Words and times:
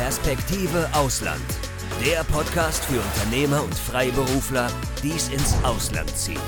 Perspektive 0.00 0.88
Ausland. 0.94 1.44
Der 2.02 2.24
Podcast 2.24 2.86
für 2.86 2.98
Unternehmer 2.98 3.62
und 3.62 3.74
Freiberufler, 3.74 4.68
die 5.02 5.10
es 5.10 5.28
ins 5.28 5.62
Ausland 5.62 6.08
zieht. 6.16 6.40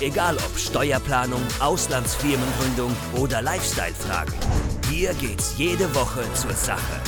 Egal 0.00 0.36
ob 0.36 0.56
Steuerplanung, 0.56 1.42
Auslandsfirmengründung 1.58 2.94
oder 3.20 3.42
Lifestyle-Fragen. 3.42 4.32
Hier 4.88 5.12
geht's 5.14 5.58
jede 5.58 5.92
Woche 5.92 6.22
zur 6.34 6.52
Sache. 6.52 7.02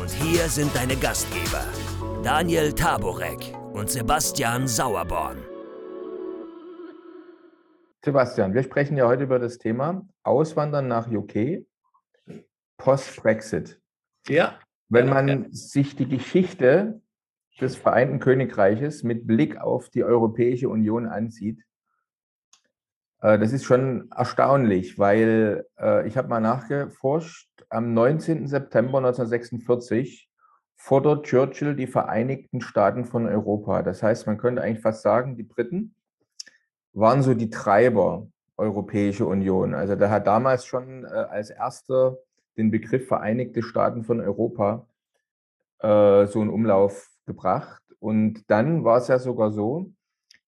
Und 0.00 0.08
hier 0.12 0.48
sind 0.48 0.74
deine 0.74 0.96
Gastgeber, 0.96 1.66
Daniel 2.22 2.72
Taborek 2.72 3.54
und 3.74 3.90
Sebastian 3.90 4.66
Sauerborn. 4.66 5.36
Sebastian, 8.02 8.54
wir 8.54 8.62
sprechen 8.62 8.96
ja 8.96 9.06
heute 9.06 9.24
über 9.24 9.38
das 9.38 9.58
Thema 9.58 10.08
Auswandern 10.22 10.88
nach 10.88 11.06
UK 11.06 11.66
post-Brexit. 12.78 13.78
Ja. 14.26 14.58
Wenn 14.88 15.08
man 15.08 15.52
sich 15.52 15.96
die 15.96 16.08
Geschichte 16.08 17.00
des 17.60 17.76
Vereinten 17.76 18.20
Königreiches 18.20 19.02
mit 19.02 19.26
Blick 19.26 19.58
auf 19.58 19.88
die 19.90 20.04
Europäische 20.04 20.68
Union 20.68 21.06
ansieht, 21.06 21.64
äh, 23.20 23.38
das 23.38 23.52
ist 23.52 23.64
schon 23.64 24.10
erstaunlich, 24.14 24.98
weil 24.98 25.66
äh, 25.78 26.06
ich 26.06 26.16
habe 26.16 26.28
mal 26.28 26.40
nachgeforscht, 26.40 27.48
am 27.68 27.94
19. 27.94 28.46
September 28.46 28.98
1946 28.98 30.30
fordert 30.76 31.26
Churchill 31.26 31.74
die 31.74 31.86
Vereinigten 31.86 32.60
Staaten 32.60 33.04
von 33.04 33.26
Europa. 33.26 33.82
Das 33.82 34.02
heißt, 34.02 34.26
man 34.26 34.38
könnte 34.38 34.62
eigentlich 34.62 34.82
fast 34.82 35.02
sagen, 35.02 35.36
die 35.36 35.42
Briten 35.42 35.94
waren 36.92 37.22
so 37.22 37.34
die 37.34 37.50
Treiber 37.50 38.28
Europäische 38.56 39.26
Union. 39.26 39.74
Also 39.74 39.96
der 39.96 40.10
hat 40.10 40.26
damals 40.26 40.64
schon 40.64 41.04
äh, 41.04 41.08
als 41.08 41.50
erster 41.50 42.18
den 42.56 42.70
Begriff 42.70 43.06
Vereinigte 43.06 43.62
Staaten 43.62 44.04
von 44.04 44.20
Europa 44.20 44.86
äh, 45.80 46.26
so 46.26 46.42
in 46.42 46.48
Umlauf 46.48 47.08
gebracht. 47.26 47.82
Und 47.98 48.50
dann 48.50 48.84
war 48.84 48.98
es 48.98 49.08
ja 49.08 49.18
sogar 49.18 49.50
so, 49.50 49.92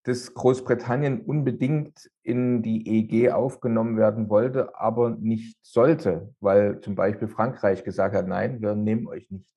dass 0.04 0.32
Großbritannien 0.32 1.20
unbedingt 1.20 2.10
in 2.22 2.62
die 2.62 2.88
EG 2.88 3.30
aufgenommen 3.30 3.98
werden 3.98 4.30
wollte, 4.30 4.78
aber 4.78 5.10
nicht 5.10 5.58
sollte, 5.62 6.34
weil 6.40 6.80
zum 6.80 6.94
Beispiel 6.94 7.28
Frankreich 7.28 7.84
gesagt 7.84 8.14
hat, 8.14 8.26
nein, 8.26 8.62
wir 8.62 8.74
nehmen 8.74 9.06
euch 9.06 9.30
nicht. 9.30 9.52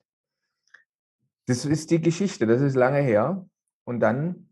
Das 1.46 1.64
ist 1.64 1.90
die 1.90 2.00
Geschichte, 2.00 2.46
das 2.46 2.60
ist 2.60 2.76
lange 2.76 3.00
her. 3.00 3.46
Und 3.84 4.00
dann 4.00 4.48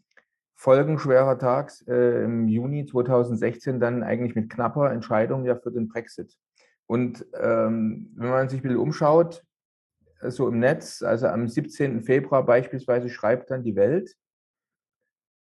folgenschwerer 0.57 1.39
Tag 1.39 1.73
äh, 1.87 2.25
im 2.25 2.49
Juni 2.49 2.87
2016 2.87 3.81
dann 3.81 4.03
eigentlich 4.03 4.35
mit 4.35 4.51
knapper 4.51 4.91
Entscheidung 4.91 5.45
ja 5.45 5.57
für 5.57 5.71
den 5.71 5.89
Brexit. 5.89 6.37
Und 6.91 7.25
ähm, 7.41 8.11
wenn 8.17 8.31
man 8.31 8.49
sich 8.49 8.59
ein 8.59 8.63
bisschen 8.65 8.79
umschaut, 8.79 9.45
so 10.23 10.49
im 10.49 10.59
Netz, 10.59 11.03
also 11.03 11.29
am 11.29 11.47
17. 11.47 12.03
Februar 12.03 12.45
beispielsweise 12.45 13.09
schreibt 13.09 13.53
dann 13.53 13.63
die 13.63 13.77
Welt, 13.77 14.17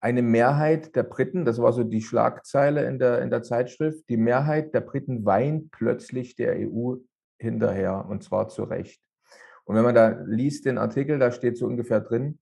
eine 0.02 0.22
Mehrheit 0.22 0.94
der 0.98 1.04
Briten, 1.04 1.46
das 1.46 1.62
war 1.62 1.72
so 1.72 1.86
die 1.86 2.02
Schlagzeile 2.02 2.86
in 2.86 3.00
der, 3.00 3.22
in 3.22 3.30
der 3.30 3.44
Zeitschrift, 3.44 4.10
die 4.10 4.18
Mehrheit 4.18 4.74
der 4.74 4.82
Briten 4.82 5.24
weint 5.24 5.72
plötzlich 5.72 6.36
der 6.36 6.54
EU 6.70 6.96
hinterher 7.40 8.06
und 8.10 8.26
zwar 8.26 8.50
zu 8.50 8.64
Recht. 8.64 9.02
Und 9.64 9.78
wenn 9.78 9.86
man 9.86 9.96
da 9.96 10.20
liest 10.26 10.66
den 10.66 10.78
Artikel, 10.78 11.18
da 11.18 11.32
steht 11.32 11.58
so 11.58 11.66
ungefähr 11.66 12.02
drin, 12.02 12.40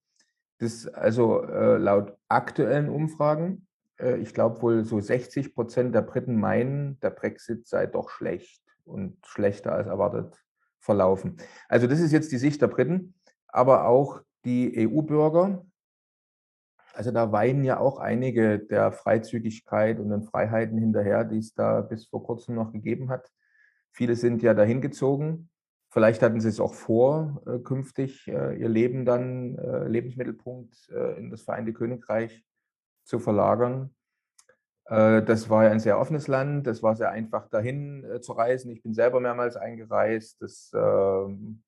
dass 0.58 0.88
also 0.88 1.44
äh, 1.44 1.78
laut 1.78 2.18
aktuellen 2.28 2.90
Umfragen, 2.90 3.68
äh, 4.00 4.18
ich 4.18 4.34
glaube 4.34 4.64
wohl 4.64 4.84
so 4.84 5.00
60 5.00 5.54
Prozent 5.54 5.94
der 5.94 6.02
Briten 6.02 6.40
meinen, 6.40 7.00
der 7.02 7.12
Brexit 7.12 7.68
sei 7.68 7.86
doch 7.86 8.10
schlecht 8.10 8.65
und 8.86 9.18
schlechter 9.26 9.74
als 9.74 9.88
erwartet 9.88 10.46
verlaufen. 10.80 11.38
Also 11.68 11.88
das 11.88 12.00
ist 12.00 12.12
jetzt 12.12 12.32
die 12.32 12.38
Sicht 12.38 12.62
der 12.62 12.68
Briten, 12.68 13.16
aber 13.48 13.88
auch 13.88 14.22
die 14.46 14.88
EU-Bürger. 14.88 15.66
Also 16.94 17.12
da 17.12 17.32
weinen 17.32 17.64
ja 17.64 17.80
auch 17.80 18.00
einige 18.00 18.60
der 18.60 18.92
Freizügigkeit 18.92 20.00
und 20.00 20.10
den 20.10 20.24
Freiheiten 20.24 20.78
hinterher, 20.78 21.26
die 21.26 21.40
es 21.40 21.54
da 21.54 21.82
bis 21.82 22.08
vor 22.08 22.24
kurzem 22.24 22.56
noch 22.56 22.72
gegeben 22.72 23.10
hat. 23.10 23.30
Viele 23.92 24.16
sind 24.16 24.44
ja 24.44 24.54
dahin 24.54 24.82
gezogen. 24.82 25.50
Vielleicht 25.90 26.22
hatten 26.22 26.42
sie 26.42 26.50
es 26.50 26.60
auch 26.60 26.74
vor, 26.74 27.42
äh, 27.46 27.60
künftig 27.60 28.28
äh, 28.28 28.60
ihr 28.60 28.68
Leben 28.68 29.06
dann, 29.06 29.58
äh, 29.58 29.88
Lebensmittelpunkt 29.88 30.90
äh, 30.90 31.18
in 31.18 31.32
das 31.32 31.44
Vereinte 31.44 31.74
Königreich 31.74 32.44
zu 33.06 33.20
verlagern. 33.20 33.95
Äh, 34.86 35.24
das 35.24 35.50
war 35.50 35.62
ein 35.62 35.80
sehr 35.80 36.00
offenes 36.00 36.28
Land, 36.28 36.68
es 36.68 36.84
war 36.84 36.96
sehr 36.96 37.12
einfach 37.12 37.48
dahin 37.50 38.04
äh, 38.04 38.22
zu 38.22 38.34
reisen. 38.34 38.72
Ich 38.72 38.84
bin 38.84 38.94
selber 38.94 39.20
mehrmals 39.20 39.56
eingereist. 39.56 40.42
Das 40.42 40.72
ähm, 40.76 41.64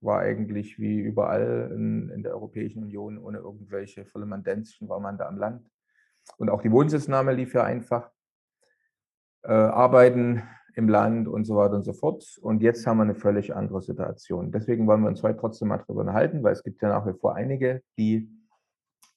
war 0.00 0.20
eigentlich 0.20 0.78
wie 0.78 0.98
überall 1.00 1.70
in, 1.74 2.22
der 2.22 2.32
Europäischen 2.32 2.82
Union, 2.82 3.18
ohne 3.18 3.38
irgendwelche 3.38 4.04
Firlemandenzchen 4.04 4.88
war 4.88 5.00
man 5.00 5.18
da 5.18 5.26
am 5.26 5.38
Land. 5.38 5.68
Und 6.38 6.50
auch 6.50 6.62
die 6.62 6.70
Wohnsitznahme 6.70 7.32
lief 7.32 7.54
ja 7.54 7.64
einfach. 7.64 8.10
Äh, 9.44 9.52
arbeiten 9.52 10.42
im 10.74 10.88
Land 10.88 11.28
und 11.28 11.44
so 11.44 11.56
weiter 11.56 11.74
und 11.74 11.84
so 11.84 11.92
fort. 11.92 12.38
Und 12.40 12.62
jetzt 12.62 12.86
haben 12.86 12.98
wir 12.98 13.02
eine 13.02 13.14
völlig 13.14 13.54
andere 13.54 13.82
Situation. 13.82 14.52
Deswegen 14.52 14.86
wollen 14.86 15.02
wir 15.02 15.08
uns 15.08 15.22
heute 15.22 15.38
trotzdem 15.38 15.68
mal 15.68 15.78
darüber 15.78 16.00
unterhalten, 16.00 16.42
weil 16.42 16.52
es 16.52 16.62
gibt 16.62 16.80
ja 16.80 16.88
nach 16.88 17.06
wie 17.06 17.18
vor 17.18 17.34
einige, 17.34 17.82
die 17.98 18.28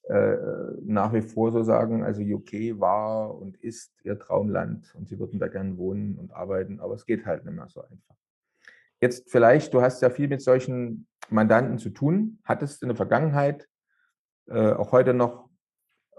äh, 0.07 0.37
nach 0.83 1.13
wie 1.13 1.21
vor 1.21 1.51
so 1.51 1.63
sagen, 1.63 2.03
also 2.03 2.21
UK 2.21 2.79
war 2.79 3.35
und 3.35 3.57
ist 3.57 3.91
ihr 4.03 4.19
Traumland 4.19 4.93
und 4.93 5.07
sie 5.07 5.17
würden 5.17 5.39
da 5.39 5.47
gern 5.47 5.77
wohnen 5.77 6.19
und 6.19 6.31
arbeiten, 6.31 6.79
aber 6.79 6.93
es 6.93 7.07
geht 7.07 7.25
halt 7.25 7.43
nicht 7.43 7.55
mehr 7.55 7.67
so 7.67 7.81
einfach. 7.81 8.15
Jetzt 9.01 9.31
vielleicht, 9.31 9.73
du 9.73 9.81
hast 9.81 10.01
ja 10.03 10.11
viel 10.11 10.27
mit 10.27 10.43
solchen 10.43 11.07
Mandanten 11.29 11.79
zu 11.79 11.89
tun, 11.89 12.39
hattest 12.43 12.83
in 12.83 12.89
der 12.89 12.95
Vergangenheit, 12.95 13.67
äh, 14.47 14.73
auch 14.73 14.91
heute 14.91 15.15
noch. 15.15 15.49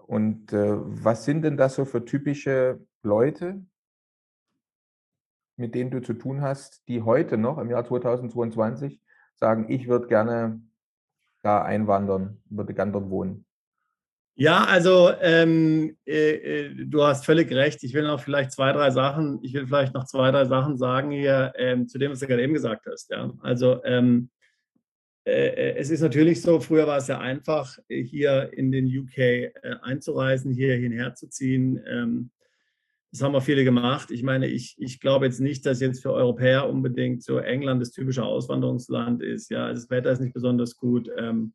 Und 0.08 0.52
äh, 0.52 0.72
was 0.72 1.24
sind 1.24 1.42
denn 1.42 1.56
das 1.56 1.76
so 1.76 1.84
für 1.84 2.04
typische 2.04 2.80
Leute, 3.02 3.64
mit 5.56 5.76
denen 5.76 5.92
du 5.92 6.02
zu 6.02 6.14
tun 6.14 6.42
hast, 6.42 6.86
die 6.88 7.02
heute 7.02 7.38
noch 7.38 7.58
im 7.58 7.70
Jahr 7.70 7.84
2022 7.84 9.00
sagen, 9.36 9.66
ich 9.68 9.86
würde 9.86 10.08
gerne 10.08 10.60
da 11.42 11.62
einwandern, 11.62 12.42
würde 12.46 12.74
gern 12.74 12.92
dort 12.92 13.10
wohnen? 13.10 13.45
Ja, 14.38 14.64
also 14.64 15.12
ähm, 15.22 15.96
äh, 16.04 16.66
äh, 16.66 16.86
du 16.86 17.02
hast 17.02 17.24
völlig 17.24 17.50
recht. 17.52 17.82
Ich 17.82 17.94
will 17.94 18.02
noch 18.02 18.20
vielleicht 18.20 18.52
zwei, 18.52 18.70
drei 18.72 18.90
Sachen, 18.90 19.38
ich 19.42 19.54
will 19.54 19.66
vielleicht 19.66 19.94
noch 19.94 20.04
zwei, 20.04 20.30
drei 20.30 20.44
Sachen 20.44 20.76
sagen 20.76 21.10
hier 21.10 21.54
ähm, 21.56 21.88
zu 21.88 21.96
dem, 21.98 22.12
was 22.12 22.20
du 22.20 22.26
gerade 22.26 22.42
eben 22.42 22.52
gesagt 22.52 22.84
hast. 22.86 23.10
Ja? 23.10 23.32
Also 23.40 23.82
ähm, 23.84 24.28
äh, 25.24 25.30
äh 25.30 25.76
es 25.76 25.88
ist 25.88 26.02
natürlich 26.02 26.42
so, 26.42 26.60
früher 26.60 26.86
war 26.86 26.98
es 26.98 27.06
ja 27.06 27.18
einfach, 27.18 27.78
hier 27.88 28.50
in 28.52 28.70
den 28.72 28.86
UK 28.86 29.18
äh, 29.18 29.52
einzureisen, 29.80 30.52
hier 30.52 30.76
hinherzuziehen. 30.76 31.82
Ähm, 31.86 32.30
das 33.12 33.22
haben 33.22 33.34
auch 33.34 33.42
viele 33.42 33.64
gemacht. 33.64 34.10
Ich 34.10 34.22
meine, 34.22 34.48
ich, 34.48 34.76
ich 34.78 35.00
glaube 35.00 35.24
jetzt 35.24 35.40
nicht, 35.40 35.64
dass 35.64 35.80
jetzt 35.80 36.02
für 36.02 36.12
Europäer 36.12 36.68
unbedingt 36.68 37.22
so 37.22 37.38
England 37.38 37.80
das 37.80 37.92
typische 37.92 38.24
Auswanderungsland 38.24 39.22
ist. 39.22 39.50
Ja, 39.50 39.72
das 39.72 39.88
Wetter 39.88 40.10
ist 40.10 40.20
nicht 40.20 40.34
besonders 40.34 40.76
gut. 40.76 41.08
Ähm, 41.16 41.54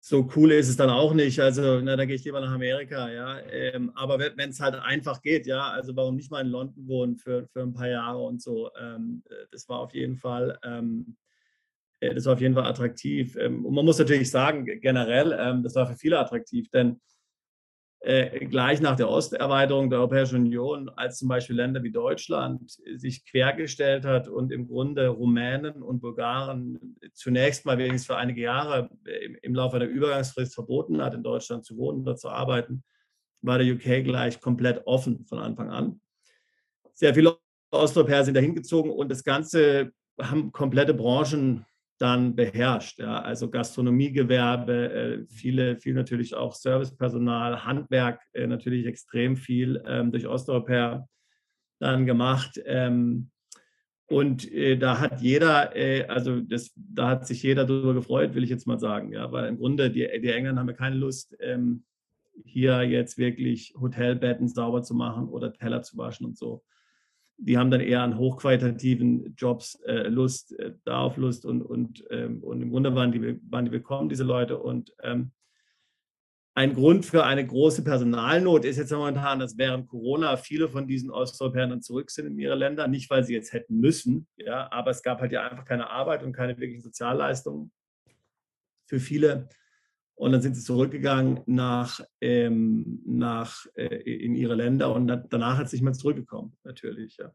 so 0.00 0.28
cool 0.36 0.52
ist 0.52 0.68
es 0.68 0.76
dann 0.76 0.90
auch 0.90 1.12
nicht. 1.12 1.40
Also, 1.40 1.80
na, 1.80 1.96
da 1.96 2.04
gehe 2.04 2.14
ich 2.14 2.24
lieber 2.24 2.40
nach 2.40 2.52
Amerika, 2.52 3.10
ja. 3.10 3.40
Ähm, 3.50 3.90
aber 3.94 4.18
wenn 4.18 4.50
es 4.50 4.60
halt 4.60 4.74
einfach 4.76 5.20
geht, 5.22 5.46
ja, 5.46 5.70
also 5.70 5.94
warum 5.96 6.16
nicht 6.16 6.30
mal 6.30 6.40
in 6.40 6.48
London 6.48 6.88
wohnen 6.88 7.16
für, 7.16 7.46
für 7.48 7.62
ein 7.62 7.72
paar 7.72 7.88
Jahre 7.88 8.18
und 8.18 8.40
so. 8.40 8.70
Ähm, 8.80 9.22
das 9.50 9.68
war 9.68 9.80
auf 9.80 9.94
jeden 9.94 10.16
Fall, 10.16 10.58
ähm, 10.64 11.16
äh, 12.00 12.14
das 12.14 12.26
war 12.26 12.34
auf 12.34 12.40
jeden 12.40 12.54
Fall 12.54 12.66
attraktiv. 12.66 13.36
Ähm, 13.36 13.66
und 13.66 13.74
man 13.74 13.84
muss 13.84 13.98
natürlich 13.98 14.30
sagen, 14.30 14.64
generell, 14.80 15.36
ähm, 15.38 15.62
das 15.62 15.74
war 15.74 15.86
für 15.86 15.96
viele 15.96 16.18
attraktiv, 16.18 16.70
denn 16.70 17.00
äh, 18.00 18.46
gleich 18.46 18.80
nach 18.80 18.94
der 18.94 19.10
Osterweiterung 19.10 19.90
der 19.90 19.98
Europäischen 19.98 20.36
Union, 20.36 20.88
als 20.90 21.18
zum 21.18 21.28
Beispiel 21.28 21.56
Länder 21.56 21.82
wie 21.82 21.90
Deutschland 21.90 22.70
sich 22.96 23.24
quergestellt 23.24 24.04
hat 24.04 24.28
und 24.28 24.52
im 24.52 24.68
Grunde 24.68 25.08
Rumänen 25.08 25.82
und 25.82 26.00
Bulgaren 26.00 26.96
zunächst 27.12 27.66
mal 27.66 27.76
wenigstens 27.76 28.06
für 28.06 28.16
einige 28.16 28.42
Jahre 28.42 28.90
im, 29.24 29.36
im 29.42 29.54
Laufe 29.54 29.76
einer 29.76 29.86
Übergangsfrist 29.86 30.54
verboten 30.54 31.02
hat, 31.02 31.14
in 31.14 31.24
Deutschland 31.24 31.64
zu 31.64 31.76
wohnen 31.76 32.02
oder 32.02 32.14
zu 32.14 32.28
arbeiten, 32.28 32.84
war 33.42 33.58
der 33.58 33.74
UK 33.74 34.04
gleich 34.04 34.40
komplett 34.40 34.86
offen 34.86 35.26
von 35.26 35.40
Anfang 35.40 35.70
an. 35.70 36.00
Sehr 36.94 37.14
viele 37.14 37.36
Osteuropäer 37.72 38.24
sind 38.24 38.34
dahin 38.34 38.54
gezogen 38.54 38.90
und 38.90 39.10
das 39.10 39.24
Ganze 39.24 39.92
haben 40.20 40.52
komplette 40.52 40.94
Branchen 40.94 41.64
dann 41.98 42.34
beherrscht. 42.36 42.98
Ja. 42.98 43.20
Also 43.20 43.50
Gastronomiegewerbe, 43.50 44.92
äh, 44.92 45.26
viele, 45.28 45.76
viel 45.76 45.94
natürlich 45.94 46.34
auch 46.34 46.54
Servicepersonal, 46.54 47.64
Handwerk 47.64 48.20
äh, 48.32 48.46
natürlich 48.46 48.86
extrem 48.86 49.36
viel 49.36 49.82
ähm, 49.86 50.10
durch 50.10 50.26
Osteuropäer 50.26 51.08
dann 51.80 52.06
gemacht. 52.06 52.60
Ähm, 52.64 53.30
und 54.06 54.50
äh, 54.50 54.76
da 54.76 55.00
hat 55.00 55.20
jeder, 55.20 55.72
also 56.08 56.40
das, 56.40 56.72
da 56.76 57.08
hat 57.08 57.26
sich 57.26 57.42
jeder 57.42 57.66
darüber 57.66 57.92
gefreut, 57.92 58.34
will 58.34 58.42
ich 58.42 58.48
jetzt 58.48 58.66
mal 58.66 58.78
sagen. 58.78 59.12
Ja, 59.12 59.30
weil 59.32 59.46
im 59.48 59.58
Grunde 59.58 59.90
die, 59.90 60.08
die 60.20 60.30
Engländer 60.30 60.60
haben 60.60 60.68
ja 60.68 60.74
keine 60.74 60.96
Lust, 60.96 61.36
ähm, 61.40 61.84
hier 62.44 62.82
jetzt 62.84 63.18
wirklich 63.18 63.74
Hotelbetten 63.78 64.48
sauber 64.48 64.82
zu 64.82 64.94
machen 64.94 65.28
oder 65.28 65.52
Teller 65.52 65.82
zu 65.82 65.98
waschen 65.98 66.26
und 66.26 66.38
so. 66.38 66.62
Die 67.38 67.56
haben 67.56 67.70
dann 67.70 67.80
eher 67.80 68.02
an 68.02 68.18
hochqualitativen 68.18 69.34
Jobs 69.36 69.76
äh, 69.86 70.08
Lust, 70.08 70.58
äh, 70.58 70.72
darauf 70.84 71.16
Lust 71.16 71.46
und, 71.46 71.62
und, 71.62 72.04
ähm, 72.10 72.42
und 72.42 72.60
im 72.60 72.70
Grunde 72.70 72.94
waren 72.94 73.12
die, 73.12 73.40
waren 73.50 73.64
die 73.64 73.70
willkommen, 73.70 74.08
diese 74.08 74.24
Leute. 74.24 74.58
Und 74.58 74.92
ähm, 75.02 75.30
ein 76.54 76.74
Grund 76.74 77.06
für 77.06 77.24
eine 77.24 77.46
große 77.46 77.84
Personalnot 77.84 78.64
ist 78.64 78.78
jetzt 78.78 78.90
momentan, 78.90 79.38
dass 79.38 79.56
während 79.56 79.86
Corona 79.86 80.36
viele 80.36 80.68
von 80.68 80.88
diesen 80.88 81.12
Osteuropäern 81.12 81.70
dann 81.70 81.82
zurück 81.82 82.10
sind 82.10 82.26
in 82.26 82.38
ihre 82.40 82.56
Länder. 82.56 82.88
Nicht, 82.88 83.08
weil 83.08 83.22
sie 83.22 83.34
jetzt 83.34 83.52
hätten 83.52 83.78
müssen, 83.78 84.26
ja, 84.36 84.70
aber 84.72 84.90
es 84.90 85.04
gab 85.04 85.20
halt 85.20 85.30
ja 85.30 85.48
einfach 85.48 85.64
keine 85.64 85.88
Arbeit 85.88 86.24
und 86.24 86.32
keine 86.32 86.58
wirklichen 86.58 86.82
Sozialleistungen 86.82 87.70
für 88.86 88.98
viele. 88.98 89.48
Und 90.18 90.32
dann 90.32 90.42
sind 90.42 90.56
sie 90.56 90.64
zurückgegangen 90.64 91.42
nach, 91.46 92.00
ähm, 92.20 93.00
nach, 93.06 93.66
äh, 93.74 93.84
in 93.84 94.34
ihre 94.34 94.56
Länder 94.56 94.92
und 94.92 95.06
danach 95.06 95.58
hat 95.58 95.66
es 95.66 95.72
nicht 95.72 95.82
mehr 95.82 95.92
zurückgekommen, 95.92 96.56
natürlich. 96.64 97.16
Ja. 97.18 97.32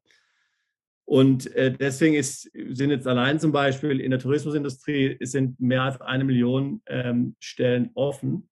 Und 1.06 1.50
äh, 1.56 1.72
deswegen 1.72 2.16
ist, 2.16 2.52
sind 2.54 2.90
jetzt 2.90 3.08
allein 3.08 3.40
zum 3.40 3.54
Beispiel 3.54 4.02
in 4.02 4.12
der 4.12 4.20
Tourismusindustrie 4.20 5.18
sind 5.22 5.60
mehr 5.62 5.84
als 5.84 6.02
eine 6.02 6.26
Million 6.26 6.82
ähm, 6.88 7.38
Stellen 7.40 7.90
offen. 7.94 8.50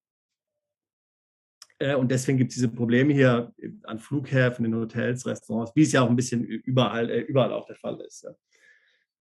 Äh, 1.80 1.96
und 1.96 2.10
deswegen 2.10 2.38
gibt 2.38 2.52
es 2.52 2.56
diese 2.56 2.70
Probleme 2.70 3.14
hier 3.14 3.54
an 3.84 4.00
Flughäfen, 4.00 4.64
in 4.64 4.76
Hotels, 4.76 5.26
Restaurants, 5.26 5.76
wie 5.76 5.82
es 5.82 5.92
ja 5.92 6.04
auch 6.04 6.10
ein 6.10 6.16
bisschen 6.16 6.46
überall, 6.46 7.10
äh, 7.10 7.20
überall 7.20 7.52
auch 7.52 7.66
der 7.66 7.76
Fall 7.76 8.00
ist. 8.00 8.24
Ja. 8.24 8.32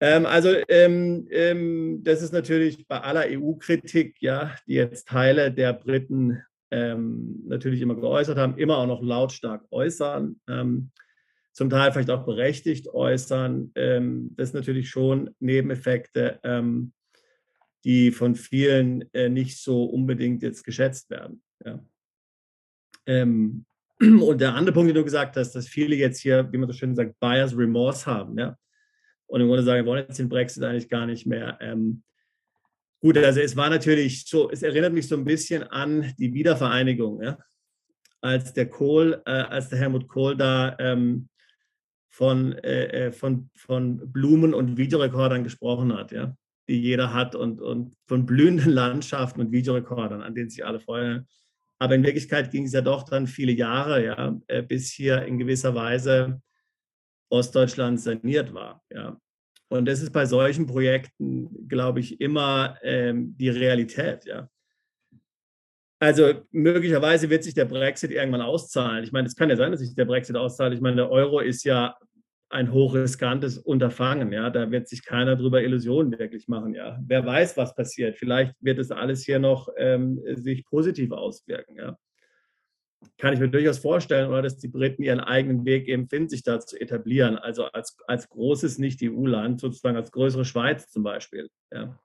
Ähm, 0.00 0.26
also 0.26 0.50
ähm, 0.68 1.26
ähm, 1.30 2.00
das 2.02 2.22
ist 2.22 2.32
natürlich 2.32 2.86
bei 2.86 3.00
aller 3.00 3.24
EU-Kritik, 3.28 4.16
ja, 4.20 4.54
die 4.66 4.74
jetzt 4.74 5.08
Teile 5.08 5.52
der 5.52 5.72
Briten 5.72 6.42
ähm, 6.70 7.42
natürlich 7.46 7.80
immer 7.80 7.94
geäußert 7.94 8.36
haben, 8.36 8.58
immer 8.58 8.78
auch 8.78 8.86
noch 8.86 9.02
lautstark 9.02 9.64
äußern, 9.70 10.40
ähm, 10.48 10.90
zum 11.52 11.70
Teil 11.70 11.92
vielleicht 11.92 12.10
auch 12.10 12.24
berechtigt 12.24 12.88
äußern. 12.88 13.70
Ähm, 13.76 14.30
das 14.36 14.48
ist 14.48 14.54
natürlich 14.54 14.88
schon 14.90 15.30
Nebeneffekte, 15.38 16.40
die 17.84 18.12
von 18.12 18.34
vielen 18.34 19.12
äh, 19.12 19.28
nicht 19.28 19.58
so 19.58 19.84
unbedingt 19.84 20.42
jetzt 20.42 20.64
geschätzt 20.64 21.10
werden. 21.10 21.42
Ja. 21.64 21.84
und 24.00 24.40
der 24.40 24.54
andere 24.54 24.74
Punkt, 24.74 24.88
den 24.88 24.96
du 24.96 25.04
gesagt 25.04 25.36
hast, 25.36 25.52
dass 25.52 25.68
viele 25.68 25.94
jetzt 25.94 26.20
hier, 26.20 26.50
wie 26.50 26.58
man 26.58 26.68
so 26.68 26.72
schön 26.72 26.96
sagt, 26.96 27.20
Buyers 27.20 27.56
Remorse 27.56 28.06
haben. 28.06 28.38
Ja? 28.38 28.56
Und 29.34 29.40
im 29.40 29.48
Grunde 29.48 29.64
sagen, 29.64 29.84
wir 29.84 29.90
wollen 29.90 30.04
jetzt 30.06 30.20
den 30.20 30.28
Brexit 30.28 30.62
eigentlich 30.62 30.88
gar 30.88 31.06
nicht 31.06 31.26
mehr. 31.26 31.58
Ähm, 31.60 32.04
gut, 33.00 33.18
also 33.18 33.40
es 33.40 33.56
war 33.56 33.68
natürlich 33.68 34.26
so, 34.26 34.48
es 34.48 34.62
erinnert 34.62 34.92
mich 34.92 35.08
so 35.08 35.16
ein 35.16 35.24
bisschen 35.24 35.64
an 35.64 36.14
die 36.18 36.32
Wiedervereinigung, 36.32 37.20
ja? 37.20 37.36
als 38.20 38.52
der 38.52 38.70
Kohl, 38.70 39.20
äh, 39.26 39.30
als 39.32 39.70
der 39.70 39.80
Helmut 39.80 40.06
Kohl 40.06 40.36
da 40.36 40.76
ähm, 40.78 41.28
von, 42.10 42.52
äh, 42.58 43.06
äh, 43.06 43.10
von, 43.10 43.50
von 43.56 44.12
Blumen 44.12 44.54
und 44.54 44.76
Videorekordern 44.76 45.42
gesprochen 45.42 45.92
hat, 45.92 46.12
ja, 46.12 46.36
die 46.68 46.80
jeder 46.80 47.12
hat 47.12 47.34
und, 47.34 47.60
und 47.60 47.96
von 48.06 48.26
blühenden 48.26 48.70
Landschaften 48.70 49.40
und 49.40 49.50
Videorekordern, 49.50 50.22
an 50.22 50.36
denen 50.36 50.48
sich 50.48 50.64
alle 50.64 50.78
freuen. 50.78 51.26
Aber 51.80 51.96
in 51.96 52.04
Wirklichkeit 52.04 52.52
ging 52.52 52.66
es 52.66 52.72
ja 52.72 52.82
doch 52.82 53.02
dann 53.02 53.26
viele 53.26 53.50
Jahre, 53.50 54.04
ja, 54.04 54.40
äh, 54.46 54.62
bis 54.62 54.92
hier 54.92 55.22
in 55.24 55.40
gewisser 55.40 55.74
Weise 55.74 56.40
Ostdeutschland 57.30 58.00
saniert 58.00 58.54
war. 58.54 58.80
Ja. 58.92 59.20
Und 59.74 59.86
das 59.86 60.02
ist 60.02 60.12
bei 60.12 60.24
solchen 60.24 60.66
Projekten, 60.66 61.68
glaube 61.68 61.98
ich, 62.00 62.20
immer 62.20 62.78
ähm, 62.82 63.36
die 63.36 63.48
Realität. 63.48 64.24
Ja. 64.24 64.48
Also 65.98 66.34
möglicherweise 66.52 67.28
wird 67.28 67.42
sich 67.42 67.54
der 67.54 67.64
Brexit 67.64 68.12
irgendwann 68.12 68.40
auszahlen. 68.40 69.02
Ich 69.02 69.10
meine, 69.10 69.26
es 69.26 69.34
kann 69.34 69.50
ja 69.50 69.56
sein, 69.56 69.72
dass 69.72 69.80
sich 69.80 69.94
der 69.94 70.04
Brexit 70.04 70.36
auszahlt. 70.36 70.74
Ich 70.74 70.80
meine, 70.80 70.96
der 70.96 71.10
Euro 71.10 71.40
ist 71.40 71.64
ja 71.64 71.96
ein 72.50 72.72
hochriskantes 72.72 73.58
Unterfangen. 73.58 74.32
Ja, 74.32 74.48
da 74.48 74.70
wird 74.70 74.88
sich 74.88 75.04
keiner 75.04 75.34
drüber 75.34 75.62
Illusionen 75.62 76.16
wirklich 76.18 76.46
machen. 76.46 76.74
Ja, 76.74 77.00
wer 77.04 77.26
weiß, 77.26 77.56
was 77.56 77.74
passiert. 77.74 78.16
Vielleicht 78.16 78.54
wird 78.60 78.78
es 78.78 78.92
alles 78.92 79.24
hier 79.24 79.40
noch 79.40 79.68
ähm, 79.76 80.20
sich 80.36 80.64
positiv 80.66 81.10
auswirken. 81.10 81.76
Ja 81.76 81.98
kann 83.18 83.34
ich 83.34 83.40
mir 83.40 83.48
durchaus 83.48 83.78
vorstellen, 83.78 84.28
oder 84.28 84.42
dass 84.42 84.58
die 84.58 84.68
Briten 84.68 85.02
ihren 85.02 85.20
eigenen 85.20 85.64
Weg 85.64 85.88
eben 85.88 86.08
finden, 86.08 86.28
sich 86.28 86.42
da 86.42 86.60
zu 86.60 86.80
etablieren. 86.80 87.38
Also 87.38 87.64
als, 87.64 87.96
als 88.06 88.28
großes 88.28 88.78
Nicht-EU-Land, 88.78 89.60
sozusagen 89.60 89.96
als 89.96 90.12
größere 90.12 90.44
Schweiz 90.44 90.88
zum 90.90 91.02
Beispiel. 91.02 91.48
Ja. 91.72 91.98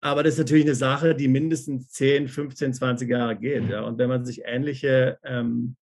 Aber 0.00 0.22
das 0.22 0.34
ist 0.34 0.38
natürlich 0.38 0.64
eine 0.64 0.74
Sache, 0.74 1.14
die 1.14 1.28
mindestens 1.28 1.90
10, 1.90 2.28
15, 2.28 2.74
20 2.74 3.10
Jahre 3.10 3.36
geht. 3.36 3.68
Ja. 3.68 3.82
Und 3.82 3.98
wenn 3.98 4.08
man 4.08 4.24
sich 4.24 4.42
ähnliche 4.44 5.18
ähm, 5.24 5.76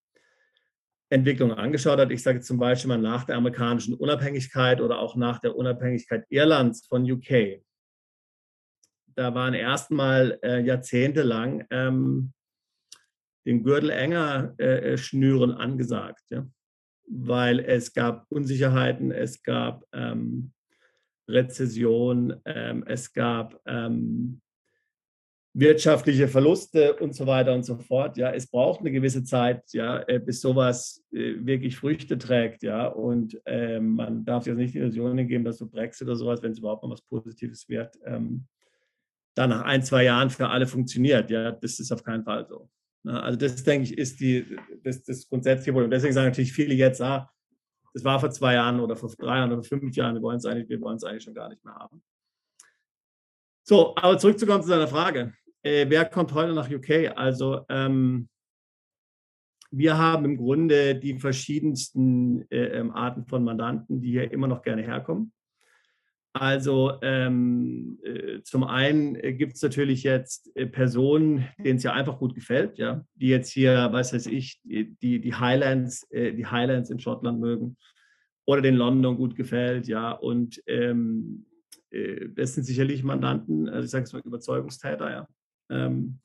Entwicklungen 1.11 1.57
angeschaut 1.57 1.99
hat, 1.99 2.11
ich 2.11 2.23
sage 2.23 2.41
zum 2.41 2.59
Beispiel 2.59 2.89
mal 2.89 2.99
nach 2.99 3.25
der 3.25 3.37
amerikanischen 3.37 3.95
Unabhängigkeit 3.95 4.81
oder 4.81 4.99
auch 4.99 5.17
nach 5.17 5.39
der 5.39 5.55
Unabhängigkeit 5.55 6.25
Irlands 6.31 6.87
von 6.87 7.11
UK, 7.11 7.61
da 9.15 9.35
waren 9.35 9.55
erstmal 9.55 10.39
äh, 10.43 10.61
jahrzehntelang 10.61 11.65
ähm, 11.71 12.33
den 13.47 13.63
Gürtel 13.63 13.91
enger 13.91 14.55
äh, 14.59 14.93
äh, 14.93 14.99
schnüren 14.99 15.53
angesagt, 15.53 16.25
ja? 16.31 16.47
weil 17.09 17.61
es 17.61 17.93
gab 17.93 18.27
Unsicherheiten, 18.31 19.13
es 19.13 19.43
gab 19.43 19.85
ähm, 19.93 20.53
Rezession, 21.29 22.37
ähm, 22.45 22.85
es 22.87 23.13
gab 23.13 23.61
ähm, 23.67 24.41
wirtschaftliche 25.55 26.29
Verluste 26.29 26.97
und 26.97 27.15
so 27.15 27.27
weiter 27.27 27.55
und 27.55 27.65
so 27.65 27.77
fort. 27.77 28.19
Ja, 28.19 28.31
es 28.31 28.47
braucht 28.47 28.81
eine 28.81 28.93
gewisse 28.93 29.25
Zeit, 29.25 29.63
ja, 29.73 30.03
äh, 30.07 30.19
bis 30.19 30.41
sowas 30.41 31.03
äh, 31.13 31.35
wirklich 31.39 31.77
Früchte 31.77 32.19
trägt, 32.19 32.63
ja. 32.63 32.89
Und 32.89 33.41
ähm, 33.47 33.95
man 33.95 34.25
darf 34.25 34.45
sich 34.45 34.51
jetzt 34.51 34.59
nicht 34.59 34.75
die 34.75 34.79
Illusionen 34.79 35.27
geben, 35.27 35.45
dass 35.45 35.59
so 35.59 35.67
Brexit 35.67 36.09
oder 36.09 36.17
sowas, 36.17 36.43
wenn 36.43 36.53
es 36.53 36.59
überhaupt 36.59 36.83
mal 36.83 36.91
was 36.91 37.03
Positives 37.03 37.69
wird, 37.69 37.97
ähm, 38.05 38.47
dann 39.35 39.51
nach 39.51 39.63
ein, 39.63 39.83
zwei 39.83 40.05
Jahren 40.05 40.29
für 40.29 40.49
alle 40.49 40.67
funktioniert. 40.67 41.31
Ja, 41.31 41.53
das 41.53 41.79
ist 41.79 41.91
auf 41.91 42.03
keinen 42.03 42.25
Fall 42.25 42.47
so. 42.47 42.69
Ne? 43.07 43.23
Also 43.23 43.39
das, 43.39 43.63
denke 43.63 43.85
ich, 43.85 43.97
ist 43.97 44.21
die, 44.21 44.59
das, 44.83 45.03
das 45.05 45.29
grundsätzliche 45.29 45.73
Problem. 45.73 45.91
Deswegen 45.91 46.13
sagen 46.13 46.27
natürlich 46.27 46.53
viele 46.53 46.75
jetzt, 46.75 47.01
ah, 47.01 47.31
das 47.95 48.05
war 48.05 48.21
vor 48.21 48.31
zwei 48.31 48.55
Jahren 48.55 48.81
oder 48.81 48.97
vor 48.97 49.11
drei 49.17 49.39
Jahren 49.39 49.53
oder 49.53 49.63
fünf 49.63 49.95
Jahren, 49.97 50.17
wir 50.17 50.23
wollen 50.23 50.39
es 50.39 50.45
eigentlich, 50.45 50.69
wir 50.69 50.81
wollen 50.81 50.97
es 50.97 51.05
eigentlich 51.05 51.23
schon 51.23 51.35
gar 51.35 51.49
nicht 51.49 51.65
mehr 51.65 51.75
haben. 51.75 52.03
So, 53.63 53.95
aber 53.97 54.19
zurückzukommen 54.19 54.63
zu 54.63 54.69
deiner 54.69 54.89
Frage. 54.89 55.33
Äh, 55.63 55.87
wer 55.89 56.05
kommt 56.05 56.35
heute 56.35 56.53
nach 56.53 56.71
UK? 56.71 57.17
Also 57.17 57.65
ähm, 57.69 58.29
wir 59.71 59.97
haben 59.97 60.25
im 60.25 60.37
Grunde 60.37 60.97
die 60.97 61.19
verschiedensten 61.19 62.43
äh, 62.51 62.79
ähm, 62.79 62.93
Arten 62.93 63.25
von 63.25 63.45
Mandanten, 63.45 64.01
die 64.01 64.11
hier 64.11 64.31
immer 64.31 64.47
noch 64.47 64.63
gerne 64.63 64.83
herkommen. 64.83 65.33
Also 66.39 66.93
ähm, 67.01 67.99
äh, 68.03 68.43
zum 68.43 68.65
einen 68.65 69.15
äh, 69.17 69.33
gibt 69.33 69.55
es 69.55 69.63
natürlich 69.63 70.03
jetzt 70.03 70.55
äh, 70.55 70.67
Personen, 70.67 71.49
denen 71.59 71.79
es 71.79 71.83
ja 71.83 71.95
einfach 71.95 72.19
gut 72.19 72.35
gefällt, 72.35 72.77
ja, 72.77 73.07
die 73.15 73.29
jetzt 73.29 73.51
hier, 73.51 73.89
was 73.93 74.13
weiß 74.13 74.27
ich, 74.27 74.61
die, 74.63 74.97
die 75.01 75.35
Highlands, 75.35 76.07
äh, 76.11 76.35
die 76.35 76.45
Highlands 76.45 76.91
in 76.91 77.01
Schottland 77.01 77.41
mögen 77.41 77.79
oder 78.45 78.61
den 78.61 78.75
London 78.75 79.17
gut 79.17 79.35
gefällt, 79.35 79.89
ja. 79.89 80.13
Und 80.13 80.63
ähm, 80.67 81.47
äh, 81.91 82.29
das 82.29 82.55
sind 82.55 82.65
sicherlich 82.65 83.03
Mandanten, 83.03 83.71
also 83.71 83.87
ich 83.87 83.91
sage 83.91 84.05
es 84.05 84.13
mal 84.13 84.21
Überzeugungstäter, 84.23 85.11
ja. 85.11 85.29
Ähm, 85.71 86.19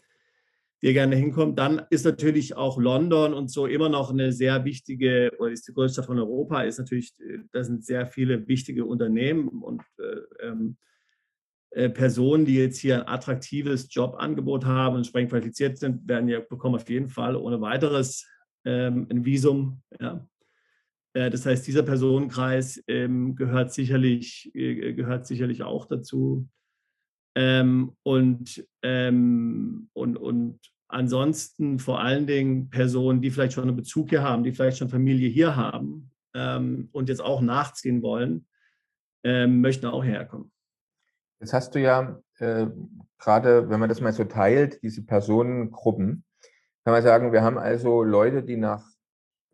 die 0.81 0.93
gerne 0.93 1.15
hinkommt. 1.15 1.59
Dann 1.59 1.83
ist 1.89 2.05
natürlich 2.05 2.55
auch 2.55 2.79
London 2.79 3.33
und 3.33 3.51
so 3.51 3.67
immer 3.67 3.89
noch 3.89 4.11
eine 4.11 4.31
sehr 4.31 4.65
wichtige, 4.65 5.31
oder 5.39 5.51
ist 5.51 5.67
die 5.67 5.73
größte 5.73 6.03
von 6.03 6.17
Europa, 6.17 6.63
ist 6.63 6.79
natürlich, 6.79 7.13
äh, 7.19 7.39
da 7.51 7.63
sind 7.63 7.85
sehr 7.85 8.07
viele 8.07 8.47
wichtige 8.47 8.85
Unternehmen 8.85 9.47
und 9.47 9.81
äh, 9.99 10.47
ähm, 10.47 10.77
äh, 11.71 11.89
Personen, 11.89 12.45
die 12.45 12.55
jetzt 12.55 12.79
hier 12.79 12.95
ein 12.95 13.07
attraktives 13.07 13.87
Jobangebot 13.93 14.65
haben 14.65 14.95
und 14.95 15.01
entsprechend 15.01 15.29
qualifiziert 15.29 15.77
sind, 15.77 16.07
werden 16.07 16.27
ja 16.27 16.39
bekommen 16.39 16.75
auf 16.75 16.89
jeden 16.89 17.07
Fall 17.07 17.35
ohne 17.35 17.61
weiteres 17.61 18.27
ähm, 18.65 19.07
ein 19.09 19.23
Visum. 19.23 19.81
Ja. 19.99 20.27
Äh, 21.13 21.29
das 21.29 21.45
heißt, 21.45 21.65
dieser 21.65 21.83
Personenkreis 21.83 22.83
ähm, 22.87 23.35
gehört, 23.35 23.71
sicherlich, 23.71 24.51
äh, 24.53 24.93
gehört 24.93 25.27
sicherlich 25.27 25.63
auch 25.63 25.85
dazu. 25.85 26.47
Ähm, 27.35 27.95
und, 28.03 28.67
ähm, 28.83 29.89
und, 29.93 30.17
und 30.17 30.59
ansonsten 30.87 31.79
vor 31.79 32.01
allen 32.01 32.27
Dingen 32.27 32.69
Personen, 32.69 33.21
die 33.21 33.31
vielleicht 33.31 33.53
schon 33.53 33.67
einen 33.67 33.75
Bezug 33.75 34.09
hier 34.09 34.23
haben, 34.23 34.43
die 34.43 34.51
vielleicht 34.51 34.77
schon 34.77 34.89
Familie 34.89 35.29
hier 35.29 35.55
haben 35.55 36.11
ähm, 36.33 36.89
und 36.91 37.09
jetzt 37.09 37.21
auch 37.21 37.41
nachziehen 37.41 38.01
wollen, 38.01 38.45
ähm, 39.23 39.61
möchten 39.61 39.85
auch 39.85 40.03
herkommen. 40.03 40.51
Jetzt 41.39 41.53
hast 41.53 41.73
du 41.73 41.79
ja 41.79 42.21
äh, 42.39 42.67
gerade, 43.17 43.69
wenn 43.69 43.79
man 43.79 43.89
das 43.89 44.01
mal 44.01 44.13
so 44.13 44.25
teilt, 44.25 44.81
diese 44.83 45.03
Personengruppen, 45.03 46.23
kann 46.83 46.93
man 46.93 47.03
sagen, 47.03 47.31
wir 47.31 47.43
haben 47.43 47.57
also 47.57 48.03
Leute, 48.03 48.43
die 48.43 48.57
nach 48.57 48.83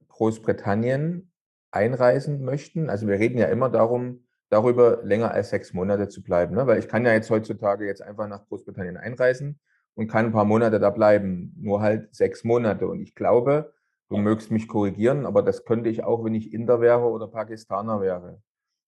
Großbritannien 0.07 1.31
einreisen 1.71 2.43
möchten. 2.43 2.89
Also 2.89 3.07
wir 3.07 3.19
reden 3.19 3.37
ja 3.37 3.47
immer 3.47 3.69
darum, 3.69 4.26
darüber 4.49 4.99
länger 5.03 5.31
als 5.31 5.49
sechs 5.49 5.73
Monate 5.73 6.07
zu 6.07 6.23
bleiben. 6.23 6.55
Ne? 6.55 6.67
Weil 6.67 6.79
ich 6.79 6.87
kann 6.87 7.05
ja 7.05 7.13
jetzt 7.13 7.29
heutzutage 7.29 7.85
jetzt 7.85 8.01
einfach 8.01 8.27
nach 8.27 8.45
Großbritannien 8.47 8.97
einreisen 8.97 9.59
und 9.95 10.07
kann 10.07 10.27
ein 10.27 10.31
paar 10.31 10.45
Monate 10.45 10.79
da 10.79 10.89
bleiben, 10.89 11.53
nur 11.57 11.81
halt 11.81 12.13
sechs 12.15 12.43
Monate. 12.43 12.87
Und 12.87 13.01
ich 13.01 13.15
glaube, 13.15 13.73
Du 14.09 14.17
mögst 14.17 14.51
mich 14.51 14.67
korrigieren, 14.67 15.25
aber 15.25 15.41
das 15.43 15.65
könnte 15.65 15.89
ich 15.89 16.03
auch, 16.03 16.23
wenn 16.23 16.33
ich 16.33 16.53
Inder 16.53 16.79
wäre 16.79 17.09
oder 17.09 17.27
Pakistaner 17.27 17.99
wäre. 17.99 18.41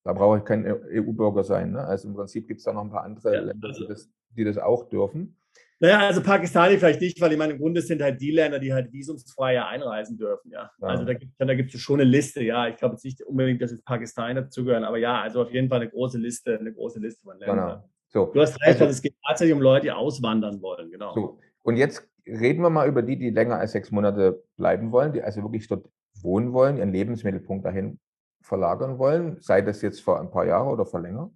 Da 0.04 0.14
brauche 0.14 0.38
ich 0.38 0.46
kein 0.46 0.66
EU-Bürger 0.66 1.44
sein. 1.44 1.74
Ne? 1.74 1.84
Also 1.84 2.08
im 2.08 2.16
Prinzip 2.16 2.48
gibt 2.48 2.60
es 2.60 2.64
da 2.64 2.72
noch 2.72 2.84
ein 2.84 2.90
paar 2.90 3.04
andere 3.04 3.34
ja, 3.34 3.42
Länder, 3.42 3.72
die, 3.74 3.86
das, 3.86 4.10
die 4.30 4.46
das 4.46 4.58
auch 4.58 4.88
dürfen. 4.88 5.36
Naja, 5.82 6.00
also 6.08 6.22
Pakistani 6.22 6.78
vielleicht 6.78 7.00
nicht, 7.00 7.22
weil 7.22 7.32
ich 7.32 7.38
meine, 7.38 7.54
im 7.54 7.60
Grunde 7.60 7.82
sind 7.82 8.02
halt 8.02 8.20
die 8.20 8.32
Länder, 8.32 8.60
die 8.60 8.74
halt 8.74 8.92
visumsfrei 8.92 9.64
einreisen 9.64 10.18
dürfen, 10.18 10.52
ja. 10.52 10.70
ja. 10.82 10.88
Also 10.88 11.06
da 11.06 11.14
gibt 11.14 11.32
es 11.38 11.48
da 11.48 11.54
gibt's 11.56 11.80
schon 11.80 12.02
eine 12.02 12.10
Liste, 12.10 12.44
ja. 12.44 12.68
Ich 12.68 12.76
glaube 12.76 12.96
jetzt 12.96 13.06
nicht 13.06 13.22
unbedingt, 13.22 13.62
dass 13.62 13.72
jetzt 13.72 13.86
Pakistan 13.86 14.36
dazugehören, 14.36 14.84
aber 14.84 14.98
ja, 14.98 15.22
also 15.22 15.42
auf 15.42 15.52
jeden 15.52 15.70
Fall 15.70 15.80
eine 15.80 15.90
große 15.90 16.18
Liste, 16.18 16.60
eine 16.60 16.74
große 16.74 17.00
Liste 17.00 17.24
von 17.24 17.38
Ländern. 17.40 17.58
Genau. 17.58 17.90
So. 18.10 18.26
Du 18.34 18.42
hast 18.42 18.60
recht, 18.62 18.82
also, 18.82 18.86
es 18.86 19.02
geht 19.02 19.16
tatsächlich 19.26 19.56
um 19.56 19.62
Leute, 19.62 19.86
die 19.86 19.92
auswandern 19.92 20.62
wollen, 20.62 20.92
genau. 20.92 21.14
So. 21.14 21.40
Und 21.62 21.78
jetzt 21.78 22.06
reden 22.26 22.62
wir 22.62 22.70
mal 22.70 22.88
über 22.88 23.02
die, 23.02 23.18
die 23.18 23.30
länger 23.30 23.58
als 23.58 23.72
sechs 23.72 23.92
Monate 23.92 24.44
bleiben 24.58 24.92
wollen, 24.92 25.14
die 25.14 25.22
also 25.22 25.42
wirklich 25.44 25.68
dort 25.68 25.88
wohnen 26.22 26.52
wollen, 26.52 26.78
ihren 26.78 26.92
Lebensmittelpunkt 26.92 27.66
dahin 27.66 28.00
verlagern 28.42 28.98
wollen, 28.98 29.38
sei 29.42 29.62
das 29.62 29.82
jetzt 29.82 30.02
vor 30.02 30.20
ein 30.20 30.32
paar 30.32 30.46
Jahren 30.46 30.68
oder 30.68 30.86
vor 30.86 31.02
länger. 31.02 31.32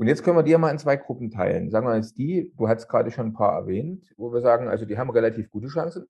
Und 0.00 0.06
jetzt 0.06 0.24
können 0.24 0.38
wir 0.38 0.42
die 0.42 0.52
ja 0.52 0.56
mal 0.56 0.70
in 0.70 0.78
zwei 0.78 0.96
Gruppen 0.96 1.30
teilen. 1.30 1.68
Sagen 1.68 1.86
wir 1.86 1.94
jetzt 1.94 2.16
die, 2.16 2.50
du 2.56 2.66
hast 2.66 2.88
gerade 2.88 3.10
schon 3.10 3.26
ein 3.26 3.32
paar 3.34 3.52
erwähnt, 3.52 4.14
wo 4.16 4.32
wir 4.32 4.40
sagen, 4.40 4.66
also 4.66 4.86
die 4.86 4.96
haben 4.96 5.10
relativ 5.10 5.50
gute 5.50 5.68
Chancen. 5.68 6.06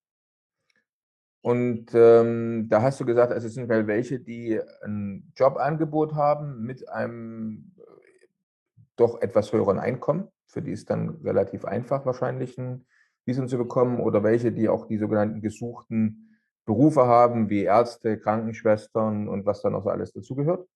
Und 1.41 1.87
ähm, 1.93 2.69
da 2.69 2.83
hast 2.83 3.01
du 3.01 3.05
gesagt, 3.05 3.33
also 3.33 3.49
es 3.49 3.55
sind 3.55 3.69
welche, 3.69 4.21
die 4.21 4.61
ein 4.85 5.33
Jobangebot 5.35 6.15
haben 6.15 6.63
mit 6.63 6.89
einem 6.89 7.73
äh, 7.79 8.27
doch 8.95 9.21
etwas 9.23 9.53
höheren 9.53 9.81
Einkommen. 9.81 10.29
Für 10.47 10.63
die 10.63 10.71
ist 10.71 10.89
dann 10.89 11.17
relativ 11.25 11.65
einfach 11.65 12.07
wahrscheinlich 12.07 12.59
ein 12.59 12.87
Visum 13.25 13.49
zu 13.49 13.59
bekommen. 13.59 13.99
Oder 13.99 14.23
welche, 14.23 14.53
die 14.53 14.69
auch 14.69 14.87
die 14.87 14.99
sogenannten 14.99 15.41
gesuchten 15.41 16.39
Berufe 16.65 17.07
haben, 17.07 17.51
wie 17.51 17.65
Ärzte, 17.65 18.21
Krankenschwestern 18.21 19.27
und 19.27 19.47
was 19.47 19.63
dann 19.63 19.75
auch 19.75 19.83
so 19.83 19.91
alles 19.91 20.13
dazugehört. 20.13 20.69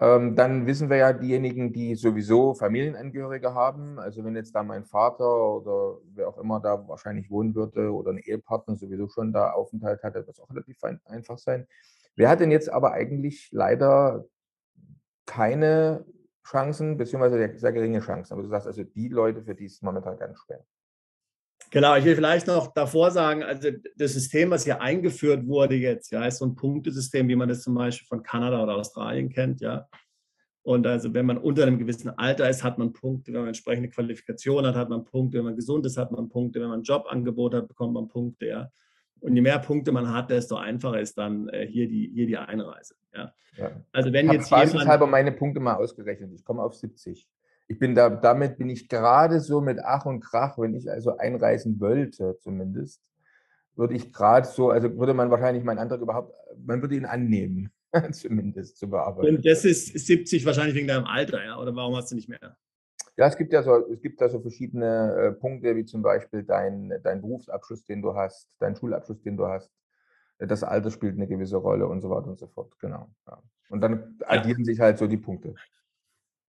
Ähm, 0.00 0.36
dann 0.36 0.66
wissen 0.66 0.90
wir 0.90 0.96
ja 0.96 1.12
diejenigen, 1.12 1.72
die 1.72 1.96
sowieso 1.96 2.54
Familienangehörige 2.54 3.52
haben. 3.54 3.98
Also 3.98 4.24
wenn 4.24 4.36
jetzt 4.36 4.54
da 4.54 4.62
mein 4.62 4.84
Vater 4.84 5.56
oder 5.56 5.98
wer 6.14 6.28
auch 6.28 6.38
immer 6.38 6.60
da 6.60 6.86
wahrscheinlich 6.86 7.30
wohnen 7.30 7.54
würde 7.54 7.92
oder 7.92 8.12
ein 8.12 8.18
Ehepartner 8.18 8.76
sowieso 8.76 9.08
schon 9.08 9.32
da 9.32 9.50
Aufenthalt 9.50 10.02
hat, 10.04 10.14
wird 10.14 10.28
das 10.28 10.38
auch 10.40 10.50
relativ 10.50 10.78
einfach 11.04 11.38
sein. 11.38 11.66
Wer 12.14 12.28
hat 12.28 12.40
denn 12.40 12.52
jetzt 12.52 12.68
aber 12.70 12.92
eigentlich 12.92 13.48
leider 13.52 14.24
keine 15.26 16.04
Chancen, 16.44 16.96
beziehungsweise 16.96 17.58
sehr 17.58 17.72
geringe 17.72 18.00
Chancen? 18.00 18.34
Aber 18.34 18.42
du 18.42 18.48
sagst 18.48 18.68
also, 18.68 18.84
die 18.84 19.08
Leute, 19.08 19.42
für 19.42 19.54
die 19.54 19.66
ist 19.66 19.74
es 19.74 19.82
momentan 19.82 20.16
ganz 20.16 20.38
schwer. 20.38 20.64
Genau, 21.70 21.96
ich 21.96 22.04
will 22.04 22.14
vielleicht 22.14 22.46
noch 22.46 22.72
davor 22.72 23.10
sagen, 23.10 23.42
also 23.42 23.68
das 23.96 24.14
System, 24.14 24.50
was 24.50 24.64
hier 24.64 24.80
eingeführt 24.80 25.46
wurde 25.46 25.74
jetzt, 25.74 26.10
ja, 26.10 26.24
ist 26.24 26.38
so 26.38 26.46
ein 26.46 26.54
Punktesystem, 26.54 27.28
wie 27.28 27.36
man 27.36 27.48
das 27.48 27.62
zum 27.62 27.74
Beispiel 27.74 28.06
von 28.06 28.22
Kanada 28.22 28.62
oder 28.62 28.76
Australien 28.76 29.28
kennt, 29.28 29.60
ja. 29.60 29.86
Und 30.62 30.86
also 30.86 31.14
wenn 31.14 31.26
man 31.26 31.38
unter 31.38 31.62
einem 31.62 31.78
gewissen 31.78 32.10
Alter 32.10 32.48
ist, 32.48 32.62
hat 32.62 32.78
man 32.78 32.92
Punkte, 32.92 33.32
wenn 33.32 33.40
man 33.40 33.48
entsprechende 33.48 33.88
Qualifikation 33.88 34.66
hat, 34.66 34.74
hat 34.74 34.88
man 34.90 35.04
Punkte, 35.04 35.38
wenn 35.38 35.44
man 35.44 35.56
gesund 35.56 35.86
ist, 35.86 35.96
hat 35.96 36.12
man 36.12 36.28
Punkte, 36.28 36.60
wenn 36.60 36.68
man 36.68 36.80
ein 36.80 36.84
Jobangebot 36.84 37.54
hat, 37.54 37.68
bekommt 37.68 37.94
man 37.94 38.08
Punkte, 38.08 38.46
ja. 38.46 38.70
Und 39.20 39.34
je 39.34 39.42
mehr 39.42 39.58
Punkte 39.58 39.92
man 39.92 40.12
hat, 40.12 40.30
desto 40.30 40.56
einfacher 40.56 41.00
ist 41.00 41.18
dann 41.18 41.48
äh, 41.48 41.66
hier, 41.66 41.88
die, 41.88 42.10
hier 42.14 42.26
die 42.26 42.36
Einreise. 42.36 42.94
Ja. 43.14 43.32
ja. 43.56 43.70
Also 43.92 44.12
wenn 44.12 44.26
ich 44.26 44.32
jetzt 44.32 44.50
jemand... 44.50 44.86
halber 44.86 45.06
meine 45.06 45.32
Punkte 45.32 45.60
mal 45.60 45.74
ausgerechnet. 45.74 46.32
Ich 46.34 46.44
komme 46.44 46.62
auf 46.62 46.74
70 46.74 47.26
ich 47.68 47.78
bin 47.78 47.94
da, 47.94 48.08
damit 48.08 48.56
bin 48.56 48.70
ich 48.70 48.88
gerade 48.88 49.40
so 49.40 49.60
mit 49.60 49.78
Ach 49.84 50.06
und 50.06 50.20
Krach, 50.20 50.58
wenn 50.58 50.74
ich 50.74 50.90
also 50.90 51.16
einreisen 51.18 51.78
wollte, 51.80 52.36
zumindest, 52.40 53.02
würde 53.76 53.94
ich 53.94 54.12
gerade 54.12 54.46
so, 54.46 54.70
also 54.70 54.96
würde 54.98 55.14
man 55.14 55.30
wahrscheinlich 55.30 55.62
meinen 55.62 55.78
Antrag 55.78 56.00
überhaupt, 56.00 56.34
man 56.64 56.80
würde 56.80 56.96
ihn 56.96 57.04
annehmen, 57.04 57.70
zumindest 58.12 58.78
zu 58.78 58.88
bearbeiten. 58.88 59.36
Und 59.36 59.46
das 59.46 59.64
ist 59.64 59.86
70 59.98 60.46
wahrscheinlich 60.46 60.74
wegen 60.74 60.88
deinem 60.88 61.04
Alter, 61.04 61.44
ja? 61.44 61.58
Oder 61.58 61.76
warum 61.76 61.94
hast 61.94 62.10
du 62.10 62.16
nicht 62.16 62.28
mehr? 62.28 62.56
Ja, 63.18 63.26
es 63.26 63.36
gibt 63.36 63.52
ja 63.52 63.62
so, 63.62 63.86
es 63.92 64.00
gibt 64.00 64.20
da 64.20 64.28
so 64.28 64.40
verschiedene 64.40 65.14
äh, 65.14 65.32
Punkte, 65.32 65.76
wie 65.76 65.84
zum 65.84 66.02
Beispiel 66.02 66.44
dein, 66.44 66.92
dein 67.02 67.20
Berufsabschluss, 67.20 67.84
den 67.84 68.00
du 68.00 68.14
hast, 68.14 68.48
dein 68.60 68.76
Schulabschluss, 68.76 69.20
den 69.22 69.36
du 69.36 69.46
hast. 69.46 69.70
Das 70.38 70.62
Alter 70.62 70.90
spielt 70.90 71.16
eine 71.16 71.26
gewisse 71.26 71.56
Rolle 71.56 71.86
und 71.86 72.00
so 72.00 72.10
weiter 72.10 72.28
und 72.28 72.38
so 72.38 72.46
fort, 72.46 72.72
genau. 72.78 73.10
Ja. 73.26 73.42
Und 73.70 73.80
dann 73.80 74.16
addieren 74.24 74.60
ja. 74.60 74.64
sich 74.64 74.80
halt 74.80 74.98
so 74.98 75.06
die 75.06 75.16
Punkte. 75.16 75.54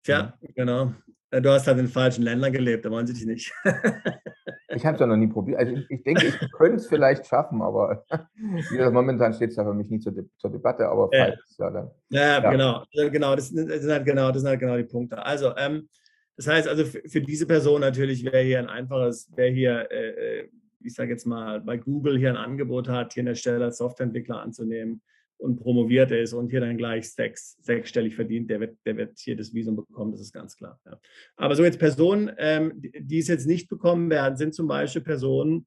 Tja, 0.02 0.35
mhm. 0.40 0.49
genau. 0.54 0.92
Äh, 1.30 1.40
du 1.40 1.50
hast 1.50 1.66
halt 1.66 1.78
in 1.78 1.88
falschen 1.88 2.23
Ländern 2.23 2.52
gelebt, 2.52 2.85
da 2.85 2.90
wollen 2.90 3.07
sie 3.07 3.14
dich 3.14 3.26
nicht. 3.26 3.52
ich 4.69 4.85
habe 4.85 4.95
es 4.95 5.00
ja 5.00 5.07
noch 5.07 5.16
nie 5.16 5.28
probiert. 5.28 5.59
Also 5.59 5.73
ich, 5.73 5.87
ich 5.88 6.02
denke, 6.02 6.26
ich 6.26 6.35
könnte 6.52 6.76
es 6.76 6.87
vielleicht 6.87 7.26
schaffen, 7.26 7.62
aber 7.62 8.04
momentan 8.92 9.33
steht 9.35 9.50
es 9.50 9.57
da 9.57 9.64
für 9.64 9.75
mich 9.75 9.90
nie 9.90 10.00
zur, 10.00 10.12
De 10.12 10.25
zur 10.38 10.50
Debatte, 10.50 10.88
aber 10.88 11.09
ja. 11.12 11.26
falls 11.26 11.57
ja 11.59 11.71
dann. 11.71 11.90
Ja, 12.11 12.21
ja, 12.21 12.50
genau. 12.50 12.85
Genau 12.92 13.37
das, 13.37 13.49
sind 13.49 13.71
halt 13.71 14.04
genau, 14.04 14.33
das 14.33 14.42
sind 14.42 14.49
halt 14.49 14.61
genau 14.61 14.76
die 14.76 14.85
Punkte. 14.85 15.25
Also, 15.25 15.54
ähm, 15.57 15.88
das 16.37 16.47
heißt 16.47 16.69
also 16.69 16.85
für, 16.85 17.02
für 17.07 17.21
diese 17.21 17.47
Person 17.47 17.83
natürlich 17.83 18.25
wäre 18.25 18.42
hier 18.42 18.59
ein 18.59 18.69
einfaches, 18.69 19.30
wer 19.37 19.50
hier, 19.50 19.90
äh, 19.90 20.40
äh, 20.40 20.49
ich 20.83 20.95
sage 20.95 21.11
jetzt 21.11 21.26
mal, 21.26 21.61
bei 21.61 21.76
Google 21.76 22.19
hier 22.19 22.30
ein 22.30 22.37
Angebot 22.37 22.88
hat, 22.88 23.12
hier 23.12 23.23
eine 23.23 23.37
Stelle 23.37 23.66
als 23.66 23.76
Softwareentwickler 23.76 24.40
anzunehmen, 24.40 25.02
und 25.40 25.59
promoviert 25.59 26.11
ist 26.11 26.32
und 26.32 26.50
hier 26.50 26.61
dann 26.61 26.76
gleich 26.76 27.11
sechs, 27.11 27.56
sechsstellig 27.62 28.14
verdient, 28.14 28.50
der 28.50 28.61
wird, 28.61 28.76
der 28.85 28.97
wird 28.97 29.18
hier 29.18 29.37
das 29.37 29.54
Visum 29.54 29.76
bekommen, 29.76 30.12
das 30.12 30.20
ist 30.20 30.32
ganz 30.32 30.56
klar. 30.56 30.78
Ja. 30.85 30.99
Aber 31.37 31.56
so 31.56 31.64
jetzt 31.64 31.78
Personen, 31.78 32.30
ähm, 32.38 32.73
die 32.76 33.18
es 33.18 33.28
jetzt 33.28 33.47
nicht 33.47 33.68
bekommen 33.68 34.11
werden, 34.11 34.37
sind 34.37 34.54
zum 34.54 34.68
Beispiel 34.68 35.02
Personen, 35.02 35.66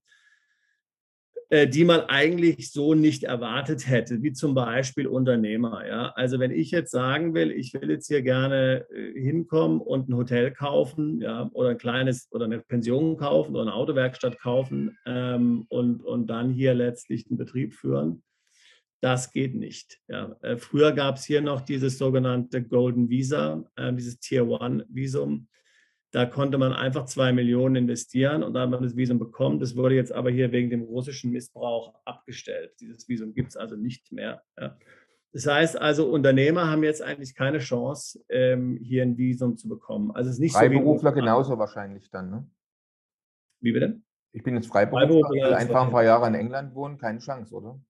äh, 1.54 1.68
die 1.68 1.86
man 1.86 2.02
eigentlich 2.02 2.72
so 2.72 2.96
nicht 2.96 3.26
erwartet 3.26 3.88
hätte, 3.88 4.24
wie 4.24 4.34
zum 4.34 4.56
Beispiel 4.56 5.06
Unternehmer. 5.06 5.86
Ja? 5.88 6.12
Also 6.16 6.40
wenn 6.40 6.50
ich 6.50 6.72
jetzt 6.72 6.90
sagen 6.90 7.36
will, 7.36 7.52
ich 7.52 7.74
will 7.74 7.92
jetzt 7.92 8.08
hier 8.08 8.24
gerne 8.24 8.88
äh, 8.90 9.20
hinkommen 9.20 9.80
und 9.80 10.10
ein 10.10 10.16
Hotel 10.16 10.50
kaufen 10.50 11.22
ja, 11.22 11.52
oder 11.54 11.70
ein 11.70 11.78
kleines 11.78 12.28
oder 12.32 12.46
eine 12.46 12.60
Pension 12.60 13.18
kaufen 13.18 13.52
oder 13.52 13.64
eine 13.64 13.76
Autowerkstatt 13.76 14.40
kaufen 14.40 14.98
ähm, 15.06 15.66
und, 15.70 16.04
und 16.04 16.26
dann 16.28 16.52
hier 16.52 16.74
letztlich 16.74 17.26
den 17.28 17.38
Betrieb 17.38 17.76
führen, 17.76 18.24
das 19.04 19.32
geht 19.32 19.54
nicht. 19.54 20.00
Ja. 20.08 20.38
Äh, 20.42 20.56
früher 20.56 20.94
gab 20.94 21.18
es 21.18 21.26
hier 21.26 21.42
noch 21.42 21.60
dieses 21.60 21.98
sogenannte 21.98 22.64
Golden 22.64 23.10
Visa, 23.10 23.66
äh, 23.76 23.92
dieses 23.94 24.18
Tier 24.20 24.48
One 24.48 24.86
Visum. 24.88 25.50
Da 26.12 26.26
konnte 26.26 26.58
man 26.58 26.72
einfach 26.72 27.06
zwei 27.06 27.34
Millionen 27.34 27.76
investieren 27.76 28.44
und 28.44 28.54
dann 28.54 28.64
hat 28.64 28.70
man 28.70 28.84
das 28.84 28.96
Visum 28.96 29.20
bekommen. 29.20 29.60
Das 29.60 29.76
wurde 29.76 29.96
jetzt 29.96 30.14
aber 30.14 30.32
hier 30.32 30.54
wegen 30.54 30.70
dem 30.70 30.84
russischen 30.84 31.32
Missbrauch 31.32 32.00
abgestellt. 32.06 32.76
Dieses 32.80 33.10
Visum 33.10 33.34
gibt 33.34 33.50
es 33.50 33.58
also 33.58 33.76
nicht 33.76 34.10
mehr. 34.14 34.42
Ja. 34.58 34.78
Das 35.34 35.48
heißt 35.48 35.78
also, 35.82 36.10
Unternehmer 36.10 36.70
haben 36.70 36.84
jetzt 36.84 37.02
eigentlich 37.02 37.36
keine 37.36 37.60
Chance, 37.60 38.24
ähm, 38.30 38.80
hier 38.82 39.04
ein 39.04 39.18
Visum 39.18 39.58
zu 39.58 39.68
bekommen. 39.68 40.12
Also 40.12 40.30
es 40.30 40.38
ist 40.38 40.40
nicht 40.40 40.56
Freiberufler 40.56 41.10
so 41.10 41.16
genauso 41.16 41.58
wahrscheinlich 41.60 42.10
dann, 42.10 42.30
ne? 42.30 42.50
Wie 43.60 43.74
bitte? 43.74 44.02
Ich 44.32 44.44
bin 44.44 44.56
jetzt 44.56 44.68
Freiberufler, 44.68 45.08
Freiberufler 45.08 45.58
einfach 45.58 45.86
ein 45.88 45.92
paar 45.92 46.04
Jahre 46.06 46.28
in 46.28 46.36
England 46.36 46.74
wohnen, 46.74 46.98
keine 46.98 47.20
Chance, 47.20 47.54
oder? 47.54 47.82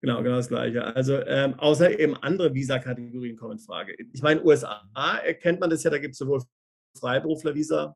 Genau, 0.00 0.22
genau 0.22 0.36
das 0.36 0.48
Gleiche. 0.48 0.84
Also 0.96 1.18
ähm, 1.26 1.54
außer 1.58 1.98
eben 1.98 2.16
andere 2.16 2.54
Visa-Kategorien 2.54 3.36
kommen 3.36 3.52
in 3.52 3.58
Frage. 3.58 3.94
Ich 4.12 4.22
meine, 4.22 4.42
USA 4.42 4.82
erkennt 5.24 5.60
man 5.60 5.68
das 5.68 5.82
ja, 5.82 5.90
da 5.90 5.98
gibt 5.98 6.12
es 6.12 6.18
sowohl 6.18 6.42
Freiberufler-Visa, 6.98 7.94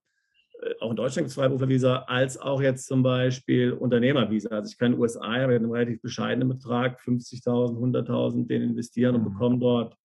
äh, 0.63 0.75
auch 0.81 0.91
in 0.91 0.97
Deutschland 0.97 1.25
gibt 1.25 1.31
es 1.31 1.35
Freiberufler-Visa, 1.35 2.05
als 2.07 2.37
auch 2.37 2.61
jetzt 2.61 2.87
zum 2.87 3.03
Beispiel 3.03 3.73
Unternehmer-Visa. 3.73 4.51
Also 4.51 4.71
ich 4.71 4.79
kann 4.79 4.89
in 4.89 4.93
den 4.93 5.01
USA 5.01 5.41
ja 5.41 5.47
mit 5.47 5.57
einem 5.57 5.71
relativ 5.71 6.03
bescheidenen 6.03 6.49
Betrag, 6.49 7.01
50.000, 7.01 7.79
100.000, 7.79 8.47
den 8.47 8.63
investieren 8.63 9.15
und 9.15 9.23
mhm. 9.23 9.33
bekomme 9.33 9.59
dort, 9.59 9.97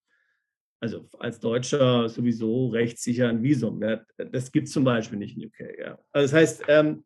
also 0.81 1.05
als 1.19 1.39
Deutscher 1.41 2.07
sowieso 2.07 2.69
rechtssicher 2.69 3.27
ein 3.27 3.43
Visum. 3.43 3.81
Ja. 3.83 4.01
Das 4.31 4.51
gibt 4.51 4.67
es 4.67 4.73
zum 4.73 4.85
Beispiel 4.85 5.19
nicht 5.19 5.37
in 5.37 5.47
UK. 5.47 5.77
Ja. 5.77 5.99
Also 6.13 6.25
das 6.25 6.33
heißt, 6.33 6.63
ähm, 6.69 7.03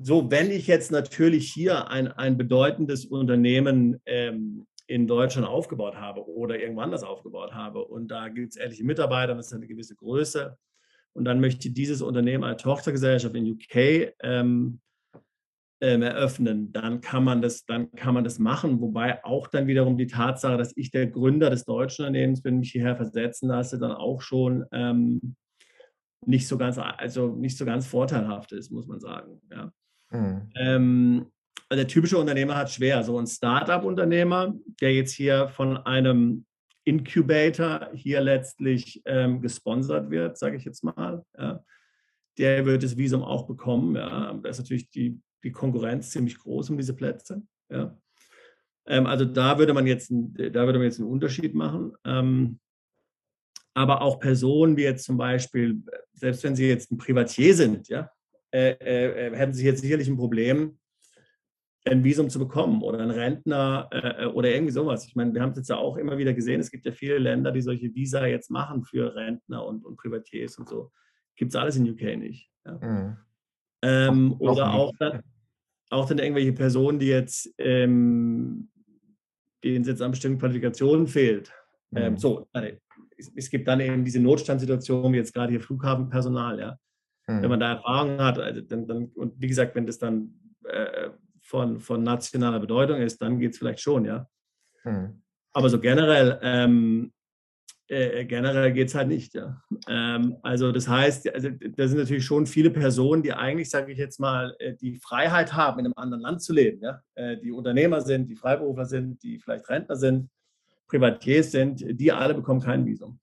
so, 0.00 0.30
wenn 0.30 0.50
ich 0.50 0.66
jetzt 0.66 0.90
natürlich 0.90 1.52
hier 1.52 1.88
ein, 1.90 2.08
ein 2.08 2.36
bedeutendes 2.38 3.04
Unternehmen 3.04 4.00
ähm, 4.06 4.66
in 4.86 5.06
Deutschland 5.06 5.46
aufgebaut 5.46 5.96
habe 5.96 6.26
oder 6.28 6.58
irgendwo 6.58 6.80
anders 6.80 7.02
aufgebaut 7.02 7.52
habe 7.52 7.84
und 7.84 8.08
da 8.08 8.28
gibt 8.28 8.50
es 8.50 8.56
ehrliche 8.56 8.84
Mitarbeiter, 8.84 9.34
das 9.34 9.48
ist 9.48 9.52
eine 9.52 9.66
gewisse 9.66 9.96
Größe 9.96 10.56
und 11.12 11.24
dann 11.24 11.40
möchte 11.40 11.70
dieses 11.70 12.02
Unternehmen 12.02 12.44
eine 12.44 12.56
Tochtergesellschaft 12.56 13.34
in 13.34 13.52
UK 13.52 14.14
ähm, 14.22 14.80
ähm, 15.82 16.02
eröffnen, 16.02 16.72
dann 16.72 17.00
kann 17.00 17.24
man 17.24 17.42
das, 17.42 17.66
dann 17.66 17.90
kann 17.92 18.14
man 18.14 18.24
das 18.24 18.38
machen. 18.38 18.80
Wobei 18.80 19.22
auch 19.24 19.46
dann 19.46 19.66
wiederum 19.66 19.98
die 19.98 20.06
Tatsache, 20.06 20.56
dass 20.56 20.74
ich 20.76 20.90
der 20.90 21.06
Gründer 21.06 21.50
des 21.50 21.64
deutschen 21.64 22.06
Unternehmens 22.06 22.40
bin, 22.40 22.60
mich 22.60 22.72
hierher 22.72 22.96
versetzen 22.96 23.48
lasse, 23.48 23.78
dann 23.78 23.92
auch 23.92 24.22
schon 24.22 24.64
ähm, 24.72 25.36
nicht 26.24 26.48
so 26.48 26.56
ganz, 26.56 26.78
also 26.78 27.34
nicht 27.34 27.56
so 27.56 27.64
ganz 27.64 27.86
vorteilhaft 27.86 28.52
ist, 28.52 28.70
muss 28.70 28.86
man 28.86 29.00
sagen. 29.00 29.40
Ja. 29.50 29.72
Mhm. 30.10 30.50
Ähm, 30.56 31.26
also 31.68 31.82
der 31.82 31.88
typische 31.88 32.18
Unternehmer 32.18 32.56
hat 32.56 32.70
schwer. 32.70 33.02
So 33.02 33.18
ein 33.18 33.26
Startup-Unternehmer, 33.26 34.54
der 34.80 34.94
jetzt 34.94 35.12
hier 35.12 35.48
von 35.48 35.76
einem 35.78 36.46
Incubator 36.84 37.90
hier 37.94 38.20
letztlich 38.20 39.02
ähm, 39.04 39.40
gesponsert 39.40 40.10
wird, 40.10 40.38
sage 40.38 40.56
ich 40.56 40.64
jetzt 40.64 40.84
mal, 40.84 41.24
ja, 41.36 41.60
der 42.38 42.64
wird 42.64 42.82
das 42.82 42.96
Visum 42.96 43.22
auch 43.22 43.46
bekommen. 43.46 43.96
Ja. 43.96 44.32
Da 44.32 44.48
ist 44.48 44.58
natürlich 44.58 44.90
die, 44.90 45.20
die 45.42 45.50
Konkurrenz 45.50 46.10
ziemlich 46.10 46.38
groß 46.38 46.70
um 46.70 46.76
diese 46.76 46.94
Plätze. 46.94 47.42
Ja. 47.68 47.98
Ähm, 48.86 49.06
also 49.06 49.24
da 49.24 49.58
würde 49.58 49.74
man 49.74 49.86
jetzt, 49.86 50.10
da 50.10 50.66
würde 50.66 50.78
man 50.78 50.84
jetzt 50.84 51.00
einen 51.00 51.10
Unterschied 51.10 51.54
machen. 51.54 51.92
Ähm, 52.04 52.60
aber 53.76 54.00
auch 54.00 54.18
Personen 54.18 54.78
wie 54.78 54.84
jetzt 54.84 55.04
zum 55.04 55.18
Beispiel, 55.18 55.82
selbst 56.14 56.42
wenn 56.44 56.56
sie 56.56 56.66
jetzt 56.66 56.90
ein 56.90 56.96
Privatier 56.96 57.54
sind, 57.54 57.88
ja, 57.88 58.10
äh, 58.50 58.70
äh, 58.70 59.26
äh 59.26 59.36
hätten 59.36 59.52
sie 59.52 59.66
jetzt 59.66 59.82
sicherlich 59.82 60.08
ein 60.08 60.16
Problem, 60.16 60.78
ein 61.84 62.02
Visum 62.02 62.30
zu 62.30 62.38
bekommen 62.38 62.80
oder 62.80 63.00
ein 63.00 63.10
Rentner 63.10 63.90
äh, 63.92 64.24
äh, 64.24 64.26
oder 64.28 64.50
irgendwie 64.50 64.72
sowas. 64.72 65.06
Ich 65.06 65.14
meine, 65.14 65.34
wir 65.34 65.42
haben 65.42 65.50
es 65.50 65.58
jetzt 65.58 65.68
ja 65.68 65.76
auch 65.76 65.98
immer 65.98 66.16
wieder 66.16 66.32
gesehen, 66.32 66.58
es 66.58 66.70
gibt 66.70 66.86
ja 66.86 66.92
viele 66.92 67.18
Länder, 67.18 67.52
die 67.52 67.60
solche 67.60 67.94
Visa 67.94 68.24
jetzt 68.24 68.50
machen 68.50 68.82
für 68.82 69.14
Rentner 69.14 69.66
und, 69.66 69.84
und 69.84 69.98
Privatiers 69.98 70.56
und 70.56 70.70
so. 70.70 70.90
Gibt 71.36 71.50
es 71.50 71.56
alles 71.56 71.76
in 71.76 71.86
UK 71.86 72.16
nicht. 72.16 72.48
Ja. 72.64 72.78
Mhm. 72.78 73.16
Ähm, 73.82 74.36
oder 74.38 74.72
auch 74.72 74.94
dann, 74.98 75.20
auch 75.90 76.08
dann 76.08 76.18
irgendwelche 76.18 76.54
Personen, 76.54 76.98
die 76.98 77.08
jetzt, 77.08 77.54
ähm, 77.58 78.70
denen 79.62 79.82
es 79.82 79.88
jetzt 79.88 80.00
an 80.00 80.12
bestimmten 80.12 80.38
Qualifikationen 80.38 81.06
fehlt. 81.06 81.52
Ähm, 81.94 82.00
mhm. 82.00 82.08
Ähm, 82.08 82.16
so, 82.16 82.48
es, 83.16 83.32
es, 83.34 83.50
gibt 83.50 83.68
dann 83.68 83.80
eben 83.80 84.04
diese 84.04 84.20
Notstandsituation, 84.20 85.12
wie 85.12 85.16
jetzt 85.16 85.34
gerade 85.34 85.50
hier 85.50 85.60
Flughafenpersonal, 85.60 86.58
ja. 86.58 86.78
Mhm. 87.26 87.42
Wenn 87.42 87.50
man 87.50 87.60
da 87.60 87.72
Erfahrung 87.74 88.20
hat, 88.20 88.38
also 88.38 88.60
dann, 88.60 88.86
dann, 88.86 89.06
und 89.14 89.40
wie 89.40 89.48
gesagt, 89.48 89.74
wenn 89.74 89.86
das 89.86 89.98
dann 89.98 90.34
äh, 90.64 91.10
von, 91.40 91.80
von 91.80 92.02
nationaler 92.02 92.60
Bedeutung 92.60 93.00
ist, 93.00 93.20
dann 93.20 93.38
geht 93.38 93.52
es 93.52 93.58
vielleicht 93.58 93.80
schon, 93.80 94.04
ja. 94.04 94.28
Mhm. 94.84 95.22
Aber 95.52 95.70
so 95.70 95.80
generell, 95.80 96.38
ähm, 96.42 97.12
äh, 97.88 98.24
generell 98.24 98.72
geht 98.72 98.88
es 98.88 98.94
halt 98.94 99.08
nicht, 99.08 99.34
ja. 99.34 99.62
Ähm, 99.88 100.36
also 100.42 100.72
das 100.72 100.88
heißt, 100.88 101.32
also, 101.32 101.50
da 101.50 101.88
sind 101.88 101.98
natürlich 101.98 102.24
schon 102.24 102.46
viele 102.46 102.70
Personen, 102.70 103.22
die 103.22 103.32
eigentlich, 103.32 103.70
sage 103.70 103.92
ich 103.92 103.98
jetzt 103.98 104.20
mal, 104.20 104.54
äh, 104.58 104.74
die 104.74 104.96
Freiheit 104.96 105.52
haben, 105.52 105.78
in 105.78 105.86
einem 105.86 105.94
anderen 105.96 106.22
Land 106.22 106.42
zu 106.42 106.52
leben, 106.52 106.82
ja. 106.82 107.00
Äh, 107.14 107.38
die 107.38 107.52
Unternehmer 107.52 108.00
sind, 108.00 108.28
die 108.28 108.36
Freiberufler 108.36 108.86
sind, 108.86 109.22
die 109.22 109.38
vielleicht 109.38 109.68
Rentner 109.68 109.96
sind, 109.96 110.28
Privatiers 110.88 111.52
sind, 111.52 111.84
die 112.00 112.12
alle 112.12 112.34
bekommen 112.34 112.60
kein 112.60 112.84
Visum. 112.86 113.18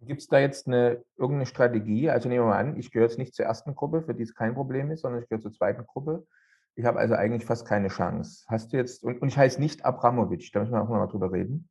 Gibt 0.00 0.20
es 0.20 0.26
da 0.26 0.40
jetzt 0.40 0.66
eine, 0.66 1.02
irgendeine 1.16 1.46
Strategie? 1.46 2.10
Also 2.10 2.28
nehmen 2.28 2.44
wir 2.44 2.50
mal 2.50 2.58
an, 2.58 2.76
ich 2.76 2.90
gehöre 2.90 3.08
jetzt 3.08 3.18
nicht 3.18 3.34
zur 3.34 3.46
ersten 3.46 3.74
Gruppe, 3.74 4.02
für 4.02 4.14
die 4.14 4.24
es 4.24 4.34
kein 4.34 4.54
Problem 4.54 4.90
ist, 4.90 5.02
sondern 5.02 5.22
ich 5.22 5.28
gehöre 5.28 5.42
zur 5.42 5.52
zweiten 5.52 5.86
Gruppe. 5.86 6.26
Ich 6.74 6.84
habe 6.84 6.98
also 6.98 7.14
eigentlich 7.14 7.44
fast 7.44 7.66
keine 7.66 7.88
Chance. 7.88 8.44
Hast 8.48 8.72
du 8.72 8.78
jetzt, 8.78 9.04
und, 9.04 9.22
und 9.22 9.28
ich 9.28 9.36
heiße 9.36 9.60
nicht 9.60 9.84
Abramowitsch, 9.84 10.50
da 10.54 10.60
müssen 10.60 10.72
wir 10.72 10.82
auch 10.82 10.88
mal 10.88 11.06
drüber 11.06 11.30
reden. 11.30 11.68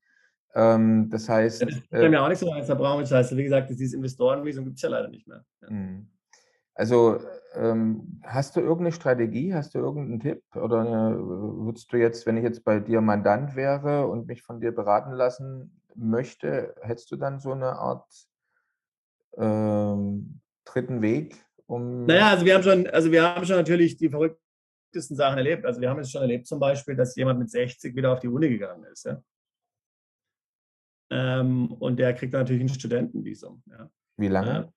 Ähm, 0.53 1.09
das 1.09 1.27
heißt. 1.27 1.61
Ja, 1.61 1.67
das 1.67 1.75
ist 1.75 1.91
äh, 1.91 2.09
mir 2.09 2.21
auch 2.21 2.29
nicht 2.29 2.39
so, 2.39 2.51
als 2.51 2.69
Abramowitsch 2.69 3.11
heißt. 3.11 3.35
Wie 3.35 3.43
gesagt, 3.43 3.69
dieses 3.69 3.93
Investorenvisum 3.93 4.65
gibt 4.65 4.77
es 4.77 4.81
ja 4.81 4.89
leider 4.89 5.09
nicht 5.09 5.27
mehr. 5.27 5.43
Ja. 5.61 5.67
Also 6.73 7.19
ähm, 7.53 8.21
hast 8.23 8.55
du 8.55 8.61
irgendeine 8.61 8.93
Strategie, 8.93 9.53
hast 9.53 9.75
du 9.75 9.79
irgendeinen 9.79 10.19
Tipp? 10.19 10.43
Oder 10.55 10.81
eine, 10.81 11.17
würdest 11.17 11.91
du 11.91 11.97
jetzt, 11.97 12.25
wenn 12.25 12.37
ich 12.37 12.43
jetzt 12.43 12.63
bei 12.63 12.79
dir 12.79 13.01
Mandant 13.01 13.55
wäre 13.55 14.07
und 14.07 14.27
mich 14.27 14.41
von 14.41 14.61
dir 14.61 14.71
beraten 14.71 15.11
lassen 15.11 15.81
möchte, 15.95 16.75
hättest 16.81 17.11
du 17.11 17.17
dann 17.17 17.39
so 17.39 17.51
eine 17.51 17.73
Art 17.73 18.07
ähm, 19.37 20.41
dritten 20.65 21.01
Weg? 21.01 21.43
Um 21.65 22.05
naja, 22.05 22.29
also 22.29 22.45
wir 22.45 22.55
haben 22.55 22.63
schon, 22.63 22.87
also 22.87 23.11
wir 23.11 23.23
haben 23.23 23.45
schon 23.45 23.57
natürlich 23.57 23.97
die 23.97 24.09
verrücktesten 24.09 25.15
Sachen 25.15 25.37
erlebt. 25.37 25.65
Also 25.65 25.81
wir 25.81 25.89
haben 25.89 25.99
es 25.99 26.11
schon 26.11 26.21
erlebt 26.21 26.47
zum 26.47 26.59
Beispiel, 26.59 26.95
dass 26.95 27.15
jemand 27.15 27.39
mit 27.39 27.49
60 27.49 27.95
wieder 27.95 28.13
auf 28.13 28.19
die 28.19 28.27
Uni 28.27 28.49
gegangen 28.49 28.85
ist. 28.85 29.05
Ja? 29.05 29.21
Ähm, 31.11 31.73
und 31.73 31.97
der 31.97 32.13
kriegt 32.13 32.33
natürlich 32.33 32.63
ein 32.63 32.69
Studentenvisum. 32.69 33.61
Ja? 33.65 33.89
Wie 34.17 34.29
lange? 34.29 34.71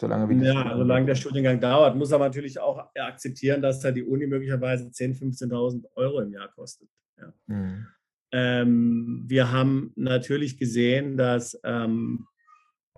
Solange 0.00 0.28
wie 0.28 0.44
ja, 0.44 0.76
solange 0.76 1.06
der 1.06 1.14
Studiengang 1.16 1.60
dauert, 1.60 1.96
muss 1.96 2.12
er 2.12 2.18
natürlich 2.18 2.60
auch 2.60 2.88
akzeptieren, 2.94 3.60
dass 3.60 3.80
da 3.80 3.90
die 3.90 4.04
Uni 4.04 4.26
möglicherweise 4.26 4.84
10.000, 4.84 5.48
15.000 5.48 5.84
Euro 5.96 6.20
im 6.20 6.32
Jahr 6.32 6.48
kostet. 6.52 6.88
Ja. 7.18 7.32
Mhm. 7.46 7.86
Ähm, 8.30 9.24
wir 9.26 9.50
haben 9.50 9.92
natürlich 9.96 10.58
gesehen, 10.58 11.16
dass 11.16 11.58
ähm, 11.64 12.26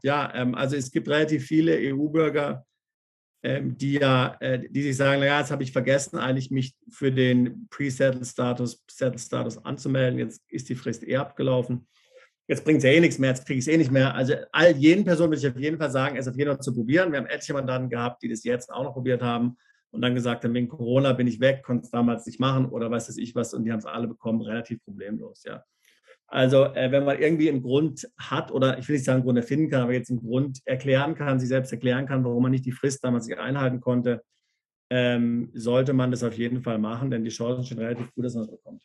ja, 0.02 0.32
ähm, 0.34 0.54
also 0.54 0.76
es 0.76 0.90
gibt 0.90 1.08
relativ 1.08 1.46
viele 1.46 1.76
EU-Bürger, 1.78 2.66
ähm, 3.42 3.78
die 3.78 3.94
ja, 3.94 4.36
äh, 4.40 4.68
die 4.68 4.82
sich 4.82 4.96
sagen, 4.96 5.20
naja, 5.20 5.38
jetzt 5.38 5.50
habe 5.50 5.62
ich 5.62 5.72
vergessen, 5.72 6.18
eigentlich 6.18 6.50
mich 6.50 6.74
für 6.90 7.12
den 7.12 7.68
Pre-Settle-Status 7.70 8.84
Settle-Status 8.90 9.64
anzumelden. 9.64 10.18
Jetzt 10.18 10.42
ist 10.48 10.68
die 10.68 10.74
Frist 10.74 11.06
eh 11.06 11.16
abgelaufen. 11.16 11.86
Jetzt 12.50 12.64
bringt 12.64 12.78
es 12.78 12.84
ja 12.84 12.90
eh 12.90 12.98
nichts 12.98 13.20
mehr, 13.20 13.30
jetzt 13.30 13.46
kriege 13.46 13.60
ich 13.60 13.64
es 13.64 13.72
eh 13.72 13.76
nicht 13.76 13.92
mehr. 13.92 14.12
Also 14.12 14.34
all 14.50 14.72
jeden 14.72 15.04
Personen 15.04 15.30
würde 15.30 15.40
ich 15.40 15.46
auf 15.46 15.56
jeden 15.56 15.78
Fall 15.78 15.92
sagen, 15.92 16.16
es 16.16 16.26
auf 16.26 16.36
jeden 16.36 16.50
Fall 16.50 16.60
zu 16.60 16.74
probieren. 16.74 17.12
Wir 17.12 17.20
haben 17.20 17.28
etliche 17.28 17.52
Mandanten 17.52 17.88
gehabt, 17.88 18.24
die 18.24 18.28
das 18.28 18.42
jetzt 18.42 18.72
auch 18.72 18.82
noch 18.82 18.92
probiert 18.92 19.22
haben 19.22 19.56
und 19.92 20.02
dann 20.02 20.16
gesagt 20.16 20.42
haben, 20.42 20.52
wegen 20.52 20.66
Corona 20.66 21.12
bin 21.12 21.28
ich 21.28 21.38
weg, 21.38 21.62
konnte 21.62 21.84
es 21.84 21.92
damals 21.92 22.26
nicht 22.26 22.40
machen 22.40 22.66
oder 22.66 22.90
weiß 22.90 23.16
ich 23.18 23.36
was 23.36 23.54
und 23.54 23.62
die 23.62 23.70
haben 23.70 23.78
es 23.78 23.86
alle 23.86 24.08
bekommen, 24.08 24.40
relativ 24.40 24.82
problemlos, 24.84 25.44
ja. 25.44 25.62
Also 26.26 26.64
äh, 26.64 26.90
wenn 26.90 27.04
man 27.04 27.20
irgendwie 27.20 27.48
einen 27.48 27.62
Grund 27.62 28.10
hat 28.18 28.50
oder 28.50 28.78
ich 28.78 28.88
will 28.88 28.96
nicht 28.96 29.04
sagen 29.04 29.18
einen 29.18 29.24
Grund 29.26 29.38
erfinden 29.38 29.70
kann, 29.70 29.82
aber 29.82 29.92
jetzt 29.92 30.10
einen 30.10 30.18
Grund 30.18 30.60
erklären 30.64 31.14
kann, 31.14 31.38
sich 31.38 31.48
selbst 31.48 31.70
erklären 31.70 32.06
kann, 32.06 32.24
warum 32.24 32.42
man 32.42 32.50
nicht 32.50 32.66
die 32.66 32.72
Frist 32.72 33.04
damals 33.04 33.28
nicht 33.28 33.38
einhalten 33.38 33.80
konnte, 33.80 34.24
ähm, 34.90 35.52
sollte 35.54 35.92
man 35.92 36.10
das 36.10 36.24
auf 36.24 36.34
jeden 36.34 36.64
Fall 36.64 36.78
machen, 36.78 37.12
denn 37.12 37.22
die 37.22 37.30
Chancen 37.30 37.62
sind 37.62 37.78
relativ 37.78 38.12
gut, 38.12 38.24
dass 38.24 38.34
man 38.34 38.42
es 38.42 38.50
bekommt. 38.50 38.82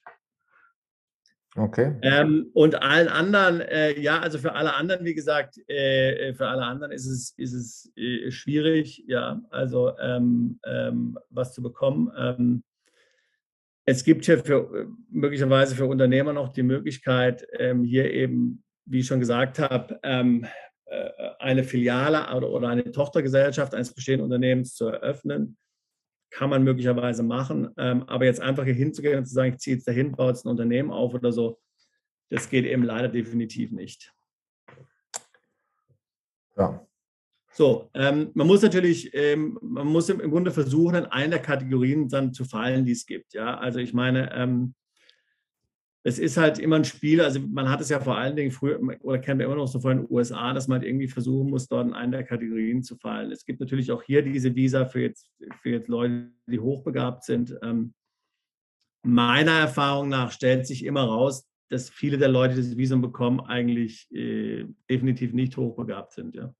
Okay. 1.57 1.95
Ähm, 2.01 2.49
und 2.53 2.81
allen 2.81 3.07
anderen, 3.07 3.61
äh, 3.61 3.97
ja, 3.97 4.19
also 4.19 4.37
für 4.37 4.53
alle 4.55 4.73
anderen, 4.73 5.05
wie 5.05 5.15
gesagt, 5.15 5.57
äh, 5.69 6.33
für 6.33 6.47
alle 6.47 6.63
anderen 6.63 6.91
ist 6.91 7.05
es, 7.05 7.33
ist 7.37 7.53
es 7.53 7.93
äh, 7.95 8.29
schwierig, 8.29 9.05
ja, 9.07 9.41
also 9.51 9.97
ähm, 9.97 10.59
ähm 10.65 11.17
was 11.29 11.53
zu 11.53 11.61
bekommen. 11.61 12.11
Ähm, 12.17 12.63
es 13.85 14.03
gibt 14.03 14.25
hier 14.25 14.39
für, 14.39 14.87
möglicherweise 15.09 15.75
für 15.75 15.85
Unternehmer 15.85 16.33
noch 16.33 16.49
die 16.49 16.63
Möglichkeit, 16.63 17.47
ähm, 17.57 17.85
hier 17.85 18.11
eben, 18.11 18.63
wie 18.85 18.99
ich 18.99 19.07
schon 19.07 19.21
gesagt 19.21 19.59
habe, 19.59 19.97
ähm, 20.03 20.45
äh, 20.85 21.09
eine 21.39 21.63
Filiale 21.63 22.27
oder 22.45 22.67
eine 22.67 22.91
Tochtergesellschaft 22.91 23.73
eines 23.73 23.93
bestehenden 23.93 24.25
Unternehmens 24.25 24.75
zu 24.75 24.87
eröffnen. 24.87 25.57
Kann 26.35 26.49
man 26.49 26.63
möglicherweise 26.63 27.23
machen. 27.23 27.69
Ähm, 27.77 28.03
aber 28.07 28.25
jetzt 28.25 28.41
einfach 28.41 28.65
hier 28.65 28.73
hinzugehen 28.73 29.17
und 29.17 29.25
zu 29.25 29.33
sagen, 29.33 29.53
ich 29.53 29.59
ziehe 29.59 29.75
jetzt 29.77 29.87
dahin, 29.87 30.11
baue 30.11 30.29
jetzt 30.29 30.45
ein 30.45 30.49
Unternehmen 30.49 30.91
auf 30.91 31.13
oder 31.13 31.31
so, 31.31 31.59
das 32.29 32.49
geht 32.49 32.65
eben 32.65 32.83
leider 32.83 33.07
definitiv 33.07 33.71
nicht. 33.71 34.13
Ja, 36.57 36.85
so, 37.57 37.89
ähm, 37.93 38.31
man 38.33 38.47
muss 38.47 38.63
natürlich, 38.63 39.11
ähm, 39.13 39.57
man 39.61 39.87
muss 39.87 40.09
im 40.09 40.19
Grunde 40.29 40.51
versuchen, 40.51 40.95
in 40.95 41.05
eine 41.05 41.29
der 41.29 41.41
Kategorien 41.41 42.09
dann 42.09 42.33
zu 42.33 42.43
fallen, 42.43 42.83
die 42.83 42.91
es 42.91 43.05
gibt. 43.05 43.33
Ja, 43.33 43.57
also 43.57 43.79
ich 43.79 43.93
meine, 43.93 44.29
ähm, 44.33 44.75
es 46.05 46.19
ist 46.19 46.37
halt 46.37 46.59
immer 46.59 46.75
ein 46.75 46.85
Spiel, 46.85 47.19
also 47.21 47.39
man 47.39 47.69
hat 47.69 47.81
es 47.81 47.89
ja 47.89 47.99
vor 47.99 48.17
allen 48.17 48.35
Dingen 48.35 48.51
früher, 48.51 48.79
oder 49.01 49.19
kennen 49.19 49.39
wir 49.39 49.47
immer 49.47 49.55
noch 49.55 49.67
so 49.67 49.79
vor 49.79 49.93
den 49.93 50.05
USA, 50.09 50.53
dass 50.53 50.67
man 50.67 50.79
halt 50.79 50.87
irgendwie 50.87 51.07
versuchen 51.07 51.49
muss, 51.49 51.67
dort 51.67 51.87
in 51.87 51.93
eine 51.93 52.17
der 52.17 52.23
Kategorien 52.23 52.83
zu 52.83 52.95
fallen. 52.95 53.31
Es 53.31 53.45
gibt 53.45 53.59
natürlich 53.59 53.91
auch 53.91 54.03
hier 54.03 54.21
diese 54.21 54.55
Visa 54.55 54.85
für 54.85 55.01
jetzt, 55.01 55.31
für 55.61 55.71
jetzt 55.71 55.87
Leute, 55.87 56.31
die 56.47 56.59
hochbegabt 56.59 57.23
sind. 57.23 57.57
Ähm, 57.63 57.93
meiner 59.03 59.59
Erfahrung 59.59 60.09
nach 60.09 60.31
stellt 60.31 60.67
sich 60.67 60.85
immer 60.85 61.03
raus, 61.03 61.47
dass 61.69 61.89
viele 61.89 62.17
der 62.17 62.29
Leute, 62.29 62.55
die 62.55 62.61
das 62.61 62.77
Visum 62.77 63.01
bekommen, 63.01 63.39
eigentlich 63.41 64.07
äh, 64.11 64.65
definitiv 64.89 65.33
nicht 65.33 65.57
hochbegabt 65.57 66.13
sind. 66.13 66.35
Ja 66.35 66.53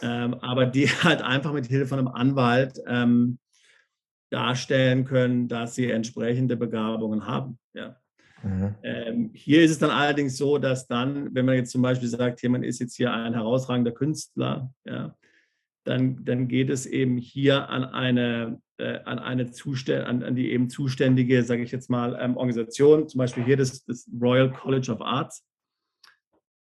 ähm, 0.00 0.34
aber 0.34 0.66
die 0.66 0.86
halt 1.04 1.22
einfach 1.22 1.52
mit 1.52 1.66
Hilfe 1.66 1.86
von 1.86 1.98
einem 1.98 2.08
Anwalt 2.08 2.80
ähm, 2.86 3.38
darstellen 4.30 5.04
können, 5.04 5.48
dass 5.48 5.74
sie 5.74 5.90
entsprechende 5.90 6.56
Begabungen 6.56 7.26
haben. 7.26 7.58
Ja. 7.74 7.96
Mhm. 8.42 8.74
Ähm, 8.82 9.30
hier 9.34 9.62
ist 9.62 9.72
es 9.72 9.78
dann 9.78 9.90
allerdings 9.90 10.36
so, 10.36 10.58
dass 10.58 10.86
dann, 10.86 11.34
wenn 11.34 11.46
man 11.46 11.56
jetzt 11.56 11.72
zum 11.72 11.82
Beispiel 11.82 12.08
sagt, 12.08 12.42
jemand 12.42 12.64
ist 12.64 12.78
jetzt 12.78 12.96
hier 12.96 13.12
ein 13.12 13.34
herausragender 13.34 13.92
Künstler, 13.92 14.72
ja, 14.84 15.14
dann, 15.84 16.24
dann 16.24 16.48
geht 16.48 16.70
es 16.70 16.86
eben 16.86 17.16
hier 17.16 17.68
an 17.70 17.84
eine, 17.84 18.60
äh, 18.76 19.00
an 19.04 19.18
eine 19.18 19.50
Zuständ, 19.50 20.06
an, 20.06 20.22
an, 20.22 20.36
die 20.36 20.52
eben 20.52 20.68
zuständige, 20.68 21.42
sage 21.42 21.62
ich 21.62 21.72
jetzt 21.72 21.88
mal, 21.88 22.16
ähm, 22.20 22.36
Organisation, 22.36 23.08
zum 23.08 23.18
Beispiel 23.18 23.44
hier 23.44 23.56
das, 23.56 23.84
das 23.84 24.08
Royal 24.20 24.52
College 24.52 24.92
of 24.92 25.00
Arts. 25.00 25.44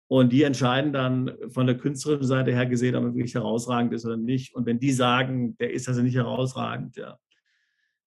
Und 0.09 0.33
die 0.33 0.43
entscheiden 0.43 0.91
dann 0.91 1.31
von 1.49 1.67
der 1.67 1.77
künstlerischen 1.77 2.27
Seite 2.27 2.51
her 2.51 2.65
gesehen, 2.65 2.95
ob 2.95 3.03
er 3.03 3.15
wirklich 3.15 3.35
herausragend 3.35 3.93
ist 3.93 4.05
oder 4.05 4.17
nicht. 4.17 4.53
Und 4.55 4.65
wenn 4.65 4.79
die 4.79 4.91
sagen, 4.91 5.57
der 5.57 5.71
ist 5.71 5.87
also 5.87 6.01
nicht 6.01 6.15
herausragend, 6.15 6.97
ja, 6.97 7.17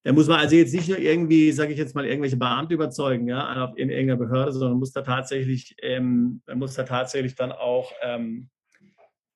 dann 0.04 0.14
muss 0.14 0.28
man 0.28 0.38
also 0.38 0.54
jetzt 0.54 0.74
nicht 0.74 0.88
nur 0.88 0.98
irgendwie, 0.98 1.50
sage 1.50 1.72
ich 1.72 1.78
jetzt 1.78 1.94
mal, 1.94 2.04
irgendwelche 2.04 2.36
Beamte 2.36 2.74
überzeugen, 2.74 3.26
ja, 3.26 3.72
in 3.76 3.88
irgendeiner 3.88 4.18
Behörde, 4.18 4.52
sondern 4.52 4.78
muss 4.78 4.92
da 4.92 5.00
tatsächlich, 5.00 5.74
ähm, 5.80 6.42
muss 6.54 6.74
da 6.74 6.82
tatsächlich 6.82 7.34
dann 7.34 7.52
auch 7.52 7.90
ähm, 8.02 8.50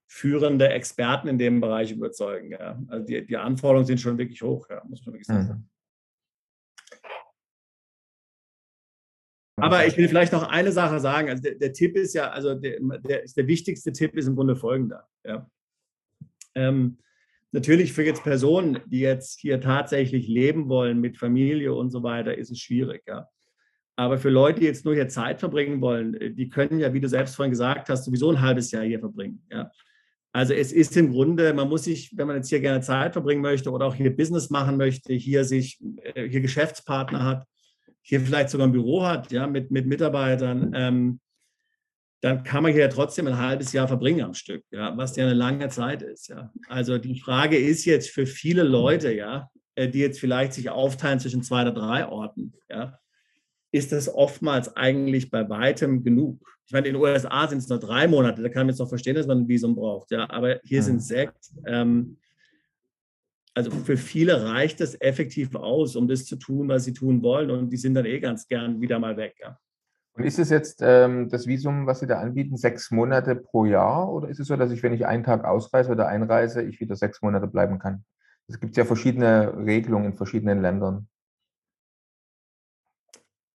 führende 0.07 0.69
Experten 0.69 1.29
in 1.29 1.39
dem 1.39 1.63
Bereich 1.63 1.91
überzeugen. 1.93 2.53
Ja. 2.53 2.79
Also 2.89 3.07
die, 3.07 3.27
die 3.27 3.37
Anforderungen 3.39 3.87
sind 3.87 4.01
schon 4.01 4.19
wirklich 4.19 4.43
hoch, 4.43 4.69
ja, 4.69 4.83
muss 4.87 5.05
man 5.07 5.15
wirklich 5.15 5.27
sagen. 5.27 5.49
Mhm. 5.49 5.69
Aber 9.61 9.87
ich 9.87 9.97
will 9.97 10.07
vielleicht 10.07 10.33
noch 10.33 10.45
eine 10.45 10.71
Sache 10.71 11.01
sagen. 11.01 11.31
Also 11.31 11.43
der, 11.43 11.55
der 11.57 11.73
Tipp 11.73 11.97
ist 11.97 12.15
ja, 12.15 12.31
also 12.31 12.55
der, 12.55 12.79
der, 12.81 13.25
der, 13.25 13.47
wichtigste 13.47 13.93
Tipp 13.93 14.15
ist 14.17 14.29
im 14.29 14.37
Grunde 14.37 14.55
folgender. 14.55 15.09
Ja. 15.25 15.51
Ähm, 16.55 16.99
natürlich 17.53 17.93
für 17.93 18.05
jetzt 18.05 18.23
Personen, 18.23 18.81
die 18.87 19.01
jetzt 19.01 19.41
hier 19.41 19.61
tatsächlich 19.61 20.29
leben 20.29 20.69
wollen 20.69 21.01
mit 21.01 21.17
Familie 21.17 21.75
und 21.75 21.91
so 21.91 22.03
weiter, 22.03 22.37
ist 22.37 22.51
es 22.51 22.59
schwierig. 22.59 23.03
Ja. 23.07 23.29
Aber 23.97 24.19
für 24.19 24.31
Leute, 24.31 24.61
die 24.61 24.67
jetzt 24.67 24.85
nur 24.85 24.95
hier 24.95 25.09
Zeit 25.09 25.41
verbringen 25.41 25.81
wollen, 25.81 26.15
äh, 26.15 26.31
die 26.31 26.49
können 26.49 26.79
ja, 26.79 26.93
wie 26.93 27.01
du 27.01 27.09
selbst 27.09 27.35
vorhin 27.35 27.51
gesagt 27.51 27.89
hast, 27.89 28.05
sowieso 28.05 28.31
ein 28.31 28.41
halbes 28.41 28.71
Jahr 28.71 28.85
hier 28.85 29.01
verbringen. 29.01 29.43
Ja. 29.51 29.71
Also 30.33 30.55
es 30.55 30.73
ist 30.73 30.97
im 30.97 31.11
Grunde, 31.11 31.53
man 31.55 31.69
muss 31.69 31.85
sich, 31.85 32.17
wenn 32.17 32.27
man 32.27 32.37
jetzt 32.37 32.49
hier 32.49 32.61
gerne 32.61 32.81
Zeit 32.81 33.15
verbringen 33.15 33.43
möchte 33.43 33.71
oder 33.71 33.87
auch 33.87 33.95
hier 33.95 34.15
Business 34.15 34.51
machen 34.51 34.77
möchte, 34.77 35.15
hier 35.15 35.45
sich, 35.45 35.81
äh, 36.15 36.29
hier 36.29 36.41
Geschäftspartner 36.41 37.25
hat, 37.25 37.45
hier 38.03 38.21
vielleicht 38.21 38.51
sogar 38.51 38.67
ein 38.67 38.73
Büro 38.73 39.05
hat, 39.05 39.33
ja, 39.33 39.47
mit, 39.47 39.71
mit 39.71 39.87
Mitarbeitern, 39.87 40.73
ähm, 40.75 41.21
dann 42.21 42.43
kann 42.43 42.63
man 42.63 42.73
hier 42.73 42.91
trotzdem 42.91 43.27
ein 43.29 43.39
halbes 43.39 43.73
Jahr 43.73 43.87
verbringen 43.87 44.23
am 44.25 44.35
Stück, 44.35 44.65
ja, 44.71 44.97
was 44.97 45.17
ja 45.17 45.25
eine 45.25 45.35
lange 45.35 45.69
Zeit 45.69 46.03
ist, 46.03 46.29
ja. 46.29 46.53
Also 46.69 46.99
die 46.99 47.19
Frage 47.19 47.57
ist 47.57 47.85
jetzt 47.85 48.11
für 48.11 48.27
viele 48.27 48.65
Leute, 48.65 49.13
ja, 49.13 49.51
äh, 49.77 49.89
die 49.89 50.01
jetzt 50.01 50.19
vielleicht 50.19 50.53
sich 50.53 50.71
aufteilen 50.71 51.21
zwischen 51.21 51.43
zwei 51.43 51.63
oder 51.63 51.73
drei 51.73 52.09
Orten, 52.09 52.55
ja, 52.69 52.99
ist 53.71 53.93
das 53.93 54.13
oftmals 54.13 54.77
eigentlich 54.77 55.31
bei 55.31 55.49
weitem 55.49 56.03
genug. 56.03 56.41
Ich 56.67 56.73
meine, 56.73 56.89
in 56.89 56.95
den 56.95 57.03
USA 57.03 57.47
sind 57.47 57.59
es 57.59 57.69
nur 57.69 57.79
drei 57.79 58.09
Monate, 58.09 58.43
da 58.43 58.49
kann 58.49 58.67
man 58.67 58.71
jetzt 58.71 58.81
noch 58.81 58.89
verstehen, 58.89 59.15
dass 59.15 59.27
man 59.27 59.43
ein 59.43 59.49
Visum 59.49 59.77
braucht, 59.77 60.11
ja, 60.11 60.29
aber 60.29 60.61
hier 60.65 60.83
sind 60.83 60.97
es 60.97 61.07
sechs. 61.07 61.55
Ähm, 61.67 62.19
also 63.55 63.71
für 63.71 63.97
viele 63.97 64.45
reicht 64.45 64.81
es 64.81 65.01
effektiv 65.01 65.55
aus, 65.55 65.97
um 65.97 66.07
das 66.07 66.27
zu 66.27 66.37
tun, 66.37 66.69
was 66.69 66.85
sie 66.85 66.93
tun 66.93 67.23
wollen 67.23 67.51
und 67.51 67.71
die 67.71 67.77
sind 67.77 67.95
dann 67.95 68.07
eh 68.07 68.21
ganz 68.21 68.47
gern 68.47 68.81
wieder 68.81 68.99
mal 68.99 69.17
weg. 69.17 69.37
Ja. 69.41 69.59
Und 70.19 70.25
ist 70.25 70.41
es 70.41 70.51
jetzt 70.51 70.81
ähm, 70.83 71.29
das 71.29 71.47
Visum, 71.47 71.87
was 71.87 72.01
Sie 72.01 72.09
da 72.09 72.19
anbieten, 72.19 72.57
sechs 72.57 72.91
Monate 72.91 73.37
pro 73.37 73.65
Jahr 73.65 74.13
oder 74.13 74.29
ist 74.29 74.41
es 74.41 74.49
so, 74.49 74.57
dass 74.57 74.73
ich, 74.73 74.83
wenn 74.83 74.93
ich 74.93 75.07
einen 75.07 75.23
Tag 75.23 75.45
ausreise 75.45 75.93
oder 75.93 76.09
einreise, 76.09 76.61
ich 76.63 76.81
wieder 76.81 76.97
sechs 76.97 77.23
Monate 77.23 77.47
bleiben 77.47 77.79
kann? 77.79 78.05
Es 78.49 78.59
gibt 78.59 78.77
ja 78.77 78.85
verschiedene 78.85 79.57
Regelungen 79.57 80.07
in 80.07 80.17
verschiedenen 80.17 80.61
Ländern. 80.61 81.07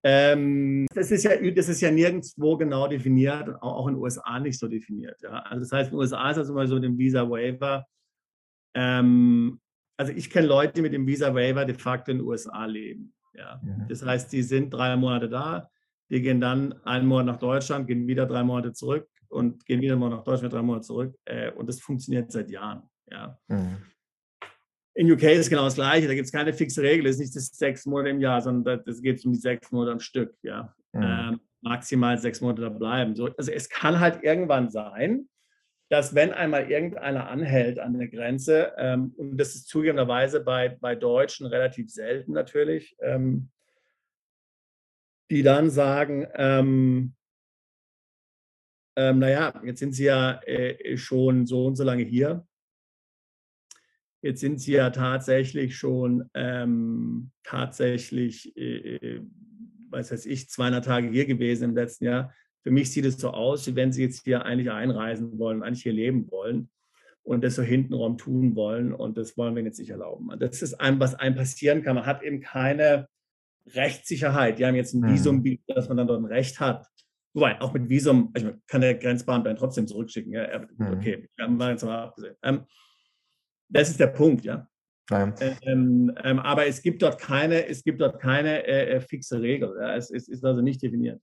Ähm, 0.05 0.85
das, 0.93 1.11
ist 1.11 1.23
ja, 1.23 1.35
das 1.51 1.67
ist 1.67 1.81
ja 1.81 1.91
nirgendwo 1.91 2.55
genau 2.55 2.87
definiert, 2.87 3.61
auch 3.61 3.87
in 3.89 3.95
den 3.95 4.01
USA 4.01 4.39
nicht 4.39 4.57
so 4.57 4.69
definiert. 4.69 5.21
Ja. 5.21 5.39
Also 5.39 5.59
das 5.65 5.71
heißt, 5.73 5.91
in 5.91 5.97
den 5.97 5.99
USA 5.99 6.29
ist 6.29 6.37
das 6.37 6.49
immer 6.49 6.65
so 6.65 6.75
mit 6.75 6.85
dem 6.85 6.97
Visa 6.97 7.29
Waiver. 7.29 7.85
Ähm, 8.73 9.59
also 9.97 10.13
ich 10.13 10.29
kenne 10.29 10.47
Leute, 10.47 10.73
die 10.73 10.81
mit 10.81 10.93
dem 10.93 11.05
Visa 11.05 11.35
Waiver 11.35 11.65
de 11.65 11.75
facto 11.75 12.11
in 12.11 12.19
den 12.19 12.27
USA 12.27 12.65
leben. 12.65 13.13
Ja. 13.33 13.59
Mhm. 13.61 13.87
Das 13.89 14.05
heißt, 14.05 14.31
die 14.31 14.43
sind 14.43 14.73
drei 14.73 14.95
Monate 14.95 15.27
da, 15.27 15.69
die 16.09 16.21
gehen 16.21 16.41
dann 16.41 16.73
einen 16.83 17.07
Monat 17.07 17.25
nach 17.25 17.39
Deutschland, 17.39 17.87
gehen 17.87 18.07
wieder 18.07 18.25
drei 18.25 18.43
Monate 18.43 18.73
zurück 18.73 19.07
und 19.29 19.65
gehen 19.65 19.81
wieder 19.81 19.95
mal 19.95 20.09
nach 20.09 20.23
Deutschland, 20.23 20.53
drei 20.53 20.61
Monate 20.61 20.85
zurück. 20.85 21.15
Äh, 21.25 21.51
und 21.51 21.67
das 21.67 21.79
funktioniert 21.79 22.31
seit 22.31 22.49
Jahren. 22.49 22.83
Ja. 23.09 23.37
Mhm. 23.47 23.77
In 24.95 25.11
UK 25.11 25.23
ist 25.23 25.39
es 25.39 25.49
genau 25.49 25.65
das 25.65 25.75
Gleiche. 25.75 26.07
Da 26.07 26.13
gibt 26.13 26.27
es 26.27 26.31
keine 26.31 26.53
fixe 26.53 26.83
Regel. 26.83 27.07
Es 27.07 27.15
ist 27.15 27.21
nicht 27.21 27.35
das 27.35 27.47
sechs 27.47 27.85
Monate 27.85 28.09
im 28.09 28.21
Jahr, 28.21 28.41
sondern 28.41 28.83
es 28.85 29.01
geht 29.01 29.25
um 29.25 29.31
die 29.31 29.39
sechs 29.39 29.71
Monate 29.71 29.93
am 29.93 29.99
Stück. 29.99 30.35
Ja. 30.43 30.75
Mhm. 30.91 31.01
Ähm, 31.03 31.39
maximal 31.61 32.17
sechs 32.17 32.41
Monate 32.41 32.61
da 32.61 32.69
bleiben. 32.69 33.15
So, 33.15 33.29
also 33.37 33.51
es 33.51 33.69
kann 33.69 33.99
halt 33.99 34.23
irgendwann 34.23 34.69
sein, 34.69 35.27
dass 35.89 36.13
wenn 36.15 36.31
einmal 36.31 36.69
irgendeiner 36.69 37.29
anhält 37.29 37.79
an 37.79 37.97
der 37.97 38.07
Grenze, 38.07 38.73
ähm, 38.77 39.13
und 39.17 39.37
das 39.37 39.55
ist 39.55 39.67
zugegebenerweise 39.67 40.41
bei, 40.41 40.69
bei 40.69 40.95
Deutschen 40.95 41.45
relativ 41.47 41.91
selten 41.91 42.33
natürlich, 42.33 42.95
ähm, 43.01 43.49
die 45.33 45.43
dann 45.43 45.69
sagen, 45.69 46.27
ähm, 46.35 47.13
ähm, 48.95 49.19
naja, 49.19 49.61
jetzt 49.65 49.79
sind 49.79 49.93
sie 49.93 50.05
ja 50.05 50.41
äh, 50.43 50.97
schon 50.97 51.45
so 51.47 51.65
und 51.65 51.75
so 51.75 51.83
lange 51.83 52.03
hier 52.03 52.45
Jetzt 54.23 54.39
sind 54.39 54.61
sie 54.61 54.71
ja 54.71 54.89
tatsächlich 54.89 55.75
schon 55.75 56.29
ähm, 56.33 57.31
tatsächlich, 57.43 58.55
äh, 58.55 58.95
äh 58.95 59.21
was 59.89 60.11
weiß 60.11 60.25
ich, 60.25 60.49
200 60.49 60.85
Tage 60.85 61.09
hier 61.09 61.25
gewesen 61.25 61.65
im 61.65 61.75
letzten 61.75 62.05
Jahr. 62.05 62.33
Für 62.61 62.71
mich 62.71 62.89
sieht 62.91 63.03
es 63.05 63.17
so 63.17 63.31
aus, 63.31 63.67
wie 63.67 63.75
wenn 63.75 63.91
sie 63.91 64.01
jetzt 64.01 64.23
hier 64.23 64.45
eigentlich 64.45 64.71
einreisen 64.71 65.37
wollen, 65.37 65.61
eigentlich 65.61 65.83
hier 65.83 65.93
leben 65.93 66.31
wollen 66.31 66.69
und 67.21 67.43
das 67.43 67.55
so 67.55 67.61
hintenrum 67.61 68.17
tun 68.17 68.55
wollen. 68.55 68.93
Und 68.93 69.17
das 69.17 69.37
wollen 69.37 69.55
wir 69.57 69.63
jetzt 69.63 69.77
nicht 69.77 69.89
erlauben. 69.89 70.31
Das 70.39 70.61
ist 70.61 70.75
einem, 70.75 71.01
was 71.01 71.15
einem 71.15 71.35
passieren 71.35 71.83
kann. 71.83 71.95
Man 71.95 72.05
hat 72.05 72.23
eben 72.23 72.39
keine 72.39 73.09
Rechtssicherheit. 73.67 74.59
Die 74.59 74.65
haben 74.65 74.75
jetzt 74.75 74.93
ein 74.93 75.01
mhm. 75.01 75.13
Visum, 75.13 75.43
dass 75.67 75.87
man 75.87 75.97
dann 75.97 76.07
dort 76.07 76.21
ein 76.21 76.25
Recht 76.25 76.59
hat. 76.59 76.87
Wobei, 77.33 77.59
auch 77.61 77.73
mit 77.73 77.89
Visum, 77.89 78.31
ich 78.35 78.43
meine, 78.43 78.61
kann 78.67 78.81
der 78.81 78.95
Grenzbeamte 78.95 79.49
einen 79.49 79.57
trotzdem 79.57 79.87
zurückschicken. 79.87 80.33
Ja, 80.33 80.59
mhm. 80.59 80.93
okay, 80.93 81.29
haben 81.39 81.57
wir 81.57 81.71
jetzt 81.71 81.83
mal 81.83 82.03
abgesehen. 82.03 82.35
Ähm, 82.43 82.65
das 83.69 83.89
ist 83.89 83.99
der 83.99 84.07
Punkt, 84.07 84.45
ja. 84.45 84.67
Ähm, 85.11 86.13
ähm, 86.23 86.39
aber 86.39 86.65
es 86.65 86.81
gibt 86.81 87.01
dort 87.01 87.19
keine, 87.19 87.67
es 87.67 87.83
gibt 87.83 87.99
dort 87.99 88.21
keine 88.21 88.65
äh, 88.65 88.95
äh, 88.95 89.01
fixe 89.01 89.41
Regel. 89.41 89.75
Ja. 89.79 89.95
Es, 89.95 90.09
es, 90.09 90.27
ist 90.27 90.45
also 90.45 90.61
nicht 90.61 90.81
definiert. 90.81 91.21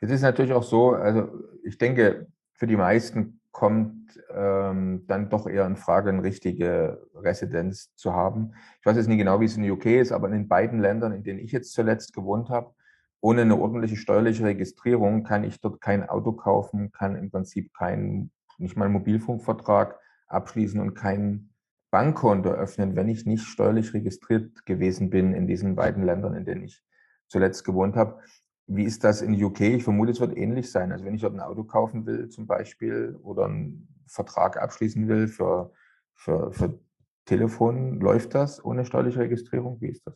Es 0.00 0.10
ist 0.10 0.22
natürlich 0.22 0.52
auch 0.52 0.64
so, 0.64 0.90
also 0.90 1.28
ich 1.62 1.78
denke, 1.78 2.26
für 2.54 2.66
die 2.66 2.76
meisten 2.76 3.40
kommt 3.54 4.20
ähm, 4.34 5.04
dann 5.06 5.30
doch 5.30 5.46
eher 5.46 5.64
in 5.64 5.76
Frage, 5.76 6.10
eine 6.10 6.24
richtige 6.24 7.06
Residenz 7.14 7.94
zu 7.94 8.12
haben. 8.12 8.52
Ich 8.80 8.84
weiß 8.84 8.96
jetzt 8.96 9.06
nicht 9.06 9.16
genau, 9.16 9.40
wie 9.40 9.44
es 9.44 9.56
in 9.56 9.70
UK 9.70 9.86
ist, 9.86 10.10
aber 10.10 10.26
in 10.26 10.32
den 10.32 10.48
beiden 10.48 10.80
Ländern, 10.80 11.12
in 11.12 11.22
denen 11.22 11.38
ich 11.38 11.52
jetzt 11.52 11.72
zuletzt 11.72 12.12
gewohnt 12.12 12.50
habe, 12.50 12.74
ohne 13.20 13.42
eine 13.42 13.56
ordentliche 13.56 13.96
steuerliche 13.96 14.44
Registrierung 14.44 15.22
kann 15.22 15.44
ich 15.44 15.60
dort 15.60 15.80
kein 15.80 16.06
Auto 16.06 16.32
kaufen, 16.32 16.90
kann 16.90 17.14
im 17.14 17.30
Prinzip 17.30 17.72
keinen, 17.72 18.32
nicht 18.58 18.76
mal 18.76 18.86
einen 18.86 18.94
Mobilfunkvertrag 18.94 20.00
abschließen 20.26 20.80
und 20.80 20.94
keinen 20.94 21.54
Bankkonto 21.92 22.50
öffnen, 22.50 22.96
wenn 22.96 23.08
ich 23.08 23.24
nicht 23.24 23.44
steuerlich 23.44 23.94
registriert 23.94 24.66
gewesen 24.66 25.10
bin 25.10 25.32
in 25.32 25.46
diesen 25.46 25.76
beiden 25.76 26.02
Ländern, 26.02 26.34
in 26.34 26.44
denen 26.44 26.64
ich 26.64 26.82
zuletzt 27.28 27.64
gewohnt 27.64 27.94
habe. 27.94 28.20
Wie 28.66 28.84
ist 28.84 29.04
das 29.04 29.20
in 29.20 29.42
UK? 29.42 29.60
Ich 29.60 29.84
vermute, 29.84 30.12
es 30.12 30.20
wird 30.20 30.36
ähnlich 30.36 30.70
sein. 30.70 30.90
Also 30.92 31.04
wenn 31.04 31.14
ich 31.14 31.20
dort 31.20 31.34
ein 31.34 31.40
Auto 31.40 31.64
kaufen 31.64 32.06
will 32.06 32.28
zum 32.28 32.46
Beispiel 32.46 33.18
oder 33.22 33.44
einen 33.44 33.88
Vertrag 34.06 34.60
abschließen 34.60 35.06
will 35.08 35.28
für, 35.28 35.72
für, 36.14 36.52
für 36.52 36.78
Telefon, 37.26 38.00
läuft 38.00 38.34
das 38.34 38.64
ohne 38.64 38.84
steuerliche 38.84 39.20
Registrierung? 39.20 39.80
Wie 39.80 39.88
ist 39.88 40.06
das? 40.06 40.14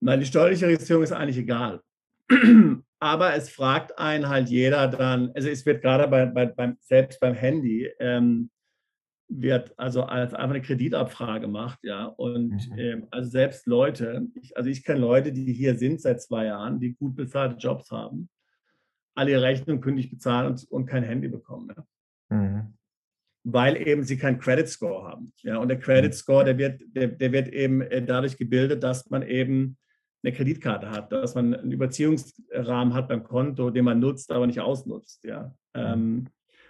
Nein, 0.00 0.20
die 0.20 0.26
steuerliche 0.26 0.66
Registrierung 0.66 1.02
ist 1.02 1.12
eigentlich 1.12 1.38
egal. 1.38 1.82
Aber 3.00 3.34
es 3.34 3.48
fragt 3.48 3.98
einen 3.98 4.28
halt 4.28 4.48
jeder 4.48 4.86
dann, 4.88 5.32
also 5.34 5.48
es 5.48 5.64
wird 5.64 5.82
gerade 5.82 6.06
bei, 6.06 6.26
bei, 6.26 6.46
beim, 6.46 6.76
selbst 6.80 7.18
beim 7.18 7.34
Handy, 7.34 7.90
ähm, 7.98 8.50
wird 9.30 9.78
also 9.78 10.02
als 10.02 10.34
einfach 10.34 10.56
eine 10.56 10.62
Kreditabfrage 10.62 11.42
gemacht, 11.42 11.78
ja. 11.82 12.04
Und 12.04 12.68
mhm. 12.70 12.78
ähm, 12.78 13.06
also 13.10 13.30
selbst 13.30 13.66
Leute, 13.66 14.26
ich, 14.34 14.56
also 14.56 14.68
ich 14.68 14.84
kenne 14.84 15.00
Leute, 15.00 15.32
die 15.32 15.52
hier 15.52 15.78
sind 15.78 16.00
seit 16.00 16.20
zwei 16.20 16.46
Jahren, 16.46 16.80
die 16.80 16.94
gut 16.94 17.14
bezahlte 17.14 17.56
Jobs 17.56 17.90
haben, 17.90 18.28
alle 19.14 19.30
ihre 19.30 19.42
Rechnungen 19.42 19.80
kündig 19.80 20.10
bezahlen 20.10 20.48
und, 20.48 20.64
und 20.70 20.86
kein 20.86 21.04
Handy 21.04 21.28
bekommen, 21.28 21.72
ja. 21.74 22.36
Mhm. 22.36 22.74
Weil 23.44 23.76
eben 23.76 24.02
sie 24.02 24.18
keinen 24.18 24.38
Credit 24.38 24.68
Score 24.68 25.08
haben. 25.08 25.32
Ja, 25.42 25.58
und 25.58 25.68
der 25.68 25.78
Credit 25.78 26.10
mhm. 26.10 26.16
Score, 26.16 26.44
der 26.44 26.58
wird, 26.58 26.82
der, 26.88 27.08
der 27.08 27.32
wird 27.32 27.48
eben 27.48 27.80
äh, 27.82 28.04
dadurch 28.04 28.36
gebildet, 28.36 28.82
dass 28.82 29.08
man 29.08 29.22
eben 29.22 29.78
eine 30.22 30.34
Kreditkarte 30.34 30.90
hat, 30.90 31.12
dass 31.12 31.34
man 31.34 31.54
einen 31.54 31.72
Überziehungsrahmen 31.72 32.92
hat 32.92 33.08
beim 33.08 33.24
Konto, 33.24 33.70
den 33.70 33.86
man 33.86 34.00
nutzt, 34.00 34.30
aber 34.32 34.46
nicht 34.46 34.60
ausnutzt. 34.60 35.24
Ja. 35.24 35.54
Mhm. 35.74 35.80
Ähm, 35.80 36.26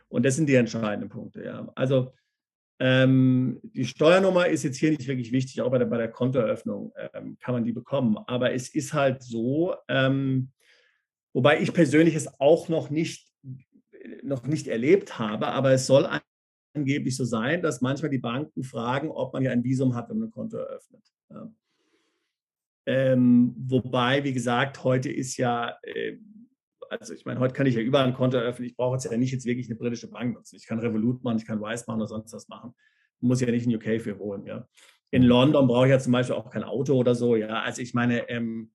und 0.08 0.26
das 0.26 0.36
sind 0.36 0.48
die 0.48 0.54
entscheidenden 0.54 1.08
Punkte. 1.08 1.44
Ja. 1.44 1.68
Also 1.74 2.12
ähm, 2.82 3.60
die 3.62 3.84
Steuernummer 3.84 4.48
ist 4.48 4.62
jetzt 4.62 4.78
hier 4.78 4.90
nicht 4.90 5.06
wirklich 5.06 5.32
wichtig, 5.32 5.60
auch 5.60 5.70
bei 5.70 5.76
der, 5.76 5.84
bei 5.84 5.98
der 5.98 6.10
Kontoeröffnung 6.10 6.92
ähm, 7.12 7.36
kann 7.38 7.54
man 7.54 7.64
die 7.64 7.72
bekommen. 7.72 8.16
Aber 8.26 8.54
es 8.54 8.74
ist 8.74 8.94
halt 8.94 9.22
so, 9.22 9.74
ähm, 9.86 10.50
wobei 11.34 11.60
ich 11.60 11.74
persönlich 11.74 12.14
es 12.14 12.40
auch 12.40 12.70
noch 12.70 12.88
nicht, 12.88 13.28
noch 14.22 14.46
nicht 14.46 14.66
erlebt 14.66 15.18
habe, 15.18 15.48
aber 15.48 15.72
es 15.72 15.86
soll 15.86 16.08
angeblich 16.74 17.16
so 17.16 17.24
sein, 17.24 17.60
dass 17.60 17.82
manchmal 17.82 18.10
die 18.10 18.18
Banken 18.18 18.64
fragen, 18.64 19.10
ob 19.10 19.34
man 19.34 19.42
ja 19.42 19.50
ein 19.50 19.62
Visum 19.62 19.94
hat, 19.94 20.08
wenn 20.08 20.18
man 20.18 20.28
ein 20.28 20.32
Konto 20.32 20.56
eröffnet. 20.56 21.04
Ja. 21.28 21.52
Ähm, 22.86 23.54
wobei, 23.58 24.24
wie 24.24 24.32
gesagt, 24.32 24.84
heute 24.84 25.10
ist 25.12 25.36
ja 25.36 25.76
äh, 25.82 26.16
also 26.90 27.14
ich 27.14 27.24
meine, 27.24 27.38
heute 27.38 27.54
kann 27.54 27.66
ich 27.66 27.76
ja 27.76 27.80
überall 27.80 28.06
ein 28.06 28.14
Konto 28.14 28.36
eröffnen. 28.36 28.66
Ich 28.66 28.76
brauche 28.76 28.96
jetzt 28.96 29.04
ja 29.04 29.16
nicht 29.16 29.32
jetzt 29.32 29.46
wirklich 29.46 29.68
eine 29.68 29.76
britische 29.76 30.10
Bank 30.10 30.34
nutzen. 30.34 30.56
Ich 30.56 30.66
kann 30.66 30.80
Revolut 30.80 31.22
machen, 31.22 31.38
ich 31.38 31.46
kann 31.46 31.60
Wise 31.60 31.84
machen 31.86 32.00
oder 32.00 32.08
sonst 32.08 32.32
was 32.32 32.48
machen. 32.48 32.74
Muss 33.20 33.40
ja 33.40 33.50
nicht 33.50 33.66
in 33.66 33.76
UK 33.76 34.00
für 34.00 34.18
wohnen, 34.18 34.44
ja. 34.46 34.66
In 35.12 35.22
London 35.22 35.66
brauche 35.66 35.86
ich 35.86 35.90
ja 35.90 35.98
zum 35.98 36.12
Beispiel 36.12 36.36
auch 36.36 36.50
kein 36.50 36.64
Auto 36.64 36.94
oder 36.94 37.14
so, 37.14 37.36
ja. 37.36 37.62
Also 37.62 37.80
ich 37.80 37.94
meine, 37.94 38.28
ähm, 38.28 38.72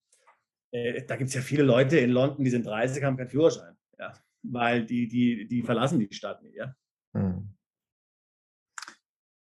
äh, 0.72 1.04
da 1.04 1.18
gibt 1.18 1.30
es 1.30 1.36
ja 1.36 1.42
viele 1.42 1.64
Leute 1.64 1.98
in 1.98 2.12
London, 2.12 2.44
die 2.46 2.52
sind 2.52 2.66
30, 2.66 3.04
haben 3.04 3.18
keinen 3.18 3.30
Führerschein, 3.30 3.76
ja. 4.00 4.14
Weil 4.44 4.86
die, 4.86 5.08
die, 5.08 5.48
die 5.48 5.62
verlassen 5.62 6.00
die 6.00 6.14
Stadt 6.14 6.42
nicht, 6.42 6.56
ja. 6.56 6.74
Hm. 7.14 7.50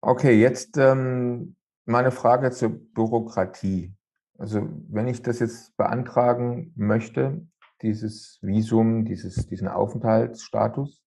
Okay, 0.02 0.38
jetzt 0.38 0.76
ähm, 0.76 1.56
meine 1.86 2.10
Frage 2.10 2.50
zur 2.50 2.70
Bürokratie. 2.70 3.94
Also 4.38 4.68
wenn 4.88 5.08
ich 5.08 5.22
das 5.22 5.38
jetzt 5.38 5.76
beantragen 5.76 6.72
möchte, 6.74 7.46
dieses 7.82 8.38
Visum, 8.42 9.04
dieses, 9.04 9.46
diesen 9.46 9.68
Aufenthaltsstatus? 9.68 11.02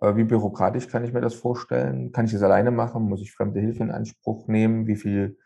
Äh, 0.00 0.16
wie 0.16 0.24
bürokratisch 0.24 0.88
kann 0.88 1.04
ich 1.04 1.12
mir 1.12 1.20
das 1.20 1.34
vorstellen? 1.34 2.12
Kann 2.12 2.24
ich 2.24 2.32
das 2.32 2.42
alleine 2.42 2.70
machen? 2.70 3.04
Muss 3.04 3.22
ich 3.22 3.32
fremde 3.32 3.60
Hilfe 3.60 3.82
in 3.82 3.90
Anspruch 3.90 4.48
nehmen? 4.48 4.86
Wie 4.86 4.96
viel 4.96 5.38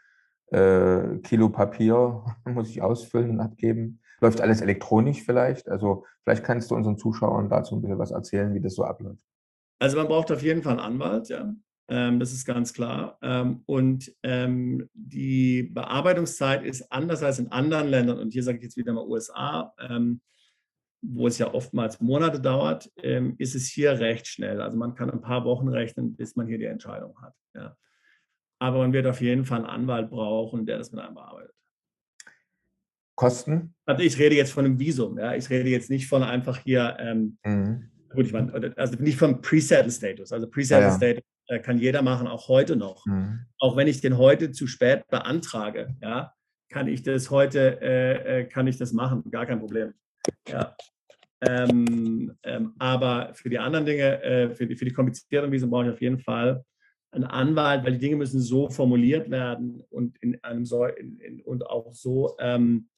äh, 0.50 1.18
Kilo 1.18 1.50
Papier 1.50 2.24
muss 2.44 2.70
ich 2.70 2.82
ausfüllen 2.82 3.30
und 3.30 3.40
abgeben? 3.40 4.00
Läuft 4.20 4.40
alles 4.40 4.62
elektronisch 4.62 5.22
vielleicht? 5.22 5.68
Also 5.68 6.04
vielleicht 6.24 6.42
kannst 6.42 6.70
du 6.70 6.74
unseren 6.74 6.96
Zuschauern 6.96 7.50
dazu 7.50 7.76
ein 7.76 7.82
bisschen 7.82 7.98
was 7.98 8.10
erzählen, 8.10 8.54
wie 8.54 8.60
das 8.60 8.74
so 8.74 8.84
abläuft. 8.84 9.20
Also 9.78 9.98
man 9.98 10.08
braucht 10.08 10.32
auf 10.32 10.42
jeden 10.42 10.62
Fall 10.62 10.80
einen 10.80 10.94
Anwalt, 10.94 11.28
ja. 11.28 11.52
Ähm, 11.88 12.18
das 12.18 12.33
ist 12.33 12.44
ganz 12.44 12.72
klar. 12.72 13.18
Ähm, 13.22 13.62
und 13.66 14.12
ähm, 14.22 14.88
die 14.94 15.62
Bearbeitungszeit 15.62 16.64
ist 16.64 16.90
anders 16.90 17.22
als 17.22 17.38
in 17.38 17.53
anderen 17.53 17.88
Ländern. 17.88 18.18
Und 18.18 18.33
hier 18.33 18.42
sage 18.42 18.59
ich 18.59 18.64
jetzt 18.64 18.77
wieder 18.77 18.92
mal 18.92 19.07
USA, 19.07 19.72
ähm, 19.79 20.20
wo 21.03 21.29
es 21.29 21.38
ja 21.38 21.53
oftmals 21.55 22.01
Monate 22.01 22.40
dauert, 22.40 22.90
ähm, 22.96 23.37
ist 23.38 23.55
es 23.55 23.68
hier 23.68 24.01
recht 24.01 24.27
schnell. 24.27 24.61
Also 24.61 24.77
man 24.77 24.94
kann 24.94 25.11
ein 25.11 25.20
paar 25.20 25.44
Wochen 25.44 25.68
rechnen, 25.68 26.16
bis 26.16 26.35
man 26.35 26.49
hier 26.49 26.59
die 26.59 26.64
Entscheidung 26.64 27.20
hat. 27.22 27.35
Ja. 27.55 27.77
Aber 28.59 28.79
man 28.79 28.92
wird 28.92 29.07
auf 29.07 29.20
jeden 29.20 29.44
Fall 29.44 29.59
einen 29.59 29.66
Anwalt 29.66 30.11
brauchen, 30.11 30.66
der 30.66 30.79
das 30.79 30.90
mit 30.90 31.01
einem 31.01 31.14
bearbeitet. 31.14 31.53
Kosten? 33.14 33.75
Also 33.87 34.03
ich 34.03 34.18
rede 34.18 34.35
jetzt 34.35 34.53
von 34.53 34.64
einem 34.64 34.79
Visum. 34.81 35.18
Ja. 35.18 35.35
Ich 35.35 35.49
rede 35.51 35.68
jetzt 35.68 35.90
nicht 35.90 36.09
von 36.09 36.22
einfach 36.22 36.59
hier, 36.59 36.96
ähm, 36.99 37.38
mhm. 37.44 37.90
gut, 38.11 38.27
ich 38.27 38.33
meine, 38.33 38.75
also 38.77 39.01
nicht 39.01 39.18
vom 39.18 39.40
Pre-Settle-Status. 39.40 40.33
Also 40.33 40.49
Pre-Settle-Status 40.49 41.01
ja, 41.01 41.14
ja. 41.14 41.36
Kann 41.62 41.78
jeder 41.78 42.02
machen, 42.02 42.26
auch 42.26 42.48
heute 42.48 42.76
noch. 42.76 43.06
Mhm. 43.06 43.46
Auch 43.59 43.76
wenn 43.76 43.88
ich 43.88 44.00
den 44.00 44.18
heute 44.18 44.50
zu 44.50 44.66
spät 44.66 45.06
beantrage, 45.09 45.96
ja, 46.02 46.32
kann 46.68 46.88
ich 46.88 47.02
das 47.02 47.30
heute, 47.30 47.80
äh, 47.80 48.40
äh 48.40 48.44
kann 48.44 48.66
ich 48.66 48.76
das 48.76 48.92
machen, 48.92 49.30
gar 49.30 49.46
kein 49.46 49.61
Problem. 49.61 49.94
Ja. 50.48 50.76
Ähm, 51.42 52.37
ähm, 52.42 52.74
aber 52.78 53.35
für 53.35 53.50
die 53.50 53.59
anderen 53.59 53.85
Dinge, 53.85 54.22
äh, 54.22 54.54
für, 54.54 54.66
die, 54.66 54.74
für 54.74 54.85
die 54.85 54.92
komplizierteren 54.92 55.52
Visum 55.52 55.70
brauche 55.70 55.87
ich 55.87 55.92
auf 55.92 56.00
jeden 56.00 56.18
Fall 56.18 56.64
einen 57.12 57.24
Anwalt, 57.24 57.85
weil 57.85 57.92
die 57.92 57.98
Dinge 57.98 58.16
müssen 58.16 58.40
so 58.40 58.68
formuliert 58.68 59.30
werden 59.30 59.82
und 59.90 60.16
in 60.22 60.42
einem 60.42 60.64
so 60.64 60.85
in, 60.87 61.18
in, 61.20 61.40
und 61.42 61.66
auch 61.66 61.92
so 61.92 62.37
ähm, 62.38 62.88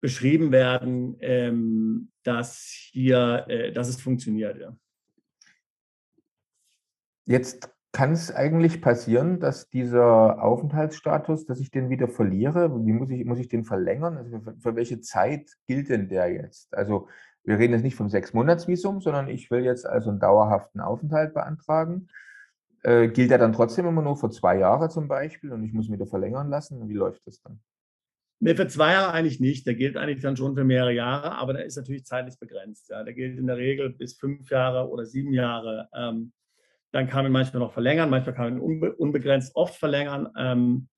beschrieben 0.00 0.50
werden, 0.50 1.16
ähm, 1.20 2.10
dass 2.22 2.88
hier, 2.92 3.44
äh, 3.48 3.72
dass 3.72 3.88
es 3.88 4.00
funktioniert. 4.00 4.58
Ja. 4.58 4.76
Jetzt 7.26 7.70
kann 7.92 8.12
es 8.12 8.32
eigentlich 8.32 8.80
passieren, 8.80 9.40
dass 9.40 9.68
dieser 9.68 10.42
Aufenthaltsstatus, 10.42 11.46
dass 11.46 11.60
ich 11.60 11.70
den 11.70 11.90
wieder 11.90 12.08
verliere? 12.08 12.70
Wie 12.84 12.92
muss 12.92 13.10
ich, 13.10 13.24
muss 13.24 13.40
ich 13.40 13.48
den 13.48 13.64
verlängern? 13.64 14.16
Also 14.16 14.40
für, 14.40 14.54
für 14.58 14.76
welche 14.76 15.00
Zeit 15.00 15.50
gilt 15.66 15.88
denn 15.88 16.08
der 16.08 16.32
jetzt? 16.32 16.72
Also 16.74 17.08
wir 17.42 17.58
reden 17.58 17.72
jetzt 17.72 17.82
nicht 17.82 17.96
vom 17.96 18.08
Sechs-Monats-Visum, 18.08 19.00
sondern 19.00 19.28
ich 19.28 19.50
will 19.50 19.64
jetzt 19.64 19.86
also 19.86 20.10
einen 20.10 20.20
dauerhaften 20.20 20.80
Aufenthalt 20.80 21.34
beantragen. 21.34 22.08
Äh, 22.82 23.08
gilt 23.08 23.30
der 23.30 23.38
dann 23.38 23.52
trotzdem 23.52 23.86
immer 23.86 24.02
nur 24.02 24.16
für 24.16 24.30
zwei 24.30 24.58
Jahre 24.58 24.88
zum 24.88 25.08
Beispiel 25.08 25.52
und 25.52 25.64
ich 25.64 25.72
muss 25.72 25.88
ihn 25.88 25.94
wieder 25.94 26.06
verlängern 26.06 26.48
lassen? 26.48 26.88
Wie 26.88 26.94
läuft 26.94 27.26
das 27.26 27.40
dann? 27.42 27.60
Nee, 28.42 28.54
für 28.54 28.68
zwei 28.68 28.92
Jahre 28.92 29.12
eigentlich 29.12 29.40
nicht. 29.40 29.66
Der 29.66 29.74
gilt 29.74 29.96
eigentlich 29.96 30.22
dann 30.22 30.36
schon 30.36 30.54
für 30.54 30.64
mehrere 30.64 30.94
Jahre, 30.94 31.32
aber 31.36 31.52
der 31.52 31.66
ist 31.66 31.76
natürlich 31.76 32.06
zeitlich 32.06 32.38
begrenzt. 32.38 32.88
Ja. 32.88 33.04
Der 33.04 33.12
gilt 33.12 33.38
in 33.38 33.46
der 33.46 33.58
Regel 33.58 33.90
bis 33.90 34.16
fünf 34.16 34.48
Jahre 34.50 34.88
oder 34.88 35.04
sieben 35.04 35.34
Jahre. 35.34 35.88
Ähm, 35.94 36.32
dann 36.92 37.08
kann 37.08 37.24
man 37.24 37.32
manchmal 37.32 37.60
noch 37.60 37.72
verlängern, 37.72 38.10
manchmal 38.10 38.34
kann 38.34 38.54
man 38.54 38.60
unbe 38.60 38.94
unbegrenzt 38.96 39.54
oft 39.54 39.76
verlängern, 39.76 40.28
ähm, 40.36 40.88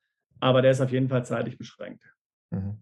aber 0.41 0.63
der 0.63 0.71
ist 0.71 0.81
auf 0.81 0.91
jeden 0.91 1.09
Fall 1.09 1.25
zeitlich 1.25 1.59
beschränkt. 1.59 2.03
Mhm. 2.51 2.79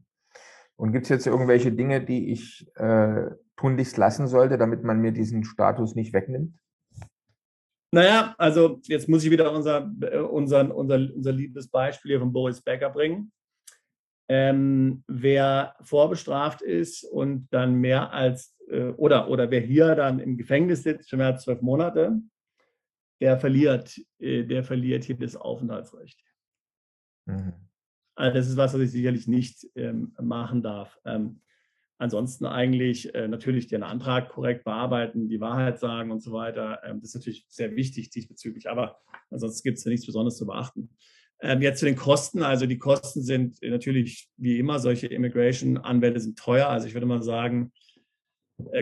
Und 0.77 0.93
gibt 0.93 1.05
es 1.05 1.11
jetzt 1.11 1.27
irgendwelche 1.27 1.73
Dinge, 1.73 2.03
die 2.03 2.33
ich 2.33 2.67
äh, 2.77 3.27
tunlichst 3.57 3.99
lassen 3.99 4.27
sollte, 4.27 4.57
damit 4.57 4.83
man 4.83 5.01
mir 5.01 5.13
diesen 5.13 5.45
Status 5.45 5.95
nicht 5.95 6.15
wegnimmt? 6.15 6.59
Naja, 7.93 8.35
also 8.39 8.81
jetzt 8.85 9.09
muss 9.09 9.25
ich 9.25 9.31
wieder 9.31 9.53
unser, 9.53 9.91
äh, 10.01 10.19
unser, 10.19 10.75
unser, 10.75 10.95
unser 11.15 11.33
liebes 11.33 11.69
Beispiel 11.69 12.13
hier 12.13 12.21
von 12.21 12.33
Boris 12.33 12.63
Becker 12.63 12.89
bringen. 12.91 13.33
Ähm, 14.29 15.03
wer 15.09 15.75
vorbestraft 15.83 16.63
ist 16.63 17.05
und 17.05 17.49
dann 17.51 17.75
mehr 17.75 18.13
als, 18.13 18.57
äh, 18.69 18.91
oder, 18.91 19.29
oder 19.29 19.51
wer 19.51 19.61
hier 19.61 19.97
dann 19.97 20.21
im 20.21 20.37
Gefängnis 20.39 20.85
sitzt 20.85 21.11
für 21.11 21.17
mehr 21.17 21.27
als 21.27 21.43
zwölf 21.43 21.63
Monate, 21.63 22.17
der 23.21 23.39
verliert, 23.39 24.01
äh, 24.19 24.45
der 24.45 24.65
verliert 24.65 25.05
hier 25.05 25.17
das 25.17 25.37
Aufenthaltsrecht. 25.37 26.23
Mhm. 27.27 27.53
Also 28.15 28.35
das 28.35 28.49
ist 28.49 28.57
was, 28.57 28.75
was 28.75 28.81
ich 28.81 28.91
sicherlich 28.91 29.29
nicht 29.29 29.67
ähm, 29.77 30.15
machen 30.21 30.63
darf. 30.63 30.99
Ähm, 31.05 31.41
ansonsten 31.99 32.47
eigentlich 32.47 33.15
äh, 33.15 33.29
natürlich 33.29 33.67
den 33.67 33.83
Antrag 33.83 34.31
korrekt 34.31 34.65
bearbeiten, 34.65 35.29
die 35.29 35.41
Wahrheit 35.41 35.79
sagen 35.79 36.11
und 36.11 36.21
so 36.21 36.33
weiter. 36.33 36.81
Ähm, 36.85 37.01
das 37.01 37.11
ist 37.11 37.15
natürlich 37.17 37.47
sehr 37.49 37.77
wichtig 37.77 38.11
diesbezüglich, 38.11 38.69
aber 38.69 38.99
ansonsten 39.31 39.63
gibt 39.63 39.79
es 39.79 39.85
ja 39.85 39.91
nichts 39.91 40.07
Besonderes 40.07 40.37
zu 40.37 40.47
beachten. 40.47 40.91
Ähm, 41.43 41.63
jetzt 41.63 41.81
zu 41.81 41.87
den 41.87 41.97
Kosten. 41.97 42.43
Also 42.43 42.67
die 42.67 42.79
Kosten 42.79 43.23
sind 43.23 43.59
natürlich 43.63 44.29
wie 44.37 44.59
immer, 44.59 44.79
solche 44.79 45.07
Immigration-Anwälte 45.07 46.21
sind 46.21 46.39
teuer. 46.39 46.69
Also 46.69 46.87
ich 46.87 46.95
würde 46.95 47.07
mal 47.07 47.23
sagen, 47.23 47.73
äh, 47.73 47.90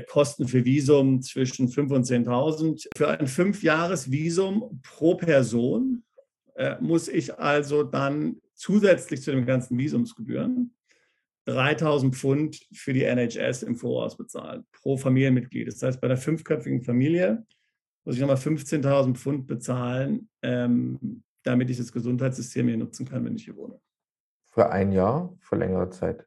Kosten 0.09 0.49
für 0.49 0.65
Visum 0.65 1.23
zwischen 1.23 1.69
5.000 1.69 1.95
und 1.95 2.07
10.000. 2.07 2.89
Für 2.97 3.09
ein 3.09 3.27
Fünfjahres-Visum 3.27 4.81
pro 4.83 5.15
Person 5.15 6.05
äh, 6.55 6.77
muss 6.81 7.09
ich 7.09 7.39
also 7.39 7.83
dann 7.83 8.41
zusätzlich 8.55 9.23
zu 9.23 9.31
den 9.31 9.47
ganzen 9.47 9.79
Visumsgebühren 9.79 10.75
3.000 11.47 12.13
Pfund 12.13 12.61
für 12.73 12.93
die 12.93 13.05
NHS 13.05 13.63
im 13.63 13.77
Voraus 13.77 14.17
bezahlen, 14.17 14.67
pro 14.73 14.97
Familienmitglied. 14.97 15.69
Das 15.69 15.83
heißt, 15.83 16.01
bei 16.01 16.07
einer 16.07 16.19
fünfköpfigen 16.19 16.83
Familie 16.83 17.47
muss 18.05 18.17
ich 18.17 18.21
nochmal 18.21 18.37
15.000 18.37 19.15
Pfund 19.15 19.47
bezahlen, 19.47 20.29
ähm, 20.43 21.23
damit 21.45 21.71
ich 21.71 21.79
das 21.79 21.93
Gesundheitssystem 21.93 22.69
hier 22.69 22.77
nutzen 22.77 23.07
kann, 23.07 23.25
wenn 23.25 23.37
ich 23.37 23.45
hier 23.45 23.57
wohne. 23.57 23.81
Für 24.49 24.71
ein 24.71 24.93
Jahr, 24.93 25.35
für 25.41 25.57
längere 25.57 25.89
Zeit? 25.91 26.27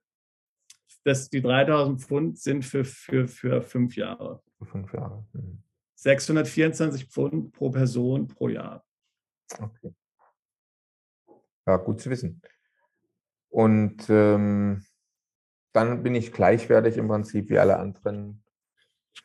Das, 1.04 1.30
die 1.30 1.42
3000 1.42 2.02
Pfund 2.02 2.40
sind 2.40 2.64
für, 2.64 2.86
für, 2.86 3.28
für 3.28 3.62
fünf 3.62 3.96
Jahre. 3.96 4.42
Für 4.58 4.66
fünf 4.66 4.94
Jahre. 4.94 5.26
Mhm. 5.34 5.64
624 5.96 7.06
Pfund 7.06 7.52
pro 7.52 7.70
Person 7.70 8.28
pro 8.28 8.50
Jahr. 8.50 8.84
Okay. 9.60 9.94
Ja, 11.68 11.78
gut 11.78 12.02
zu 12.02 12.10
wissen. 12.10 12.42
Und 13.50 14.10
ähm, 14.10 14.84
dann 15.74 16.04
bin 16.04 16.16
ich 16.16 16.32
gleichwertig 16.32 16.98
im 16.98 17.08
Prinzip 17.08 17.50
wie 17.50 17.60
alle 17.60 17.78
anderen. 17.78 18.44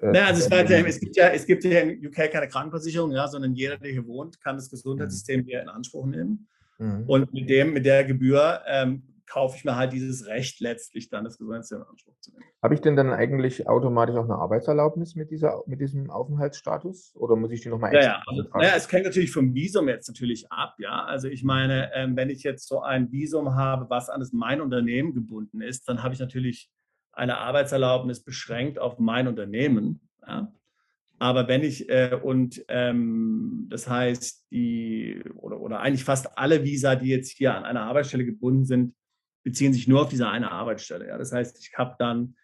Äh, 0.00 0.08
naja, 0.08 0.26
also 0.26 0.42
es, 0.42 0.50
ja, 0.50 0.78
es, 0.78 1.00
gibt 1.00 1.16
ja, 1.16 1.28
es 1.28 1.46
gibt 1.46 1.64
ja 1.64 1.80
in 1.80 2.06
UK 2.06 2.30
keine 2.30 2.48
Krankenversicherung, 2.48 3.12
ja, 3.12 3.26
sondern 3.26 3.54
jeder, 3.54 3.78
der 3.78 3.92
hier 3.92 4.06
wohnt, 4.06 4.40
kann 4.40 4.56
das 4.56 4.70
Gesundheitssystem 4.70 5.40
mhm. 5.40 5.44
hier 5.44 5.62
in 5.62 5.68
Anspruch 5.68 6.06
nehmen. 6.06 6.48
Mhm. 6.78 7.04
Und 7.06 7.32
mit, 7.32 7.48
dem, 7.48 7.72
mit 7.72 7.86
der 7.86 8.04
Gebühr 8.04 8.62
ähm, 8.66 9.02
kaufe 9.26 9.56
ich 9.56 9.64
mir 9.64 9.76
halt 9.76 9.92
dieses 9.92 10.26
Recht 10.26 10.60
letztlich 10.60 11.08
dann 11.08 11.24
das 11.24 11.38
Gesundheitssystem 11.38 11.82
in 11.82 11.88
Anspruch 11.88 12.14
zu 12.20 12.30
nehmen. 12.32 12.44
Habe 12.62 12.74
ich 12.74 12.80
denn 12.80 12.96
dann 12.96 13.10
eigentlich 13.10 13.68
automatisch 13.68 14.16
auch 14.16 14.24
eine 14.24 14.36
Arbeitserlaubnis 14.36 15.14
mit, 15.14 15.30
dieser, 15.30 15.62
mit 15.66 15.80
diesem 15.80 16.10
Aufenthaltsstatus 16.10 17.14
oder 17.16 17.36
muss 17.36 17.50
ich 17.50 17.60
die 17.60 17.68
nochmal 17.68 17.94
extra? 17.94 18.12
Ja, 18.12 18.22
also, 18.26 18.44
naja, 18.54 18.72
es 18.76 18.90
hängt 18.90 19.04
natürlich 19.04 19.32
vom 19.32 19.54
Visum 19.54 19.88
jetzt 19.88 20.08
natürlich 20.08 20.50
ab, 20.50 20.74
ja. 20.78 21.04
Also 21.04 21.28
ich 21.28 21.44
meine, 21.44 21.90
ähm, 21.94 22.16
wenn 22.16 22.30
ich 22.30 22.42
jetzt 22.42 22.68
so 22.68 22.80
ein 22.80 23.10
Visum 23.10 23.54
habe, 23.54 23.90
was 23.90 24.08
an 24.08 24.20
das 24.20 24.32
mein 24.32 24.60
Unternehmen 24.60 25.14
gebunden 25.14 25.60
ist, 25.60 25.88
dann 25.88 26.02
habe 26.02 26.14
ich 26.14 26.20
natürlich 26.20 26.70
eine 27.12 27.38
Arbeitserlaubnis 27.38 28.22
beschränkt 28.22 28.78
auf 28.78 28.98
mein 28.98 29.26
Unternehmen. 29.26 30.00
Ja? 30.26 30.52
Aber 31.18 31.48
wenn 31.48 31.62
ich, 31.62 31.88
äh, 31.88 32.18
und 32.22 32.62
ähm, 32.68 33.66
das 33.70 33.88
heißt, 33.88 34.46
die, 34.50 35.22
oder, 35.36 35.60
oder 35.60 35.80
eigentlich 35.80 36.04
fast 36.04 36.36
alle 36.38 36.62
Visa, 36.62 36.94
die 36.94 37.08
jetzt 37.08 37.32
hier 37.32 37.54
an 37.54 37.64
einer 37.64 37.82
Arbeitsstelle 37.82 38.26
gebunden 38.26 38.66
sind, 38.66 38.94
beziehen 39.46 39.72
sich 39.72 39.86
nur 39.86 40.02
auf 40.02 40.08
diese 40.08 40.28
eine 40.28 40.50
Arbeitsstelle. 40.50 41.06
Ja. 41.06 41.18
Das 41.18 41.30
heißt, 41.30 41.56
ich 41.60 41.78
habe 41.78 41.94
dann 42.00 42.34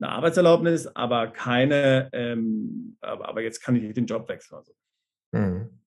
eine 0.00 0.10
Arbeitserlaubnis, 0.10 0.86
aber 0.86 1.26
keine, 1.26 2.08
ähm, 2.14 2.96
aber, 3.02 3.28
aber, 3.28 3.42
jetzt 3.42 3.60
kann 3.60 3.76
ich 3.76 3.92
den 3.92 4.06
Job 4.06 4.26
wechseln. 4.26 4.56
Also. 4.56 4.72
Mhm. 5.32 5.80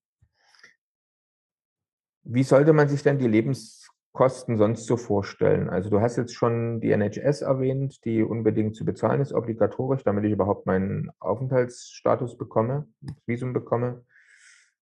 Wie 2.22 2.44
sollte 2.44 2.74
man 2.74 2.88
sich 2.88 3.02
denn 3.02 3.18
die 3.18 3.28
Lebenskosten 3.28 4.60
sonst 4.60 4.86
so 4.86 4.96
vorstellen? 4.96 5.72
Also 5.72 5.90
du 5.90 6.02
hast 6.02 6.18
jetzt 6.18 6.36
schon 6.36 6.82
die 6.82 6.92
NHS 6.92 7.42
erwähnt, 7.42 8.06
die 8.06 8.22
unbedingt 8.22 8.76
zu 8.76 8.86
bezahlen 8.86 9.22
ist, 9.22 9.34
obligatorisch, 9.34 10.04
damit 10.04 10.26
ich 10.26 10.34
überhaupt 10.34 10.68
meinen 10.68 11.10
Aufenthaltsstatus 11.18 12.38
bekomme, 12.38 12.88
Visum 13.26 13.54
bekomme. 13.54 14.06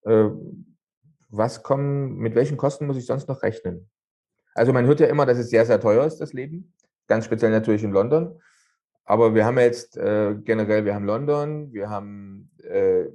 Äh, 0.02 0.32
was 1.30 1.64
kommen, 1.64 2.18
mit 2.18 2.36
welchen 2.36 2.58
Kosten 2.58 2.88
muss 2.88 2.98
ich 2.98 3.06
sonst 3.06 3.30
noch 3.30 3.42
rechnen? 3.42 3.90
Also 4.58 4.74
man 4.74 4.88
hört 4.88 5.00
ja 5.00 5.08
immer, 5.08 5.28
dass 5.28 5.38
es 5.38 5.52
sehr, 5.52 5.66
sehr 5.66 5.80
teuer 5.80 6.06
ist, 6.06 6.18
das 6.18 6.34
Leben. 6.34 6.74
Ganz 7.06 7.26
speziell 7.26 7.52
natürlich 7.52 7.84
in 7.84 7.92
London. 7.92 8.42
Aber 9.06 9.36
wir 9.36 9.46
haben 9.46 9.60
jetzt 9.60 9.96
äh, 9.98 10.36
generell, 10.44 10.84
wir 10.84 10.96
haben 10.96 11.06
London, 11.06 11.72
wir 11.72 11.90
haben, 11.90 12.50
äh, 12.64 13.06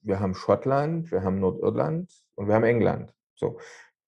wir 0.00 0.20
haben 0.20 0.34
Schottland, 0.34 1.10
wir 1.10 1.24
haben 1.24 1.40
Nordirland 1.40 2.12
und 2.36 2.46
wir 2.46 2.54
haben 2.54 2.64
England. 2.64 3.12
So. 3.34 3.58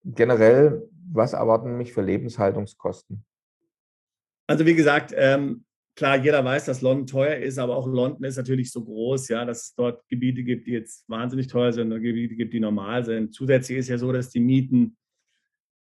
Generell, 0.04 0.88
was 1.12 1.32
erwarten 1.32 1.76
mich 1.76 1.92
für 1.92 2.00
Lebenshaltungskosten? 2.00 3.24
Also 4.46 4.64
wie 4.64 4.76
gesagt, 4.76 5.12
ähm, 5.16 5.64
klar, 5.96 6.16
jeder 6.16 6.44
weiß, 6.44 6.64
dass 6.64 6.80
London 6.80 7.08
teuer 7.08 7.36
ist, 7.36 7.58
aber 7.58 7.76
auch 7.76 7.88
London 7.88 8.22
ist 8.22 8.36
natürlich 8.36 8.70
so 8.70 8.84
groß, 8.84 9.28
ja, 9.28 9.44
dass 9.44 9.64
es 9.64 9.74
dort 9.74 10.08
Gebiete 10.08 10.44
gibt, 10.44 10.68
die 10.68 10.72
jetzt 10.72 11.08
wahnsinnig 11.08 11.48
teuer 11.48 11.72
sind 11.72 11.92
und 11.92 12.00
Gebiete 12.02 12.36
gibt, 12.36 12.54
die 12.54 12.60
normal 12.60 13.04
sind. 13.04 13.34
Zusätzlich 13.34 13.78
ist 13.78 13.88
ja 13.88 13.98
so, 13.98 14.12
dass 14.12 14.30
die 14.30 14.40
Mieten 14.40 14.96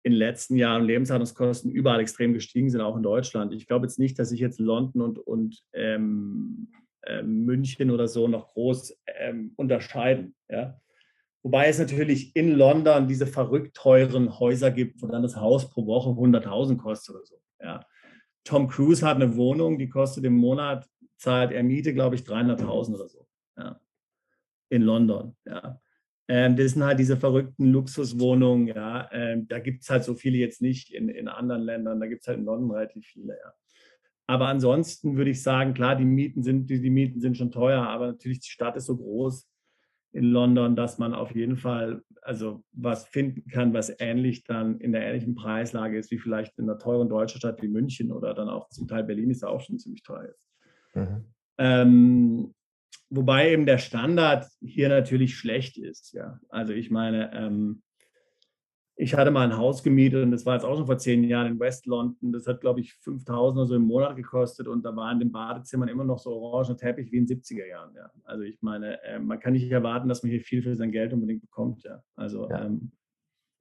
in 0.05 0.13
den 0.13 0.19
letzten 0.19 0.57
Jahren 0.57 0.85
Lebenshaltungskosten 0.85 1.73
überall 1.73 2.01
extrem 2.01 2.35
gestiegen 2.35 2.69
sind, 2.69 2.83
auch 2.83 2.97
in 2.97 3.03
Deutschland. 3.03 3.55
Ich 3.55 3.67
glaube 3.67 3.87
jetzt 3.87 3.99
nicht, 3.99 4.19
dass 4.19 4.29
sich 4.29 4.39
jetzt 4.39 4.61
London 4.61 5.01
und, 5.01 5.19
und 5.19 5.65
ähm, 5.73 6.69
äh, 7.07 7.23
München 7.23 7.91
oder 7.91 8.07
so 8.07 8.29
noch 8.29 8.49
groß 8.49 8.99
ähm, 9.07 9.53
unterscheiden. 9.57 10.35
Ja? 10.51 10.79
Wobei 11.43 11.69
es 11.69 11.79
natürlich 11.79 12.37
in 12.37 12.53
London 12.53 13.09
diese 13.09 13.27
verrückt 13.27 13.75
teuren 13.75 14.39
Häuser 14.39 14.71
gibt, 14.71 15.01
wo 15.01 15.07
dann 15.07 15.23
das 15.23 15.37
Haus 15.37 15.71
pro 15.71 15.87
Woche 15.87 16.11
100.000 16.11 16.77
kostet 16.77 17.15
oder 17.15 17.25
so. 17.25 17.41
Ja? 17.63 17.81
Tom 18.45 18.69
Cruise 18.69 19.07
hat 19.07 19.17
eine 19.17 19.37
Wohnung, 19.37 19.79
die 19.79 19.89
kostet 19.89 20.25
im 20.25 20.37
Monat, 20.37 20.87
zahlt 21.17 21.51
er 21.51 21.63
Miete, 21.63 21.95
glaube 21.95 22.17
ich, 22.17 22.23
300.000 22.23 22.95
oder 22.95 23.09
so. 23.09 23.27
Ja? 23.57 23.81
In 24.69 24.83
London. 24.83 25.35
Ja? 25.47 25.81
Ähm, 26.27 26.57
das 26.57 26.73
sind 26.73 26.85
halt 26.85 26.99
diese 26.99 27.17
verrückten 27.17 27.67
Luxuswohnungen, 27.67 28.69
ja. 28.69 29.09
Ähm, 29.13 29.47
da 29.49 29.59
gibt 29.59 29.83
es 29.83 29.91
halt 29.91 30.05
so 30.05 30.15
viele 30.15 30.39
jetzt 30.39 30.63
nicht 30.63 30.93
in, 30.93 31.09
in 31.09 31.29
anderen 31.29 31.63
Ländern, 31.63 32.01
da 32.01 32.07
gibt 32.07 32.23
es 32.23 32.29
halt 32.29 32.39
in 32.39 32.45
London 32.45 32.71
relativ 32.71 33.07
viele, 33.07 33.35
ja. 33.35 33.53
Aber 34.27 34.49
ansonsten 34.49 35.17
würde 35.17 35.31
ich 35.31 35.43
sagen, 35.43 35.75
klar, 35.75 35.97
die 35.97 36.07
Mieten 36.07 36.43
sind, 36.43 36.71
die, 36.71 36.81
die 36.81 36.91
Mieten 36.91 37.21
sind 37.21 37.37
schon 37.37 37.51
teuer, 37.51 37.83
aber 37.83 38.07
natürlich 38.07 38.41
die 38.41 38.51
Stadt 38.51 38.77
ist 38.77 38.87
so 38.87 38.97
groß 38.97 39.47
in 40.13 40.25
London, 40.25 40.77
dass 40.77 40.99
man 40.99 41.13
auf 41.13 41.35
jeden 41.35 41.57
Fall 41.57 42.03
also 42.23 42.65
was 42.73 43.07
finden 43.07 43.47
kann, 43.51 43.75
was 43.75 43.95
ähnlich 43.99 44.45
dann 44.45 44.81
in 44.81 44.93
der 44.93 45.05
ähnlichen 45.05 45.35
Preislage 45.35 45.99
ist, 45.99 46.11
wie 46.11 46.19
vielleicht 46.19 46.59
in 46.59 46.65
einer 46.65 46.79
teuren 46.79 47.09
deutschen 47.09 47.39
Stadt 47.39 47.61
wie 47.61 47.69
München 47.69 48.13
oder 48.13 48.33
dann 48.33 48.49
auch 48.49 48.71
zum 48.71 48.89
Teil 48.89 49.05
Berlin 49.05 49.31
ist 49.31 49.43
ja 49.43 49.49
auch 49.49 49.61
schon 49.61 49.79
ziemlich 49.79 50.03
teuer 50.03 50.31
ist. 50.31 50.47
Mhm. 50.95 51.25
Ähm, 51.59 52.55
Wobei 53.11 53.53
eben 53.53 53.67
der 53.67 53.79
Standard 53.79 54.47
hier 54.61 54.89
natürlich 54.89 55.37
schlecht 55.37 55.77
ist. 55.79 56.13
Ja. 56.13 56.41
Also 56.49 56.73
ich 56.73 56.91
meine, 56.91 57.33
ähm, 57.35 57.83
ich 58.97 59.15
hatte 59.15 59.31
mal 59.31 59.45
ein 59.45 59.57
Haus 59.57 59.83
gemietet 59.83 60.23
und 60.23 60.31
das 60.31 60.47
war 60.47 60.55
jetzt 60.55 60.65
auch 60.65 60.77
schon 60.77 60.87
vor 60.87 60.99
zehn 60.99 61.25
Jahren 61.25 61.49
in 61.49 61.61
West 61.61 61.87
London. 61.87 62.33
Das 62.33 62.47
hat, 62.47 62.61
glaube 62.61 62.81
ich, 62.81 62.95
5000 62.95 63.59
oder 63.59 63.67
so 63.67 63.75
im 63.75 63.83
Monat 63.83 64.15
gekostet 64.15 64.69
und 64.69 64.85
da 64.85 64.95
war 64.95 65.11
in 65.11 65.19
den 65.19 65.33
Badezimmern 65.33 65.89
immer 65.89 66.05
noch 66.05 66.19
so 66.19 66.31
orange 66.31 66.77
Teppich 66.77 67.11
wie 67.11 67.17
in 67.17 67.27
den 67.27 67.41
70er 67.41 67.67
Jahren. 67.67 67.95
Ja. 67.97 68.11
Also 68.25 68.45
ich 68.45 68.63
meine, 68.63 69.03
äh, 69.03 69.19
man 69.19 69.41
kann 69.41 69.55
nicht 69.55 69.71
erwarten, 69.71 70.09
dass 70.09 70.23
man 70.23 70.31
hier 70.31 70.41
viel 70.41 70.63
für 70.63 70.77
sein 70.77 70.93
Geld 70.93 71.13
unbedingt 71.13 71.43
bekommt. 71.43 71.83
Ja. 71.83 72.03
Also 72.15 72.49
ja. 72.49 72.67
Ähm, 72.67 72.93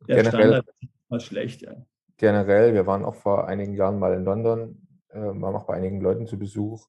der 0.08 0.18
generell, 0.18 0.42
Standard 0.42 0.66
war 1.10 1.20
schlecht. 1.20 1.62
Ja. 1.62 1.84
Generell, 2.18 2.74
wir 2.74 2.86
waren 2.86 3.04
auch 3.04 3.16
vor 3.16 3.48
einigen 3.48 3.74
Jahren 3.74 3.98
mal 3.98 4.14
in 4.14 4.26
London, 4.26 4.88
äh, 5.10 5.20
waren 5.20 5.56
auch 5.56 5.66
bei 5.66 5.74
einigen 5.74 6.00
Leuten 6.00 6.28
zu 6.28 6.38
Besuch. 6.38 6.88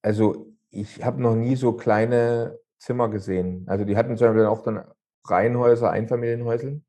Also 0.00 0.50
ich 0.70 1.04
habe 1.04 1.20
noch 1.20 1.34
nie 1.34 1.56
so 1.56 1.72
kleine 1.72 2.58
Zimmer 2.78 3.08
gesehen. 3.08 3.64
Also 3.68 3.84
die 3.84 3.96
hatten 3.96 4.16
zum 4.16 4.28
Beispiel 4.28 4.46
auch 4.46 4.62
dann 4.62 4.84
Reihenhäuser, 5.24 5.90
Einfamilienhäuseln, 5.90 6.84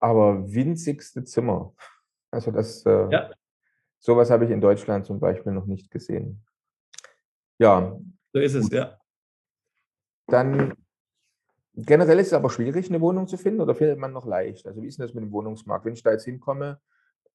aber 0.00 0.52
winzigste 0.52 1.24
Zimmer. 1.24 1.74
Also 2.30 2.50
das, 2.50 2.84
äh, 2.86 3.10
ja. 3.10 3.30
sowas 3.98 4.30
habe 4.30 4.44
ich 4.44 4.50
in 4.50 4.60
Deutschland 4.60 5.06
zum 5.06 5.20
Beispiel 5.20 5.52
noch 5.52 5.66
nicht 5.66 5.90
gesehen. 5.90 6.44
Ja. 7.58 7.98
So 8.32 8.40
ist 8.40 8.54
es, 8.54 8.70
ja. 8.70 8.98
Dann 10.26 10.74
generell 11.74 12.18
ist 12.18 12.28
es 12.28 12.32
aber 12.32 12.50
schwierig, 12.50 12.88
eine 12.88 13.00
Wohnung 13.00 13.26
zu 13.26 13.36
finden 13.36 13.60
oder 13.60 13.74
findet 13.74 13.98
man 13.98 14.12
noch 14.12 14.26
leicht? 14.26 14.66
Also 14.66 14.82
wie 14.82 14.86
ist 14.86 14.98
denn 14.98 15.06
das 15.06 15.14
mit 15.14 15.24
dem 15.24 15.32
Wohnungsmarkt? 15.32 15.84
Wenn 15.84 15.94
ich 15.94 16.02
da 16.02 16.12
jetzt 16.12 16.24
hinkomme, 16.24 16.80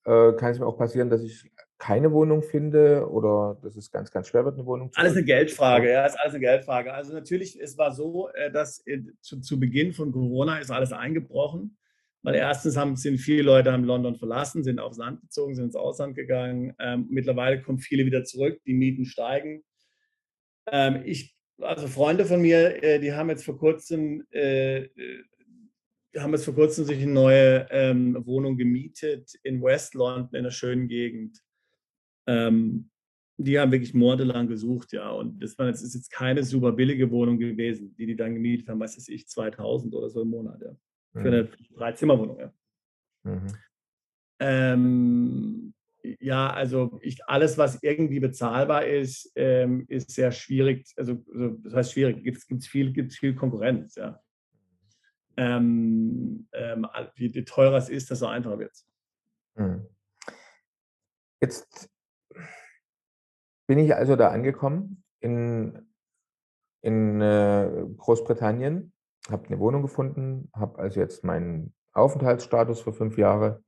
äh, 0.05 0.33
kann 0.33 0.51
es 0.51 0.59
mir 0.59 0.65
auch 0.65 0.77
passieren, 0.77 1.09
dass 1.09 1.21
ich 1.23 1.51
keine 1.77 2.11
Wohnung 2.11 2.43
finde 2.43 3.09
oder 3.09 3.57
dass 3.63 3.77
es 3.77 3.89
ganz, 3.89 4.11
ganz 4.11 4.27
schwer 4.27 4.43
wird, 4.43 4.55
eine 4.55 4.65
Wohnung 4.65 4.91
zu 4.91 4.99
Alles 4.99 5.13
eine 5.13 5.23
Geldfrage, 5.23 5.89
ja, 5.89 6.05
ist 6.05 6.19
alles 6.19 6.33
eine 6.33 6.41
Geldfrage. 6.41 6.93
Also 6.93 7.13
natürlich, 7.13 7.59
es 7.59 7.77
war 7.77 7.93
so, 7.93 8.29
äh, 8.29 8.51
dass 8.51 8.83
zu, 9.21 9.39
zu 9.39 9.59
Beginn 9.59 9.93
von 9.93 10.11
Corona 10.11 10.59
ist 10.59 10.71
alles 10.71 10.91
eingebrochen. 10.91 11.77
Weil 12.21 12.35
erstens 12.35 12.75
haben, 12.75 12.97
sind 12.97 13.17
viele 13.17 13.43
Leute 13.43 13.71
haben 13.71 13.85
London 13.85 14.15
verlassen, 14.15 14.63
sind 14.63 14.79
aufs 14.79 14.97
Land 14.97 15.21
gezogen, 15.21 15.55
sind 15.55 15.65
ins 15.65 15.75
Ausland 15.75 16.15
gegangen. 16.15 16.75
Ähm, 16.79 17.07
mittlerweile 17.09 17.61
kommen 17.61 17.79
viele 17.79 18.05
wieder 18.05 18.25
zurück, 18.25 18.59
die 18.65 18.73
Mieten 18.73 19.05
steigen. 19.05 19.63
Ähm, 20.69 21.01
ich, 21.05 21.33
also 21.61 21.87
Freunde 21.87 22.25
von 22.25 22.41
mir, 22.41 22.83
äh, 22.83 22.99
die 22.99 23.13
haben 23.13 23.29
jetzt 23.29 23.45
vor 23.45 23.57
kurzem 23.57 24.25
äh, 24.31 24.89
haben 26.17 26.31
jetzt 26.31 26.45
vor 26.45 26.55
kurzem 26.55 26.85
sich 26.85 27.01
eine 27.01 27.11
neue 27.11 27.67
ähm, 27.69 28.25
Wohnung 28.25 28.57
gemietet 28.57 29.33
in 29.43 29.61
West 29.61 29.93
London, 29.93 30.29
in 30.31 30.39
einer 30.39 30.51
schönen 30.51 30.87
Gegend. 30.87 31.39
Ähm, 32.27 32.89
die 33.37 33.59
haben 33.59 33.71
wirklich 33.71 33.93
monatelang 33.93 34.47
gesucht, 34.47 34.91
ja. 34.91 35.09
Und 35.11 35.41
das, 35.41 35.57
war 35.57 35.67
jetzt, 35.67 35.81
ist 35.81 35.95
jetzt 35.95 36.11
keine 36.11 36.43
super 36.43 36.71
billige 36.71 37.09
Wohnung 37.11 37.37
gewesen, 37.37 37.95
die 37.95 38.05
die 38.05 38.15
dann 38.15 38.33
gemietet 38.33 38.67
haben, 38.67 38.79
was 38.79 38.97
weiß 38.97 39.07
ich, 39.09 39.27
2000 39.27 39.93
oder 39.93 40.09
so 40.09 40.21
im 40.21 40.29
Monat, 40.29 40.61
ja. 40.61 40.75
Für 41.13 41.27
eine 41.27 41.43
mhm. 41.43 41.75
Dreizimmerwohnung, 41.75 42.39
ja. 42.39 42.53
Mhm. 43.23 43.47
Ähm, 44.41 45.73
ja, 46.19 46.49
also 46.51 46.99
ich, 47.01 47.23
alles, 47.25 47.57
was 47.57 47.83
irgendwie 47.83 48.19
bezahlbar 48.19 48.85
ist, 48.85 49.31
ähm, 49.35 49.85
ist 49.89 50.11
sehr 50.11 50.31
schwierig. 50.31 50.91
Also, 50.95 51.23
also 51.31 51.49
das 51.63 51.73
heißt 51.73 51.93
schwierig, 51.93 52.23
gibt 52.23 52.37
es 52.51 52.67
viel, 52.67 52.93
gibt's 52.93 53.17
viel 53.17 53.35
Konkurrenz, 53.35 53.95
ja 53.95 54.19
ähm, 55.39 56.49
ähm, 56.51 56.85
je, 57.15 57.43
teurer 57.43 57.77
es 57.77 57.87
ist, 57.87 58.11
desto 58.11 58.27
einfacher 58.27 58.59
wird 58.59 58.73
es. 58.73 58.85
Hm. 59.55 59.87
Jetzt 61.41 61.89
bin 63.65 63.79
ich 63.79 63.95
also 63.95 64.17
da 64.17 64.29
angekommen 64.29 65.05
in, 65.21 65.87
in 66.81 67.21
äh, 67.21 67.85
Großbritannien, 67.97 68.91
habe 69.29 69.47
eine 69.47 69.59
Wohnung 69.59 69.81
gefunden, 69.81 70.49
habe 70.53 70.77
also 70.77 70.99
jetzt 70.99 71.23
meinen 71.23 71.73
Aufenthaltsstatus 71.93 72.81
für 72.81 72.91
fünf 72.91 73.17
Jahre. 73.17 73.63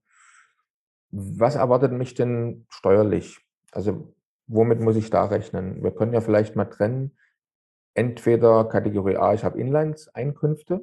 Was 1.12 1.56
erwartet 1.56 1.94
mich 1.94 2.16
denn 2.16 2.66
steuerlich? 2.70 3.40
Also 3.72 4.14
womit 4.48 4.82
muss 4.82 4.98
ich 4.98 5.10
da 5.10 5.24
rechnen? 5.24 5.82
Wir 5.82 5.92
können 5.92 6.14
ja 6.14 6.20
vielleicht 6.20 6.58
mal 6.58 6.66
trennen. 6.66 7.18
Entweder 7.94 8.66
Kategorie 8.66 9.16
A, 9.16 9.34
ich 9.34 9.46
habe 9.46 9.60
Inlandseinkünfte 9.60 10.82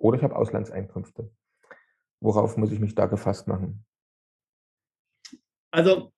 oder 0.00 0.16
ich 0.16 0.24
habe 0.24 0.34
Auslandseinkünfte. 0.34 1.30
Worauf 2.20 2.56
muss 2.56 2.72
ich 2.72 2.80
mich 2.80 2.94
da 2.94 3.06
gefasst 3.06 3.46
machen? 3.46 3.84
Also 5.70 6.12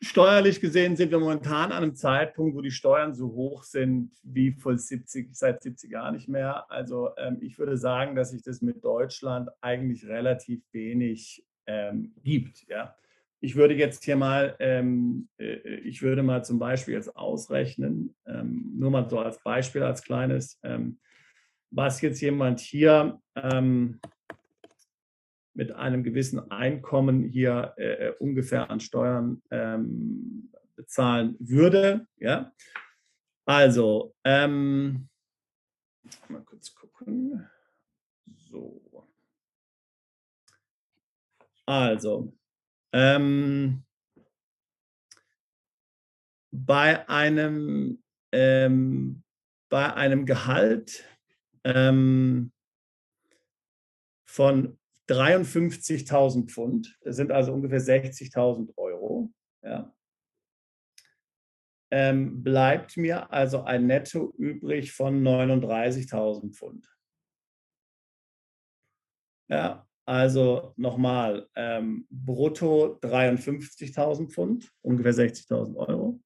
steuerlich 0.00 0.60
gesehen 0.60 0.96
sind 0.96 1.10
wir 1.10 1.18
momentan 1.18 1.72
an 1.72 1.82
einem 1.82 1.94
Zeitpunkt, 1.94 2.56
wo 2.56 2.60
die 2.60 2.70
Steuern 2.70 3.12
so 3.12 3.26
hoch 3.32 3.64
sind 3.64 4.12
wie 4.22 4.52
vor 4.52 4.78
70, 4.78 5.34
seit 5.36 5.62
70 5.62 5.90
Jahren 5.90 6.14
nicht 6.14 6.28
mehr. 6.28 6.70
Also 6.70 7.10
ähm, 7.16 7.38
ich 7.40 7.58
würde 7.58 7.76
sagen, 7.76 8.14
dass 8.14 8.30
sich 8.30 8.42
das 8.42 8.62
mit 8.62 8.84
Deutschland 8.84 9.50
eigentlich 9.60 10.06
relativ 10.06 10.62
wenig 10.72 11.44
ähm, 11.66 12.14
gibt. 12.22 12.66
Ja. 12.68 12.94
Ich 13.40 13.56
würde 13.56 13.74
jetzt 13.74 14.04
hier 14.04 14.16
mal, 14.16 14.56
ähm, 14.60 15.28
äh, 15.38 15.56
ich 15.80 16.02
würde 16.02 16.22
mal 16.22 16.44
zum 16.44 16.58
Beispiel 16.58 16.94
jetzt 16.94 17.14
ausrechnen, 17.16 18.14
ähm, 18.26 18.72
nur 18.76 18.90
mal 18.90 19.08
so 19.10 19.18
als 19.18 19.42
Beispiel, 19.42 19.82
als 19.82 20.02
kleines, 20.02 20.58
ähm, 20.62 20.98
was 21.74 22.00
jetzt 22.00 22.20
jemand 22.20 22.60
hier 22.60 23.20
ähm, 23.34 24.00
mit 25.54 25.72
einem 25.72 26.02
gewissen 26.02 26.50
Einkommen 26.50 27.24
hier 27.24 27.74
äh, 27.76 28.08
äh, 28.08 28.14
ungefähr 28.18 28.70
an 28.70 28.80
Steuern 28.80 29.42
ähm, 29.50 30.52
bezahlen 30.76 31.36
würde. 31.38 32.06
Ja? 32.16 32.52
Also, 33.44 34.14
ähm, 34.24 35.08
mal 36.28 36.42
kurz 36.42 36.74
gucken. 36.74 37.48
So. 38.36 39.08
Also, 41.66 42.32
ähm, 42.92 43.84
bei 46.50 47.08
einem, 47.08 48.02
ähm, 48.32 49.22
bei 49.68 49.92
einem 49.94 50.26
Gehalt 50.26 51.04
ähm, 51.64 52.52
von 54.24 54.78
53.000 55.08 56.50
Pfund. 56.50 56.98
Das 57.02 57.16
sind 57.16 57.30
also 57.30 57.52
ungefähr 57.52 57.80
60.000 57.80 58.76
Euro. 58.76 59.32
Ja. 59.62 59.94
Ähm, 61.90 62.42
bleibt 62.42 62.96
mir 62.96 63.32
also 63.32 63.62
ein 63.62 63.86
Netto 63.86 64.34
übrig 64.36 64.92
von 64.92 65.22
39.000 65.22 66.54
Pfund. 66.54 66.88
Ja, 69.48 69.86
also 70.06 70.72
nochmal, 70.76 71.48
ähm, 71.54 72.06
brutto 72.10 72.98
53.000 73.00 74.30
Pfund, 74.30 74.72
ungefähr 74.82 75.14
60.000 75.14 75.76
Euro. 75.76 76.20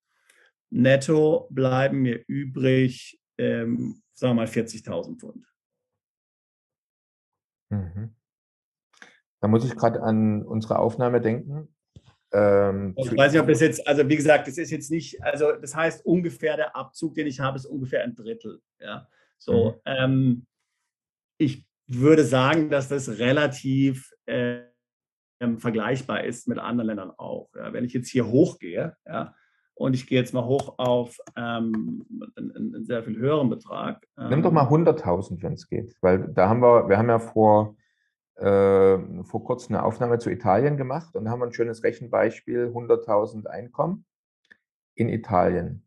Netto 0.71 1.49
bleiben 1.51 2.03
mir 2.03 2.25
übrig 2.27 3.21
ähm, 3.39 4.03
sagen 4.19 4.33
wir 4.33 4.43
mal 4.43 4.47
40.000 4.47 5.19
Pfund. 5.19 5.47
Mhm. 7.71 8.15
Da 9.41 9.49
muss 9.49 9.65
ich 9.65 9.77
gerade 9.77 10.03
an 10.03 10.43
unsere 10.43 10.79
Aufnahme 10.79 11.21
denken. 11.21 11.75
Ähm, 12.33 12.95
ich 12.97 13.17
weiß 13.17 13.33
nicht, 13.33 13.41
ob 13.41 13.49
das 13.49 13.61
jetzt, 13.61 13.87
also 13.87 14.07
wie 14.09 14.17
gesagt, 14.17 14.49
das 14.49 14.59
ist 14.59 14.71
jetzt 14.71 14.91
nicht, 14.91 15.23
also 15.23 15.53
das 15.53 15.75
heißt 15.75 16.05
ungefähr 16.05 16.57
der 16.57 16.75
Abzug, 16.75 17.15
den 17.15 17.27
ich 17.27 17.39
habe, 17.39 17.57
ist 17.57 17.67
ungefähr 17.67 18.03
ein 18.03 18.17
Drittel. 18.17 18.61
Ja, 18.81 19.09
so. 19.39 19.71
Mhm. 19.71 19.81
Ähm, 19.85 20.47
ich 21.39 21.67
würde 21.87 22.25
sagen, 22.25 22.71
dass 22.71 22.89
das 22.89 23.19
relativ 23.19 24.13
äh, 24.27 24.63
vergleichbar 25.59 26.25
ist 26.25 26.49
mit 26.49 26.59
anderen 26.59 26.89
Ländern 26.89 27.13
auch. 27.17 27.51
Ja. 27.55 27.73
Wenn 27.73 27.85
ich 27.85 27.93
jetzt 27.93 28.09
hier 28.09 28.27
hochgehe, 28.27 28.97
ja, 29.07 29.35
und 29.79 29.95
ich 29.95 30.07
gehe 30.07 30.19
jetzt 30.19 30.35
mal 30.35 30.45
hoch 30.45 30.75
auf 30.79 31.19
ähm, 31.37 32.05
einen, 32.37 32.75
einen, 32.75 32.85
sehr 32.85 33.05
viel 33.05 33.17
höheren 33.17 33.49
Betrag. 33.49 34.07
Nimm 34.17 34.43
doch 34.43 34.51
mal 34.51 34.67
100.000, 34.67 35.31
ähm, 35.31 35.43
wenn 35.43 35.53
es 35.53 35.69
geht, 35.69 35.97
weil 36.01 36.29
da 36.33 36.49
haben 36.49 36.61
wir, 36.61 36.89
wir 36.89 36.99
haben 36.99 37.09
ja 37.09 37.21
vor, 37.21 37.77
äh, 38.37 38.99
vor 39.23 39.45
kurzem 39.45 39.77
eine 39.77 39.85
Aufnahme 39.85 40.19
zu 40.19 40.31
Italien 40.31 40.77
gemacht 40.77 41.15
und 41.15 41.25
da 41.25 41.31
haben 41.31 41.41
wir 41.41 41.47
ein 41.47 41.53
schönes 41.53 41.85
Rechenbeispiel, 41.85 42.73
100.000 42.75 43.47
Einkommen 43.47 44.05
in 44.97 45.09
Italien. 45.09 45.87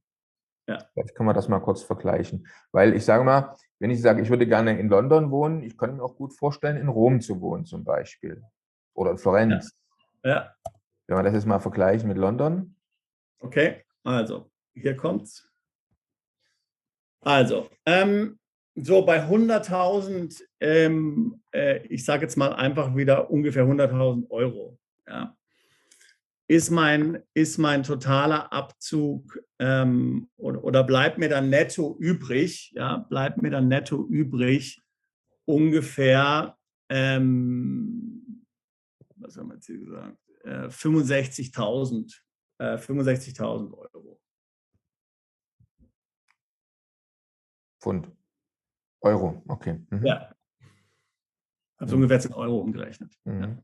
Ja. 0.67 0.77
Vielleicht 0.93 1.15
können 1.15 1.27
wir 1.27 1.33
das 1.33 1.49
mal 1.49 1.59
kurz 1.59 1.83
vergleichen. 1.83 2.47
Weil 2.71 2.95
ich 2.95 3.03
sage 3.03 3.25
mal, 3.25 3.55
wenn 3.79 3.89
ich 3.89 4.01
sage, 4.01 4.21
ich 4.21 4.29
würde 4.29 4.47
gerne 4.47 4.79
in 4.79 4.87
London 4.87 5.31
wohnen, 5.31 5.63
ich 5.63 5.77
könnte 5.77 5.97
mir 5.97 6.03
auch 6.03 6.15
gut 6.15 6.33
vorstellen, 6.33 6.77
in 6.77 6.87
Rom 6.87 7.19
zu 7.19 7.41
wohnen 7.41 7.65
zum 7.65 7.83
Beispiel. 7.83 8.41
Oder 8.93 9.11
in 9.11 9.17
Florenz. 9.17 9.75
Ja. 10.23 10.31
ja. 10.31 10.51
Wenn 11.07 11.17
wir 11.17 11.23
das 11.23 11.33
jetzt 11.33 11.45
mal 11.45 11.59
vergleichen 11.59 12.07
mit 12.07 12.17
London. 12.17 12.77
Okay, 13.41 13.83
also, 14.03 14.49
hier 14.73 14.95
kommt's. 14.95 15.47
Also, 17.19 17.69
ähm, 17.85 18.39
so 18.75 19.03
bei 19.03 19.27
100.000, 19.27 20.41
ähm, 20.59 21.43
äh, 21.53 21.85
ich 21.87 22.05
sage 22.05 22.23
jetzt 22.23 22.37
mal 22.37 22.53
einfach 22.53 22.95
wieder 22.95 23.29
ungefähr 23.29 23.65
100.000 23.65 24.29
Euro. 24.31 24.79
Ja 25.07 25.35
ist 26.51 26.69
mein, 26.69 27.23
ist 27.33 27.59
mein 27.59 27.81
totaler 27.81 28.51
Abzug 28.51 29.41
ähm, 29.59 30.29
oder, 30.35 30.61
oder, 30.65 30.83
bleibt 30.83 31.17
mir 31.17 31.29
dann 31.29 31.49
netto 31.49 31.95
übrig, 31.97 32.73
ja, 32.75 32.97
bleibt 32.97 33.41
mir 33.41 33.51
dann 33.51 33.69
netto 33.69 34.05
übrig 34.05 34.81
ungefähr, 35.45 36.57
ähm, 36.89 38.45
was 39.15 39.37
haben 39.37 39.47
wir 39.47 39.53
jetzt 39.53 39.67
hier 39.67 39.77
gesagt, 39.77 40.17
äh, 40.43 40.67
65.000 40.67 42.19
äh, 42.61 42.77
65.000 42.77 43.73
Euro. 43.73 44.21
Pfund. 47.81 48.11
Euro, 49.01 49.41
okay. 49.47 49.79
Mhm. 49.89 50.05
Ja. 50.05 50.35
Also 51.77 51.95
ungefähr 51.95 52.19
10 52.19 52.33
Euro 52.33 52.59
umgerechnet. 52.59 53.11
Mhm. 53.23 53.41
Ja. 53.41 53.63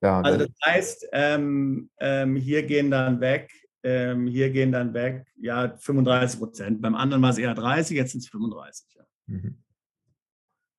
Ja, 0.00 0.20
also 0.20 0.46
das 0.46 0.56
heißt, 0.64 1.08
ähm, 1.12 1.90
ähm, 1.98 2.36
hier 2.36 2.64
gehen 2.64 2.88
dann 2.90 3.20
weg, 3.20 3.50
ähm, 3.82 4.28
hier 4.28 4.50
gehen 4.50 4.70
dann 4.70 4.94
weg, 4.94 5.26
ja, 5.36 5.76
35 5.76 6.38
Prozent. 6.38 6.80
Beim 6.82 6.94
anderen 6.94 7.20
war 7.20 7.30
es 7.30 7.38
eher 7.38 7.54
30, 7.54 7.96
jetzt 7.96 8.12
sind 8.12 8.20
es 8.20 8.28
35. 8.28 8.94
Ja. 8.94 9.04
Mhm. 9.26 9.60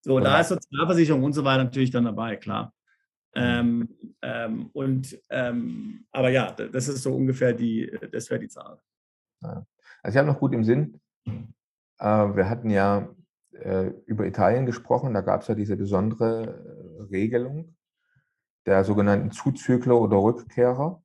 So, 0.06 0.22
da 0.22 0.40
ist 0.40 0.50
Sozialversicherung 0.50 1.24
und 1.24 1.34
so 1.34 1.44
weiter 1.44 1.66
natürlich 1.66 1.92
dann 1.92 2.06
dabei, 2.06 2.38
klar. 2.38 2.74
Mhm. 3.36 3.42
Ähm, 3.42 3.90
ähm, 4.22 4.70
und 4.74 5.22
ähm, 5.30 6.06
aber 6.12 6.30
ja, 6.30 6.52
das 6.52 6.88
ist 6.88 7.04
so 7.04 7.16
ungefähr 7.16 7.54
die, 7.54 7.92
das 8.12 8.30
wäre 8.30 8.40
die 8.40 8.48
Zahl. 8.48 8.80
Also 9.42 9.64
ich 10.08 10.18
habe 10.18 10.28
noch 10.28 10.40
gut 10.40 10.54
im 10.54 10.64
Sinn. 10.64 11.00
Äh, 11.26 12.04
wir 12.04 12.50
hatten 12.50 12.70
ja 12.70 13.10
äh, 13.54 13.92
über 14.06 14.26
Italien 14.26 14.66
gesprochen, 14.66 15.14
da 15.14 15.22
gab 15.22 15.42
es 15.42 15.48
ja 15.48 15.56
diese 15.56 15.78
besondere 15.78 16.48
äh, 17.00 17.04
Regelung 17.04 17.76
der 18.66 18.84
sogenannten 18.84 19.32
Zuzügler 19.32 20.00
oder 20.00 20.18
Rückkehrer, 20.18 21.02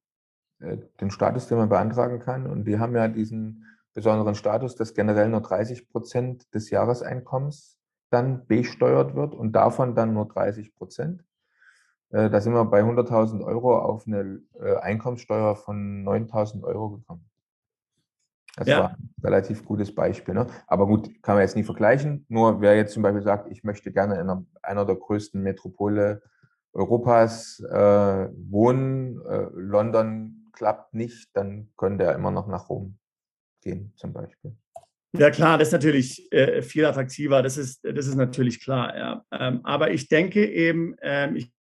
äh, 0.61 0.79
den 1.01 1.11
Status, 1.11 1.47
den 1.47 1.59
man 1.59 1.68
beantragen 1.68 2.18
kann. 2.18 2.47
Und 2.47 2.64
die 2.64 2.79
haben 2.79 2.95
ja 2.95 3.09
diesen 3.09 3.64
besonderen 3.95 4.35
Status, 4.35 4.75
dass 4.75 4.95
generell 4.95 5.29
nur 5.29 5.41
30 5.41 5.89
Prozent 5.89 6.53
des 6.55 6.70
Jahreseinkommens 6.70 7.79
dann 8.11 8.47
besteuert 8.47 9.14
wird 9.14 9.35
und 9.35 9.53
davon 9.53 9.95
dann 9.95 10.12
nur 10.14 10.29
30 10.29 10.75
Prozent. 10.75 11.25
Äh, 12.14 12.30
da 12.30 12.40
sind 12.40 12.52
wir 12.52 12.64
bei 12.64 12.80
100.000 12.80 13.44
Euro 13.44 13.76
auf 13.76 14.06
eine 14.06 14.40
äh, 14.60 14.76
Einkommenssteuer 14.76 15.56
von 15.56 16.04
9.000 16.04 16.62
Euro 16.62 16.90
gekommen. 16.90 17.28
Das 18.56 18.68
ja. 18.68 18.78
war 18.78 18.90
ein 18.90 19.10
relativ 19.24 19.64
gutes 19.64 19.92
Beispiel. 19.92 20.34
Ne? 20.34 20.46
Aber 20.68 20.86
gut, 20.86 21.10
kann 21.24 21.34
man 21.34 21.42
jetzt 21.42 21.56
nie 21.56 21.64
vergleichen. 21.64 22.24
Nur 22.28 22.60
wer 22.60 22.76
jetzt 22.76 22.94
zum 22.94 23.02
Beispiel 23.02 23.22
sagt, 23.22 23.50
ich 23.50 23.64
möchte 23.64 23.90
gerne 23.90 24.14
in 24.14 24.20
einer, 24.20 24.44
einer 24.62 24.84
der 24.84 24.94
größten 24.94 25.42
Metropole 25.42 26.22
Europas 26.72 27.60
äh, 27.68 28.28
wohnen, 28.48 29.20
äh, 29.26 29.48
London 29.52 30.50
klappt 30.52 30.94
nicht, 30.94 31.30
dann 31.34 31.70
könnte 31.76 32.04
er 32.04 32.14
immer 32.14 32.30
noch 32.30 32.46
nach 32.46 32.68
Rom 32.68 32.96
gehen, 33.60 33.92
zum 33.96 34.12
Beispiel. 34.12 34.54
Ja 35.16 35.30
klar, 35.30 35.58
das 35.58 35.68
ist 35.68 35.72
natürlich 35.72 36.32
äh, 36.32 36.62
viel 36.62 36.84
attraktiver, 36.84 37.42
das 37.42 37.56
ist, 37.56 37.84
das 37.84 38.06
ist 38.06 38.16
natürlich 38.16 38.60
klar. 38.60 38.96
Ja. 38.96 39.24
Ähm, 39.32 39.60
aber 39.64 39.90
ich 39.92 40.08
denke 40.08 40.44
eben, 40.44 40.96
ähm, 41.02 41.36
ich, 41.36 41.52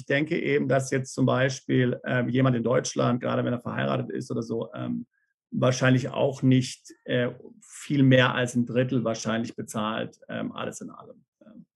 ich, 0.00 0.06
denke 0.06 0.40
eben, 0.40 0.68
dass 0.68 0.90
jetzt 0.90 1.14
zum 1.14 1.26
Beispiel 1.26 2.00
ähm, 2.04 2.28
jemand 2.28 2.56
in 2.56 2.62
Deutschland, 2.62 3.20
gerade 3.20 3.44
wenn 3.44 3.52
er 3.52 3.60
verheiratet 3.60 4.10
ist 4.10 4.30
oder 4.30 4.42
so, 4.42 4.72
ähm, 4.74 5.06
wahrscheinlich 5.50 6.08
auch 6.08 6.42
nicht 6.42 6.94
äh, 7.04 7.30
viel 7.60 8.02
mehr 8.02 8.34
als 8.34 8.54
ein 8.54 8.66
Drittel 8.66 9.04
wahrscheinlich 9.04 9.56
bezahlt, 9.56 10.20
ähm, 10.28 10.52
alles 10.52 10.80
in 10.80 10.90
allem. 10.90 11.24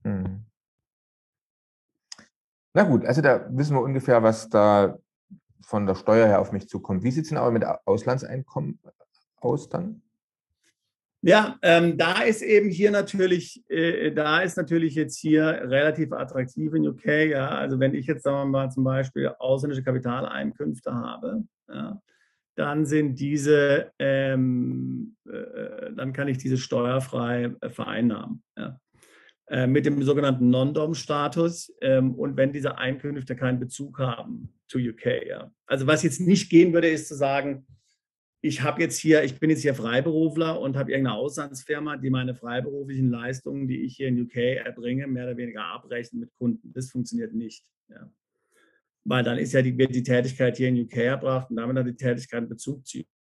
Mhm. 0.05 0.47
Na 2.73 2.83
gut, 2.83 3.05
also 3.05 3.21
da 3.23 3.47
wissen 3.51 3.77
wir 3.77 3.83
ungefähr, 3.83 4.23
was 4.23 4.49
da 4.49 4.99
von 5.63 5.87
der 5.87 5.95
Steuer 5.95 6.27
her 6.27 6.41
auf 6.41 6.53
mich 6.53 6.69
zukommt. 6.69 7.03
Wie 7.03 7.11
sieht 7.11 7.25
es 7.25 7.29
denn 7.29 7.39
aber 7.39 7.51
mit 7.51 7.65
Auslandseinkommen 7.65 8.81
aus 9.37 9.69
dann? 9.69 10.03
Ja, 11.27 11.59
ähm, 11.63 11.97
da 11.97 12.21
ist 12.21 12.43
eben 12.43 12.69
hier 12.69 12.91
natürlich, 12.91 13.65
äh, 13.71 14.13
da 14.13 14.41
ist 14.41 14.59
natürlich 14.59 14.95
jetzt 14.95 15.19
hier 15.19 15.45
relativ 15.47 16.13
attraktiv 16.13 16.75
in 16.75 16.87
UK. 16.87 17.31
Ja, 17.31 17.49
also 17.49 17.81
wenn 17.81 17.95
ich 17.95 18.07
jetzt 18.07 18.25
sagen 18.25 18.37
wir 18.37 18.45
mal 18.45 18.71
zum 18.71 18.85
Beispiel 18.85 19.29
ausländische 19.39 19.83
Kapitaleinkünfte 19.83 20.93
habe, 20.93 21.45
ja, 21.67 21.99
dann 22.57 22.85
sind 22.85 23.19
diese, 23.19 23.91
ähm, 23.99 25.17
äh, 25.27 25.95
dann 25.97 26.13
kann 26.13 26.29
ich 26.29 26.37
diese 26.37 26.59
steuerfrei 26.59 27.55
äh, 27.63 27.71
vereinnahmen. 27.71 28.43
Ja. 28.59 28.79
Äh, 29.47 29.67
mit 29.67 29.87
dem 29.87 30.03
sogenannten 30.03 30.51
Non-Dom-Status 30.51 31.73
ähm, 31.81 32.15
und 32.17 32.37
wenn 32.37 32.53
diese 32.53 32.77
Einkünfte 32.77 33.35
keinen 33.35 33.61
Bezug 33.61 33.99
haben 33.99 34.53
zu 34.69 34.79
UK. 34.79 35.27
Ja. 35.27 35.51
Also 35.67 35.87
was 35.87 36.03
jetzt 36.03 36.21
nicht 36.21 36.51
gehen 36.51 36.75
würde, 36.75 36.89
ist 36.89 37.09
zu 37.09 37.15
sagen, 37.15 37.67
ich 38.45 38.63
habe 38.63 38.83
jetzt 38.83 38.99
hier, 38.99 39.25
ich 39.25 39.41
bin 39.41 39.49
jetzt 39.49 39.63
hier 39.63 39.75
Freiberufler 39.75 40.61
und 40.61 40.77
habe 40.77 40.91
irgendeine 40.91 41.17
Auslandsfirma, 41.17 41.97
die 41.97 42.11
meine 42.11 42.35
freiberuflichen 42.35 43.09
Leistungen, 43.09 43.67
die 43.69 43.85
ich 43.85 43.97
hier 43.97 44.09
in 44.09 44.21
UK 44.21 44.37
erbringe, 44.37 45.07
mehr 45.07 45.25
oder 45.25 45.39
weniger 45.39 45.65
abrechnen 45.65 46.21
mit 46.21 46.31
Kunden. 46.37 46.71
Das 46.75 46.91
funktioniert 46.91 47.33
nicht. 47.33 47.65
Ja. 47.89 48.11
Weil 49.05 49.25
dann 49.25 49.39
ist 49.39 49.55
ja 49.55 49.63
die, 49.63 49.79
wird 49.79 49.95
die 49.95 50.03
Tätigkeit 50.03 50.59
hier 50.59 50.69
in 50.69 50.79
UK 50.79 50.97
erbracht 50.99 51.49
und 51.49 51.57
damit 51.57 51.79
hat 51.79 51.87
die 51.87 51.97
Tätigkeit 51.97 52.37
einen 52.37 52.51
Bezug 52.51 52.87
zu 52.87 52.99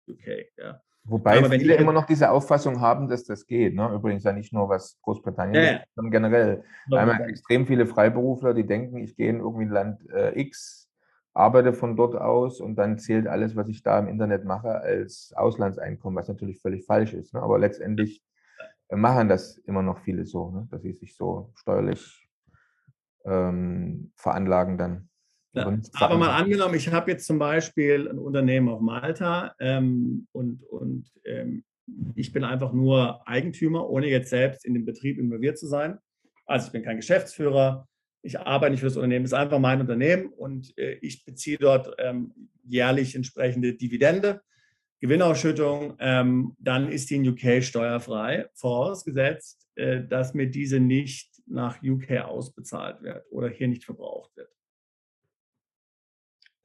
UK. 0.09 0.47
Ja. 0.57 0.81
Wobei 1.03 1.37
Aber 1.37 1.51
viele 1.51 1.75
immer 1.75 1.93
noch 1.93 2.07
diese 2.07 2.31
Auffassung 2.31 2.81
haben, 2.81 3.07
dass 3.07 3.25
das 3.25 3.45
geht. 3.45 3.75
Ne? 3.75 3.87
Übrigens 3.93 4.23
ja 4.23 4.33
nicht 4.33 4.53
nur 4.53 4.69
was 4.69 4.97
Großbritannien 5.03 5.63
ja, 5.63 5.71
ist, 5.73 5.85
sondern 5.93 6.11
generell. 6.11 6.63
Haben 6.91 7.11
ja 7.11 7.25
extrem 7.27 7.67
viele 7.67 7.85
Freiberufler, 7.85 8.55
die 8.55 8.65
denken, 8.65 8.97
ich 8.97 9.15
gehe 9.15 9.29
in 9.29 9.37
irgendwie 9.37 9.65
Land 9.65 10.01
äh, 10.09 10.39
X, 10.41 10.84
arbeite 11.35 11.73
von 11.73 11.97
dort 11.97 12.15
aus 12.15 12.61
und 12.61 12.75
dann 12.75 12.97
zählt 12.97 13.27
alles, 13.27 13.55
was 13.55 13.67
ich 13.67 13.83
da 13.83 13.99
im 13.99 14.07
Internet 14.07 14.45
mache, 14.45 14.69
als 14.69 15.33
Auslandseinkommen, 15.35 16.17
was 16.17 16.29
natürlich 16.29 16.59
völlig 16.61 16.85
falsch 16.85 17.13
ist. 17.13 17.33
Ne? 17.33 17.41
Aber 17.41 17.59
letztendlich 17.59 18.23
äh, 18.87 18.95
machen 18.95 19.27
das 19.27 19.57
immer 19.57 19.83
noch 19.83 19.99
viele 19.99 20.25
so, 20.25 20.49
ne? 20.49 20.67
dass 20.71 20.81
sie 20.81 20.93
sich 20.93 21.15
so 21.15 21.51
steuerlich 21.55 22.27
ähm, 23.25 24.11
veranlagen 24.15 24.77
dann. 24.77 25.09
Ja, 25.53 25.77
aber 25.93 26.17
mal 26.17 26.31
angenommen, 26.31 26.75
ich 26.75 26.91
habe 26.91 27.11
jetzt 27.11 27.27
zum 27.27 27.39
Beispiel 27.39 28.09
ein 28.09 28.19
Unternehmen 28.19 28.67
auf 28.67 28.81
Malta 28.81 29.55
ähm, 29.59 30.27
und, 30.33 30.63
und 30.63 31.09
ähm, 31.23 31.63
ich 32.15 32.33
bin 32.33 32.43
einfach 32.43 32.73
nur 32.73 33.25
Eigentümer, 33.27 33.89
ohne 33.89 34.07
jetzt 34.07 34.29
selbst 34.29 34.65
in 34.65 34.73
den 34.73 34.85
Betrieb 34.85 35.17
involviert 35.17 35.57
zu 35.57 35.67
sein. 35.67 35.97
Also 36.45 36.67
ich 36.67 36.73
bin 36.73 36.83
kein 36.83 36.97
Geschäftsführer, 36.97 37.87
ich 38.25 38.39
arbeite 38.39 38.71
nicht 38.71 38.79
für 38.79 38.87
das 38.87 38.97
Unternehmen, 38.97 39.25
es 39.25 39.31
ist 39.31 39.37
einfach 39.37 39.59
mein 39.59 39.81
Unternehmen 39.81 40.27
und 40.27 40.75
äh, 40.77 40.93
ich 41.01 41.25
beziehe 41.25 41.57
dort 41.57 41.95
ähm, 41.99 42.49
jährlich 42.63 43.15
entsprechende 43.15 43.73
Dividende, 43.73 44.41
Gewinnausschüttung. 44.99 45.95
Ähm, 45.99 46.55
dann 46.59 46.89
ist 46.89 47.09
die 47.09 47.17
in 47.17 47.29
UK 47.29 47.63
steuerfrei, 47.63 48.49
vorausgesetzt, 48.55 49.67
äh, 49.75 50.03
dass 50.03 50.33
mir 50.33 50.49
diese 50.49 50.79
nicht 50.79 51.41
nach 51.45 51.83
UK 51.83 52.23
ausbezahlt 52.25 53.03
wird 53.03 53.25
oder 53.29 53.49
hier 53.49 53.67
nicht 53.67 53.85
verbraucht 53.85 54.35
wird. 54.35 54.49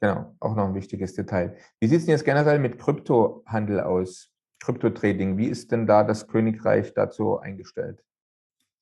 Genau, 0.01 0.35
auch 0.41 0.57
noch 0.57 0.69
ein 0.69 0.75
wichtiges 0.75 1.15
Detail. 1.15 1.59
Wie 1.79 1.87
sieht 1.87 1.99
es 1.99 2.07
denn 2.07 2.13
jetzt 2.13 2.25
generell 2.25 2.59
mit 2.59 2.79
Kryptohandel 2.79 3.81
aus? 3.81 4.33
Kryptotrading, 4.61 5.37
wie 5.37 5.49
ist 5.49 5.73
denn 5.73 5.87
da 5.87 6.05
das 6.05 6.27
Königreich 6.27 6.95
dazu 6.95 7.39
eingestellt? 7.39 8.03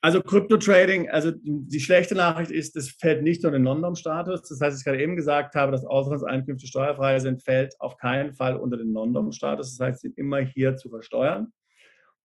Also 0.00 0.22
Kryptotrading, 0.22 1.10
also 1.10 1.32
die 1.34 1.80
schlechte 1.80 2.14
Nachricht 2.14 2.52
ist, 2.52 2.76
das 2.76 2.88
fällt 2.88 3.24
nicht 3.24 3.44
unter 3.44 3.58
den 3.58 3.64
Non-Dom-Status. 3.64 4.42
Das 4.48 4.60
heißt, 4.60 4.78
ich 4.78 4.84
gerade 4.84 5.02
eben 5.02 5.16
gesagt 5.16 5.56
habe, 5.56 5.72
dass 5.72 5.84
Auslandseinkünfte 5.84 6.68
steuerfrei 6.68 7.18
sind, 7.18 7.42
fällt 7.42 7.74
auf 7.80 7.96
keinen 7.96 8.32
Fall 8.32 8.56
unter 8.56 8.76
den 8.76 8.92
Non-Dom-Status. 8.92 9.76
Das 9.76 9.84
heißt, 9.84 10.00
sie 10.00 10.08
sind 10.08 10.18
immer 10.18 10.38
hier 10.38 10.76
zu 10.76 10.88
versteuern. 10.88 11.52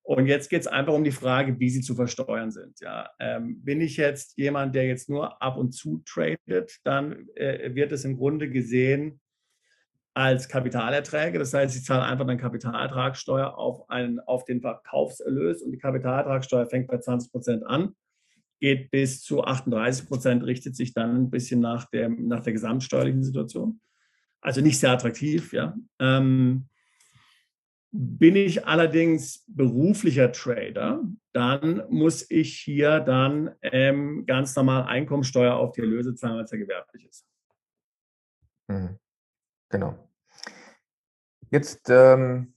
Und 0.04 0.28
jetzt 0.28 0.50
geht 0.50 0.62
es 0.62 0.68
einfach 0.68 0.94
um 0.94 1.04
die 1.04 1.12
Frage, 1.12 1.60
wie 1.60 1.70
sie 1.70 1.82
zu 1.82 1.96
versteuern 1.96 2.52
sind. 2.52 2.80
Ja, 2.82 3.10
ähm, 3.20 3.64
bin 3.64 3.82
ich 3.82 3.98
jetzt 3.98 4.38
jemand, 4.38 4.76
der 4.76 4.86
jetzt 4.86 5.10
nur 5.10 5.42
ab 5.42 5.58
und 5.58 5.72
zu 5.72 6.04
tradet, 6.06 6.78
dann 6.84 7.28
äh, 7.36 7.74
wird 7.74 7.92
es 7.94 8.04
im 8.04 8.18
Grunde 8.18 8.50
gesehen 8.50 9.22
als 10.14 10.48
Kapitalerträge. 10.48 11.40
Das 11.40 11.54
heißt, 11.54 11.76
ich 11.76 11.84
zahle 11.84 12.04
einfach 12.04 12.28
eine 12.28 12.38
Kapitalertragssteuer 12.38 13.58
auf, 13.58 13.90
einen, 13.90 14.20
auf 14.20 14.46
den 14.46 14.62
Verkaufserlös 14.62 15.62
und 15.62 15.72
die 15.72 15.80
Kapitalertragssteuer 15.80 16.68
fängt 16.68 16.88
bei 16.88 17.00
20 17.00 17.32
Prozent 17.32 17.66
an, 17.66 17.96
geht 18.60 18.92
bis 18.92 19.22
zu 19.22 19.44
38 19.44 20.08
Prozent, 20.08 20.44
richtet 20.44 20.76
sich 20.76 20.94
dann 20.94 21.16
ein 21.16 21.30
bisschen 21.30 21.60
nach, 21.60 21.90
dem, 21.90 22.28
nach 22.28 22.44
der 22.44 22.54
gesamtsteuerlichen 22.54 23.24
Situation. 23.24 23.82
Also 24.42 24.62
nicht 24.62 24.80
sehr 24.80 24.92
attraktiv, 24.92 25.54
ja. 25.54 25.76
Ähm, 26.00 26.68
bin 27.92 28.36
ich 28.36 28.66
allerdings 28.66 29.44
beruflicher 29.48 30.32
Trader, 30.32 31.04
dann 31.32 31.84
muss 31.90 32.30
ich 32.30 32.58
hier 32.58 33.00
dann 33.00 33.52
ähm, 33.62 34.26
ganz 34.26 34.56
normal 34.56 34.84
Einkommensteuer 34.84 35.56
auf 35.56 35.74
die 35.74 35.82
Erlöse 35.82 36.16
zahlen, 36.16 36.44
es 36.44 36.52
ja 36.52 36.58
gewerblich 36.58 37.06
ist. 37.06 37.28
Mhm. 38.68 38.98
Genau. 39.74 39.96
Jetzt 41.50 41.90
ähm, 41.90 42.54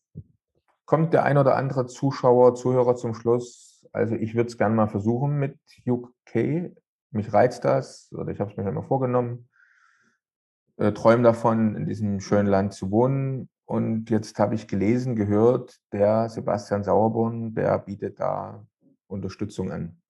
kommt 0.85 1.15
der 1.15 1.25
ein 1.25 1.39
oder 1.39 1.57
andere 1.57 1.87
Zuschauer, 1.87 2.55
Zuhörer 2.55 2.95
zum 2.95 3.15
Schluss. 3.15 3.89
Also 3.91 4.15
ich 4.17 4.35
würde 4.35 4.49
es 4.49 4.59
gerne 4.59 4.75
mal 4.75 4.87
versuchen 4.87 5.39
mit 5.39 5.59
UK. 5.87 6.75
Mich 7.13 7.33
reizt 7.33 7.65
das 7.65 8.13
oder 8.13 8.33
ich 8.33 8.39
habe 8.39 8.51
es 8.51 8.57
mir 8.59 8.65
schon 8.65 8.75
mal 8.75 8.83
vorgenommen. 8.83 9.49
Äh, 10.77 10.93
träume 10.93 11.23
davon, 11.23 11.75
in 11.75 11.87
diesem 11.87 12.21
schönen 12.21 12.49
Land 12.49 12.75
zu 12.75 12.91
wohnen 12.91 13.49
und 13.65 14.11
jetzt 14.11 14.39
habe 14.39 14.55
ich 14.55 14.69
gelesen, 14.69 15.17
gehört, 15.17 15.81
der 15.93 16.29
Sebastian 16.29 16.85
Sauerborn, 16.85 17.55
der 17.55 17.79
bietet 17.79 18.21
da 18.21 18.63
Unterstützung 19.07 19.73
an. 19.73 20.03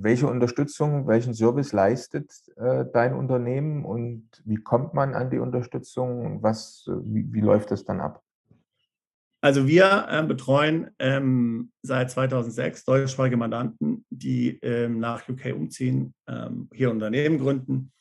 Welche 0.00 0.28
Unterstützung, 0.28 1.08
welchen 1.08 1.34
Service 1.34 1.72
leistet 1.72 2.32
äh, 2.56 2.84
dein 2.92 3.14
Unternehmen 3.14 3.84
und 3.84 4.28
wie 4.44 4.56
kommt 4.56 4.94
man 4.94 5.14
an 5.14 5.28
die 5.28 5.38
Unterstützung? 5.38 6.40
Was, 6.40 6.88
wie, 7.02 7.32
wie 7.32 7.40
läuft 7.40 7.72
das 7.72 7.84
dann 7.84 8.00
ab? 8.00 8.22
Also 9.40 9.66
wir 9.66 10.06
äh, 10.08 10.22
betreuen 10.22 10.90
ähm, 11.00 11.72
seit 11.82 12.12
2006 12.12 12.84
deutschsprachige 12.84 13.36
Mandanten, 13.36 14.04
die 14.08 14.58
ähm, 14.62 15.00
nach 15.00 15.28
UK 15.28 15.52
umziehen, 15.54 16.14
ähm, 16.28 16.68
hier 16.72 16.90
Unternehmen 16.90 17.38
gründen 17.38 17.92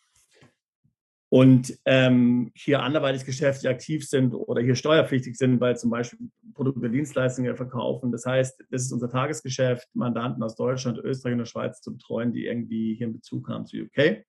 und 1.30 1.78
ähm, 1.86 2.51
hier 2.55 2.82
anderweitig 2.84 3.25
geschäftlich 3.25 3.69
aktiv 3.69 4.07
sind 4.07 4.34
oder 4.34 4.61
hier 4.61 4.75
steuerpflichtig 4.75 5.38
sind, 5.38 5.59
weil 5.59 5.78
zum 5.78 5.89
Beispiel 5.89 6.19
Produkte, 6.53 6.89
Dienstleistungen 6.89 7.55
verkaufen. 7.57 8.11
Das 8.11 8.25
heißt, 8.25 8.63
das 8.71 8.84
ist 8.84 8.93
unser 8.93 9.09
Tagesgeschäft, 9.09 9.88
Mandanten 9.93 10.41
aus 10.41 10.55
Deutschland, 10.55 10.99
Österreich 10.99 11.34
und 11.34 11.39
der 11.39 11.45
Schweiz 11.45 11.82
zu 11.82 11.91
betreuen, 11.91 12.32
die 12.32 12.45
irgendwie 12.45 12.95
hier 12.95 13.07
einen 13.07 13.15
Bezug 13.15 13.49
haben 13.49 13.65
zu 13.65 13.78
UK. 13.78 14.23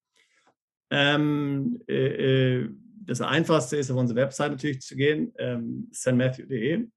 Ähm, 0.91 1.81
äh, 1.87 2.63
äh, 2.63 2.69
das 3.05 3.21
Einfachste 3.21 3.77
ist, 3.77 3.91
auf 3.91 3.97
unsere 3.97 4.21
Website 4.21 4.51
natürlich 4.51 4.81
zu 4.81 4.97
gehen, 4.97 5.33
ähm, 5.39 5.89
stmatthew.de. 5.93 6.89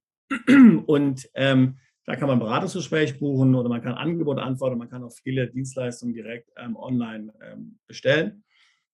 Und 0.87 1.29
ähm, 1.35 1.77
da 2.05 2.15
kann 2.15 2.27
man 2.27 2.39
Beratungsgespräch 2.39 3.19
buchen 3.19 3.53
oder 3.53 3.69
man 3.69 3.81
kann 3.81 3.93
Angebote 3.93 4.41
antworten, 4.41 4.77
man 4.77 4.89
kann 4.89 5.03
auch 5.03 5.13
viele 5.13 5.47
Dienstleistungen 5.47 6.13
direkt 6.13 6.49
ähm, 6.57 6.75
online 6.75 7.31
ähm, 7.41 7.79
bestellen. 7.87 8.43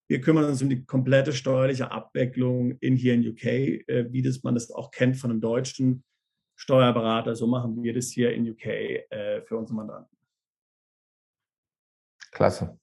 Wir 0.09 0.21
kümmern 0.21 0.45
uns 0.45 0.61
um 0.61 0.69
die 0.69 0.85
komplette 0.85 1.33
steuerliche 1.33 1.91
Abwicklung 1.91 2.77
in 2.79 2.95
hier 2.95 3.13
in 3.13 3.27
UK, 3.27 3.43
äh, 3.45 4.07
wie 4.11 4.21
das 4.21 4.41
man 4.43 4.53
das 4.53 4.71
auch 4.71 4.91
kennt 4.91 5.17
von 5.17 5.31
einem 5.31 5.41
deutschen 5.41 6.03
Steuerberater. 6.55 7.35
So 7.35 7.45
machen 7.45 7.83
wir 7.83 7.93
das 7.93 8.07
hier 8.07 8.33
in 8.33 8.49
UK 8.49 8.65
äh, 8.65 9.41
für 9.41 9.57
unsere 9.57 9.75
Mandanten. 9.75 10.17
Klasse. 12.31 12.79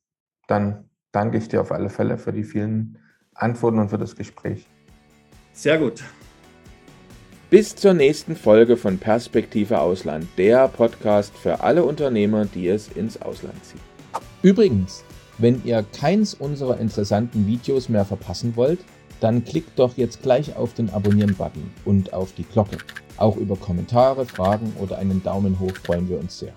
Dann 0.49 0.91
danke 1.13 1.39
ich 1.39 1.49
dir 1.49 1.61
auf 1.61 1.73
alle 1.73 1.89
Fälle 1.89 2.19
für 2.19 2.33
die 2.33 2.45
vielen 2.45 2.99
Antworten 3.35 3.79
und 3.79 3.89
für 3.89 3.99
das 3.99 4.17
Gespräch. 4.17 4.67
Sehr 5.53 5.79
gut. 5.79 6.05
Bis 7.49 7.75
zur 7.75 7.95
nächsten 7.95 8.37
Folge 8.37 8.77
von 8.77 8.99
Perspektive 8.99 9.79
Ausland, 9.79 10.27
der 10.37 10.69
Podcast 10.69 11.35
für 11.37 11.61
alle 11.61 11.85
Unternehmer, 11.85 12.47
die 12.47 12.69
es 12.69 12.89
ins 12.89 13.21
Ausland 13.23 13.65
ziehen. 13.65 13.81
Übrigens, 14.43 15.05
wenn 15.39 15.63
ihr 15.65 15.85
keins 15.99 16.35
unserer 16.35 16.79
interessanten 16.79 17.47
Videos 17.47 17.89
mehr 17.89 18.05
verpassen 18.05 18.57
wollt, 18.57 18.81
dann 19.21 19.45
klickt 19.45 19.79
doch 19.79 19.97
jetzt 19.97 20.23
gleich 20.23 20.57
auf 20.57 20.75
den 20.75 20.91
Abonnieren-Button 20.91 21.71
und 21.85 22.13
auf 22.13 22.33
die 22.35 22.45
Glocke. 22.45 22.79
Auch 23.17 23.37
über 23.37 23.57
Kommentare, 23.57 24.27
Fragen 24.27 24.73
oder 24.81 24.99
einen 24.99 25.23
Daumen 25.23 25.59
hoch 25.61 25.75
freuen 25.85 26.09
wir 26.09 26.19
uns 26.19 26.39
sehr. 26.39 26.53